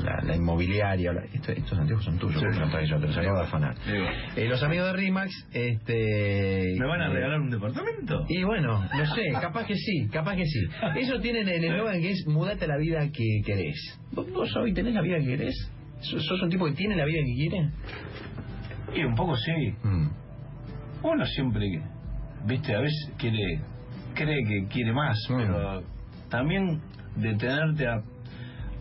la, 0.03 0.21
la 0.23 0.37
inmobiliaria. 0.37 1.13
la- 1.13 1.25
esto- 1.25 1.53
estos 1.53 1.79
antiguos 1.79 2.05
son 2.05 2.19
tuyos, 2.19 2.43
porque 2.43 2.59
no 2.59 2.81
yo, 2.85 2.99
te 3.01 3.07
los 3.09 3.17
acabo 3.19 3.39
de 3.39 3.45
afanar. 3.45 3.75
Eh, 4.37 4.49
los 4.49 4.63
amigos 4.63 4.87
de 4.87 4.93
RIMAX, 4.95 5.31
este... 5.53 6.77
¿me 6.79 6.87
van 6.87 7.03
a 7.03 7.07
eh, 7.09 7.13
regalar 7.15 7.41
un 7.41 7.51
departamento? 7.51 8.25
Y 8.29 8.43
bueno, 8.45 8.83
no 8.83 9.07
sé, 9.15 9.23
capaz 9.41 9.67
que 9.67 9.75
sí, 9.77 10.09
capaz 10.11 10.37
que 10.37 10.45
sí. 10.47 10.61
Ellos 10.97 11.21
tienen 11.21 11.49
el 11.49 11.65
eslogan 11.65 12.01
que 12.01 12.11
es 12.13 12.25
mudate 12.27 12.65
a 12.65 12.69
la 12.69 12.77
vida 12.79 13.01
que 13.13 13.43
querés. 13.45 14.01
¿Vos, 14.13 14.31
vos 14.33 14.57
hoy 14.57 14.73
tenés 14.73 14.95
la 14.95 15.03
vida 15.03 15.19
que 15.19 15.27
querés? 15.27 15.73
¿Sos, 16.01 16.25
sos 16.25 16.43
un 16.43 16.51
tipo 16.51 16.67
que 16.67 16.73
tiene 16.73 16.97
la 16.97 17.05
vida 17.05 17.21
que 17.25 17.35
quiere? 17.35 17.71
Y 18.95 19.05
un 19.05 19.15
poco 19.15 19.37
sí. 19.37 19.53
Mm. 19.83 20.09
Uno 21.13 21.25
siempre, 21.27 21.67
viste, 22.47 22.75
a 22.75 22.81
veces 22.81 23.13
quiere, 23.17 23.61
cree 24.15 24.45
que 24.45 24.67
quiere 24.69 24.93
más, 24.93 25.17
Mm. 25.31 25.37
pero 25.37 25.83
también 26.29 26.81
detenerte 27.17 27.87
a, 27.87 28.03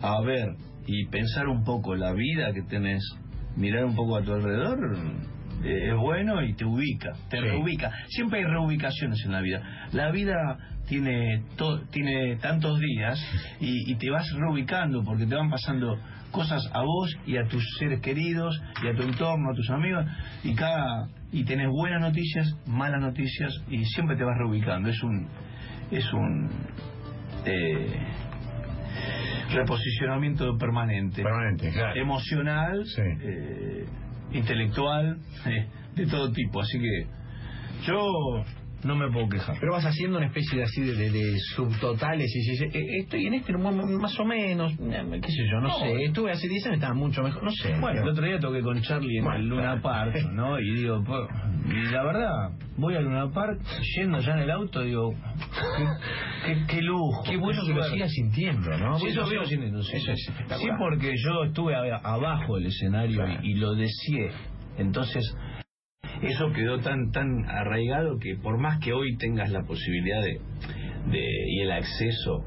a 0.02 0.20
ver 0.22 0.54
y 0.86 1.06
pensar 1.06 1.46
un 1.48 1.62
poco 1.64 1.94
la 1.94 2.12
vida 2.12 2.52
que 2.52 2.62
tenés, 2.62 3.02
mirar 3.56 3.84
un 3.84 3.94
poco 3.94 4.16
a 4.16 4.22
tu 4.22 4.32
alrededor, 4.32 4.78
eh, 5.64 5.88
es 5.90 5.96
bueno 5.96 6.42
y 6.42 6.54
te 6.54 6.64
ubica, 6.64 7.12
te 7.30 7.38
Sí. 7.38 7.42
reubica. 7.44 7.92
Siempre 8.08 8.40
hay 8.40 8.44
reubicaciones 8.44 9.24
en 9.24 9.32
la 9.32 9.40
vida. 9.40 9.62
La 9.92 10.10
vida 10.10 10.58
tiene 10.88 11.42
to- 11.56 11.80
tiene 11.90 12.36
tantos 12.36 12.78
días 12.78 13.18
y, 13.60 13.90
y 13.90 13.94
te 13.96 14.10
vas 14.10 14.28
reubicando 14.32 15.02
porque 15.04 15.26
te 15.26 15.34
van 15.34 15.48
pasando 15.50 15.96
cosas 16.30 16.62
a 16.72 16.82
vos 16.82 17.16
y 17.26 17.36
a 17.38 17.44
tus 17.48 17.64
seres 17.78 18.00
queridos 18.00 18.60
y 18.84 18.88
a 18.88 18.94
tu 18.94 19.02
entorno, 19.02 19.50
a 19.50 19.54
tus 19.54 19.70
amigos 19.70 20.04
y 20.44 20.54
cada 20.54 21.08
y 21.36 21.44
tenés 21.44 21.68
buenas 21.68 22.00
noticias, 22.00 22.46
malas 22.66 23.00
noticias 23.00 23.52
y 23.68 23.84
siempre 23.84 24.16
te 24.16 24.24
vas 24.24 24.38
reubicando. 24.38 24.88
Es 24.88 25.02
un 25.02 25.28
es 25.90 26.12
un 26.14 26.48
eh, 27.44 27.98
reposicionamiento 29.52 30.56
permanente, 30.58 31.22
Permanente, 31.22 31.70
claro. 31.72 32.00
emocional, 32.00 32.82
Sí. 32.86 33.02
eh, 33.22 33.84
intelectual, 34.32 35.18
eh, 35.46 35.66
de 35.94 36.06
todo 36.06 36.32
tipo. 36.32 36.60
Así 36.60 36.78
que 36.78 37.06
yo 37.86 38.44
no 38.86 38.96
me 38.96 39.10
puedo 39.10 39.28
quejar. 39.28 39.56
Pero 39.60 39.72
vas 39.72 39.84
haciendo 39.84 40.18
una 40.18 40.26
especie 40.28 40.58
de 40.58 40.64
así 40.64 40.80
de, 40.82 40.94
de- 40.94 41.10
de 41.10 41.38
subtotales 41.54 42.30
y 42.34 42.38
dices, 42.38 42.74
eh, 42.74 42.84
estoy 43.02 43.26
en 43.26 43.34
este 43.34 43.52
más 43.56 44.18
o 44.20 44.24
menos, 44.24 44.72
eh, 44.72 45.20
qué 45.22 45.28
sé 45.30 45.44
yo, 45.50 45.60
no, 45.60 45.68
No. 45.68 45.78
sé, 45.80 46.02
estuve 46.04 46.30
hace 46.32 46.48
10 46.48 46.66
años, 46.66 46.76
estaba 46.76 46.94
mucho 46.94 47.22
mejor, 47.22 47.42
no 47.44 47.50
sé. 47.50 47.74
Bueno, 47.80 48.02
el 48.02 48.08
otro 48.08 48.24
día 48.24 48.38
toqué 48.38 48.60
con 48.62 48.80
Charlie 48.82 49.18
en 49.18 49.24
Bueno, 49.24 49.38
el 49.40 49.48
Luna. 49.48 49.82
Park, 49.82 50.14
¿no? 50.32 50.58
Y 50.60 50.74
digo, 50.76 51.02
po- 51.04 51.28
y 51.68 51.90
la 51.92 52.04
verdad, 52.04 52.50
voy 52.76 52.94
al 52.94 53.04
Luna 53.04 53.30
Park, 53.32 53.60
yendo 53.96 54.20
ya 54.20 54.32
en 54.32 54.38
el 54.40 54.50
auto, 54.50 54.80
digo, 54.82 55.12
qué, 55.76 55.86
qué, 56.54 56.66
qué 56.68 56.82
lujo. 56.82 57.22
Qué 57.24 57.36
bueno 57.36 57.62
que 57.66 57.74
lo 57.74 57.82
sigas 57.84 58.10
sintiendo, 58.12 58.76
¿no? 58.78 58.98
Sí, 58.98 59.06
Porque 59.14 59.36
eso 59.36 59.44
sintiendo, 59.46 59.82
sí. 59.82 59.96
Eso 59.96 60.12
es 60.12 60.24
Sí, 60.58 60.68
porque 60.78 61.12
yo 61.16 61.44
estuve 61.44 61.74
a- 61.74 61.96
abajo 61.96 62.56
del 62.56 62.66
escenario 62.66 63.16
Claro. 63.24 63.40
y, 63.42 63.52
y 63.52 63.54
lo 63.54 63.74
deseé. 63.74 64.30
Entonces, 64.78 65.24
eso 66.22 66.52
quedó 66.52 66.78
tan 66.80 67.10
tan 67.12 67.44
arraigado 67.48 68.18
que 68.18 68.36
por 68.36 68.58
más 68.58 68.78
que 68.80 68.92
hoy 68.92 69.16
tengas 69.18 69.50
la 69.50 69.62
posibilidad 69.62 70.22
de, 70.22 70.40
de 71.10 71.24
y 71.48 71.60
el 71.60 71.70
acceso 71.72 72.44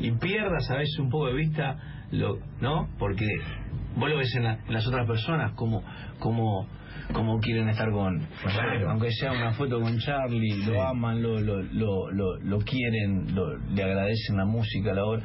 y 0.00 0.10
pierdas 0.12 0.70
a 0.70 0.76
veces 0.76 0.98
un 0.98 1.08
poco 1.10 1.28
de 1.28 1.34
vista, 1.34 1.78
lo, 2.10 2.38
¿no? 2.60 2.88
Porque 2.98 3.26
vos 3.96 4.10
lo 4.10 4.16
ves 4.18 4.34
en, 4.36 4.44
la- 4.44 4.58
en 4.66 4.72
las 4.74 4.86
otras 4.86 5.06
personas 5.06 5.52
como 5.52 5.82
como 6.18 6.66
como 7.12 7.38
quieren 7.38 7.68
estar 7.68 7.90
con 7.92 8.18
Claro. 8.42 8.90
aunque 8.90 9.10
sea 9.12 9.30
una 9.32 9.52
foto 9.52 9.80
con 9.80 9.96
Charlie 9.98 10.50
Sí. 10.64 10.70
lo 10.70 10.82
aman 10.82 11.22
lo 11.22 11.40
lo, 11.40 11.62
lo, 11.62 12.10
lo, 12.10 12.36
lo 12.38 12.58
quieren 12.58 13.34
lo- 13.34 13.56
le 13.56 13.82
agradecen 13.84 14.36
la 14.36 14.44
música 14.44 14.92
la 14.92 15.04
obra 15.04 15.22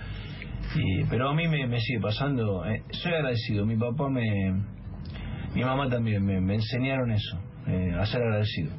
Y, 0.76 1.04
pero 1.10 1.30
a 1.30 1.34
mí 1.34 1.48
me, 1.48 1.68
me 1.68 1.80
sigue 1.80 2.00
pasando, 2.00 2.64
eh, 2.66 2.84
soy 2.92 3.14
agradecido, 3.14 3.66
mi 3.66 3.76
papá 3.76 4.08
me, 4.10 4.24
mi 5.56 5.64
mamá 5.64 5.90
también 5.90 6.24
me, 6.24 6.40
me 6.40 6.54
enseñaron 6.56 7.12
eso, 7.12 7.40
eh, 7.68 7.94
a 8.00 8.06
ser 8.06 8.22
agradecido. 8.22 8.72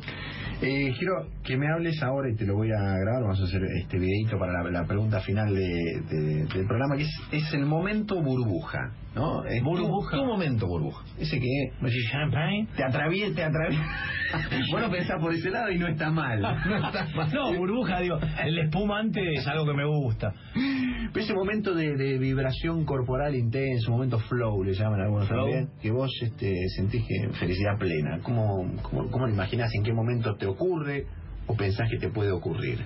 Eh, 0.60 0.94
quiero 0.98 1.26
que 1.42 1.56
me 1.56 1.66
hables 1.68 2.00
ahora 2.02 2.30
y 2.30 2.36
te 2.36 2.46
lo 2.46 2.54
voy 2.54 2.70
a 2.70 2.80
grabar. 2.98 3.22
Vamos 3.22 3.40
a 3.40 3.44
hacer 3.44 3.62
este 3.82 3.98
videito 3.98 4.38
para 4.38 4.62
la, 4.70 4.84
pregunta 4.84 5.20
final 5.20 5.54
de- 5.54 6.46
del 6.54 6.66
programa, 6.66 6.96
que 6.96 7.02
es, 7.02 7.20
es 7.32 7.52
el 7.54 7.66
momento 7.66 8.22
burbuja, 8.22 8.92
¿no? 9.14 9.44
Es 9.44 9.58
tu- 9.62 9.64
Burbuja. 9.64 10.16
Tu, 10.16 10.24
momento 10.24 10.66
burbuja. 10.66 11.04
Ese 11.18 11.38
que 11.38 11.72
champagne? 12.10 12.66
te 12.76 12.84
atraviesa, 12.84 13.34
te 13.34 13.44
atraviesa. 13.44 13.84
bueno, 14.70 14.90
pensás 14.90 15.20
por 15.20 15.32
ese 15.34 15.50
lado 15.50 15.70
y 15.70 15.78
no 15.78 15.86
está 15.88 16.10
mal. 16.10 16.40
No 16.66 16.76
está 16.86 17.06
mal. 17.14 17.30
No, 17.32 17.52
burbuja, 17.54 18.00
digo, 18.00 18.18
el 18.44 18.58
espumante 18.58 19.20
es 19.34 19.46
algo 19.46 19.66
que 19.66 19.74
me 19.74 19.84
gusta. 19.86 20.32
Pero 20.54 21.24
ese 21.24 21.34
momento 21.34 21.74
de, 21.74 21.94
de 21.96 22.18
vibración 22.18 22.84
corporal 22.86 23.34
intenso, 23.34 23.90
momento 23.90 24.18
flow, 24.18 24.64
le 24.64 24.72
llaman 24.72 25.00
algunos 25.00 25.28
Flow. 25.28 25.44
también, 25.44 25.68
que 25.82 25.90
vos 25.90 26.10
este, 26.22 26.54
sentís 26.76 27.04
que 27.06 27.28
felicidad 27.38 27.76
plena. 27.78 28.20
¿Cómo, 28.22 28.64
cómo, 28.82 29.10
¿Cómo 29.10 29.26
lo 29.26 29.32
imaginás? 29.32 29.70
¿En 29.74 29.82
qué 29.82 29.92
momento 29.92 30.34
te 30.36 30.46
ocurre 30.46 31.04
o 31.46 31.54
pensás 31.54 31.88
que 31.90 31.98
te 31.98 32.08
puede 32.08 32.32
ocurrir? 32.32 32.78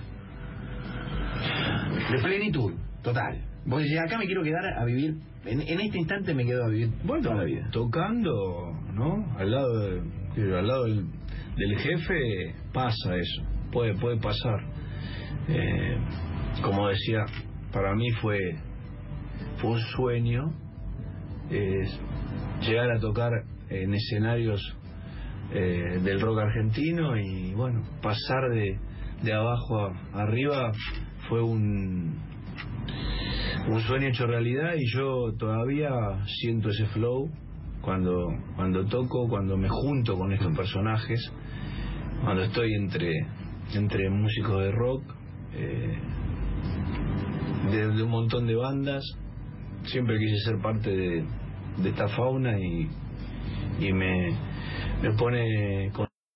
De 2.11 2.19
plenitud, 2.21 2.73
total. 3.03 3.41
Vos 3.65 3.81
decís, 3.81 3.97
acá 3.99 4.17
me 4.17 4.25
quiero 4.25 4.43
quedar 4.43 4.65
a 4.77 4.85
vivir, 4.85 5.15
en, 5.47 5.61
en 5.61 5.79
este 5.81 5.97
instante 5.97 6.33
me 6.33 6.45
quedo 6.45 6.65
a 6.65 6.69
vivir 6.69 6.89
toda 7.05 7.35
la 7.35 7.43
vida. 7.43 7.69
Tocando, 7.71 8.73
¿no? 8.93 9.25
Al 9.37 9.51
lado, 9.51 9.79
de- 9.79 10.57
al 10.57 10.67
lado 10.67 10.83
del, 10.83 11.05
del 11.57 11.77
jefe 11.79 12.55
pasa 12.73 13.15
eso, 13.15 13.41
puede, 13.71 13.95
puede 13.95 14.17
pasar. 14.17 14.59
Eh, 15.47 15.97
como 16.61 16.87
decía, 16.89 17.25
para 17.71 17.95
mí 17.95 18.09
fue, 18.21 18.39
fue 19.57 19.71
un 19.71 19.79
sueño 19.79 20.43
eh, 21.49 21.87
llegar 22.61 22.91
a 22.91 22.99
tocar 22.99 23.31
en 23.69 23.93
escenarios 23.93 24.61
eh, 25.53 25.99
del 26.03 26.19
rock 26.19 26.39
argentino 26.39 27.17
y 27.17 27.53
bueno, 27.53 27.81
pasar 28.01 28.49
de, 28.51 28.77
de 29.23 29.33
abajo 29.33 29.87
a 30.13 30.21
arriba 30.21 30.71
fue 31.29 31.41
un, 31.41 32.15
un 33.67 33.81
sueño 33.81 34.07
hecho 34.07 34.25
realidad 34.25 34.75
y 34.77 34.85
yo 34.93 35.33
todavía 35.37 35.91
siento 36.25 36.69
ese 36.69 36.85
flow 36.87 37.29
cuando 37.81 38.27
cuando 38.55 38.85
toco, 38.85 39.27
cuando 39.27 39.57
me 39.57 39.67
junto 39.69 40.17
con 40.17 40.31
estos 40.31 40.55
personajes, 40.55 41.31
cuando 42.23 42.43
estoy 42.43 42.73
entre 42.73 43.25
entre 43.75 44.09
músicos 44.09 44.63
de 44.63 44.71
rock, 44.71 45.03
eh, 45.53 45.97
de, 47.71 47.87
de 47.93 48.03
un 48.03 48.09
montón 48.09 48.47
de 48.47 48.55
bandas, 48.55 49.03
siempre 49.83 50.17
quise 50.17 50.37
ser 50.45 50.61
parte 50.61 50.89
de, 50.89 51.23
de 51.77 51.89
esta 51.89 52.07
fauna 52.07 52.57
y, 52.57 52.89
y 53.79 53.93
me, 53.93 54.31
me 55.01 55.11
pone 55.17 55.91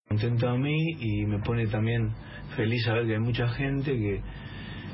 contento 0.07 0.49
a 0.49 0.57
mí 0.57 0.95
y 0.99 1.25
me 1.25 1.39
pone 1.39 1.67
también 1.67 2.11
feliz 2.57 2.83
saber 2.83 3.07
que 3.07 3.13
hay 3.13 3.19
mucha 3.19 3.47
gente 3.49 3.91
que, 3.93 4.21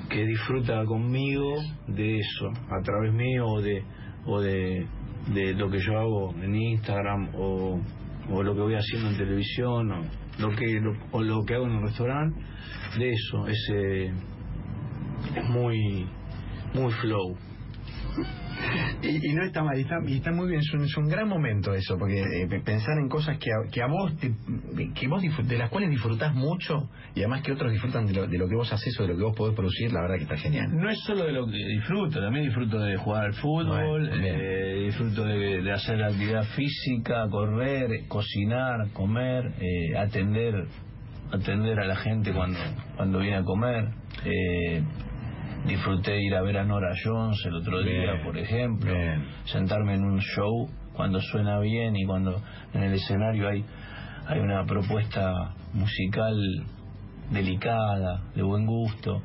que 0.10 0.26
disfruta 0.26 0.84
conmigo 0.86 1.56
de 1.88 2.20
eso, 2.20 2.50
a 2.70 2.82
través 2.82 3.14
mío 3.14 3.48
o 3.48 3.62
de, 3.62 3.84
o 4.26 4.40
de, 4.42 4.88
de 5.34 5.54
lo 5.54 5.70
que 5.70 5.80
yo 5.80 5.98
hago 5.98 6.34
en 6.42 6.56
Instagram 6.56 7.30
o, 7.36 7.80
o 8.32 8.44
lo 8.44 8.56
que 8.56 8.62
voy 8.62 8.76
haciendo 8.76 9.10
en 9.10 9.18
televisión 9.18 9.92
o 9.92 10.02
lo 10.40 10.56
que, 10.56 10.80
lo, 10.80 10.94
o 11.12 11.22
lo 11.22 11.44
que 11.46 11.56
hago 11.56 11.66
en 11.66 11.72
un 11.72 11.84
restaurante, 11.84 12.40
de 12.98 13.12
eso, 13.12 13.48
ese 13.48 14.06
es 15.36 15.50
muy, 15.50 16.08
muy 16.74 16.92
flow. 16.94 17.36
Y, 19.02 19.32
y 19.32 19.34
no 19.34 19.44
está 19.44 19.64
mal, 19.64 19.78
y 19.78 19.82
está, 19.82 19.96
y 20.06 20.18
está 20.18 20.32
muy 20.32 20.48
bien, 20.48 20.60
es 20.60 20.74
un, 20.74 20.84
es 20.84 20.98
un 20.98 21.08
gran 21.08 21.28
momento 21.28 21.74
eso, 21.74 21.98
porque 21.98 22.20
eh, 22.22 22.48
pe- 22.50 22.62
pensar 22.62 22.98
en 22.98 23.10
cosas 23.10 23.38
que 23.38 23.50
a, 23.52 23.70
que 23.72 23.82
a 23.82 23.88
vos, 23.88 24.16
te- 24.18 24.34
que 24.94 25.08
vos 25.08 25.22
de 25.22 25.58
las 25.58 25.70
cuales 25.70 25.90
disfrutás 25.90 26.34
mucho 26.36 26.90
y 27.16 27.20
además 27.20 27.42
que 27.44 27.52
otros 27.52 27.72
disfrutan 27.72 28.06
de 28.06 28.14
lo, 28.14 28.28
de 28.28 28.38
lo 28.38 28.48
que 28.48 28.56
vos 28.56 28.72
haces 28.72 29.00
o 29.00 29.04
de 29.04 29.10
lo 29.10 29.18
que 29.18 29.24
vos 29.24 29.36
podés 29.36 29.56
producir, 29.56 29.92
la 29.92 30.02
verdad 30.02 30.16
que 30.18 30.24
está 30.24 30.38
genial. 30.38 30.70
No 30.76 30.90
es 30.90 30.98
solo 31.06 31.26
de 31.26 31.32
lo 31.34 31.46
que 31.46 31.58
disfruto, 31.58 32.20
también 32.20 32.46
disfruto 32.46 32.80
de 32.80 32.98
jugar 32.98 33.26
al 33.26 33.34
fútbol, 33.34 34.10
Bueno, 34.10 34.24
eh, 34.26 34.84
disfruto 34.86 35.24
de, 35.26 35.62
de 35.62 35.72
hacer 35.72 36.02
actividad 36.04 36.44
física, 36.56 37.28
correr, 37.30 38.08
cocinar, 38.08 38.92
comer, 38.94 39.52
eh, 39.60 39.98
atender 39.98 40.66
atender 41.32 41.78
a 41.80 41.86
la 41.86 41.96
gente 41.98 42.32
cuando 42.32 42.58
cuando 42.96 43.20
viene 43.20 43.38
a 43.38 43.44
comer. 43.44 43.90
Eh, 44.24 44.82
disfruté 45.68 46.22
ir 46.22 46.36
a 46.36 46.42
ver 46.42 46.58
a 46.58 46.64
Nora 46.64 46.94
Jones 47.04 47.38
el 47.46 47.56
otro 47.56 47.82
día, 47.84 48.14
Bien, 48.14 48.24
por 48.24 48.38
ejemplo, 48.38 48.94
bien. 48.94 49.26
sentarme 49.46 49.96
en 49.96 50.04
un 50.04 50.20
show 50.20 50.70
cuando 50.94 51.20
suena 51.22 51.60
bien 51.60 51.96
y 51.96 52.06
cuando 52.06 52.42
en 52.74 52.84
el 52.84 52.94
escenario 52.94 53.50
hay 53.50 53.64
hay 54.28 54.40
una 54.40 54.66
propuesta 54.66 55.54
musical 55.74 56.36
delicada, 57.32 58.24
de 58.36 58.44
buen 58.44 58.66
gusto. 58.66 59.22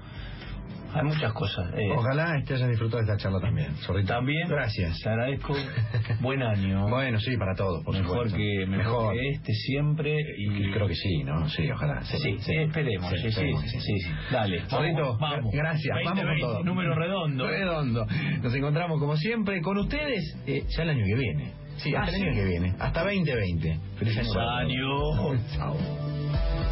Hay 0.94 1.02
muchas 1.04 1.32
cosas. 1.32 1.72
eh, 1.74 1.90
Ojalá 1.96 2.36
este 2.38 2.54
hayas 2.54 2.68
disfrutado 2.68 3.02
de 3.02 3.10
esta 3.12 3.22
charla 3.22 3.40
también. 3.40 3.74
Zorrito. 3.76 4.12
también. 4.12 4.48
Gracias. 4.48 4.98
Te 5.02 5.08
agradezco. 5.08 5.54
Buen 6.20 6.42
año. 6.42 6.88
Bueno, 6.88 7.18
sí, 7.18 7.36
para 7.36 7.54
todos, 7.54 7.82
por 7.84 7.94
mejor 7.94 8.28
supuesto. 8.28 8.36
que 8.36 8.66
mejor, 8.66 9.14
que 9.14 9.28
este 9.30 9.52
siempre 9.52 10.16
y 10.38 10.70
Creo 10.72 10.86
que 10.88 10.94
sí, 10.94 11.22
¿no? 11.24 11.48
Sí, 11.48 11.70
ojalá. 11.70 12.02
Sí, 12.02 12.16
sí, 12.38 12.56
esperemos. 12.56 13.10
Sí, 13.10 13.16
sí, 13.18 13.26
esperemos 13.28 13.62
sí, 13.62 13.80
sí, 13.80 13.98
sí. 14.00 14.10
Dale, 14.30 14.60
Zorrito, 14.68 15.16
vamos, 15.18 15.50
gracias, 15.52 15.94
20, 15.96 16.04
vamos 16.10 16.20
con 16.20 16.28
20, 16.30 16.40
todo. 16.46 16.64
Número 16.64 16.94
redondo. 16.94 17.46
Redondo. 17.48 18.06
Nos 18.42 18.54
encontramos 18.54 18.98
como 19.00 19.16
siempre 19.16 19.60
con 19.62 19.78
ustedes 19.78 20.36
eh, 20.46 20.62
ya 20.76 20.82
el 20.82 20.90
año 20.90 21.04
que 21.04 21.14
viene. 21.14 21.52
Sí, 21.76 21.94
Ah, 21.94 22.00
hasta 22.02 22.10
el 22.16 22.22
sí. 22.22 22.28
año 22.28 22.34
que 22.34 22.44
viene. 22.44 22.74
Hasta 22.78 23.00
2020. 23.02 23.78
Feliz 23.96 24.16
año. 24.18 24.32
Feliz 24.32 24.32
todos. 24.32 24.58
año. 24.58 25.40
Chao. 25.56 26.71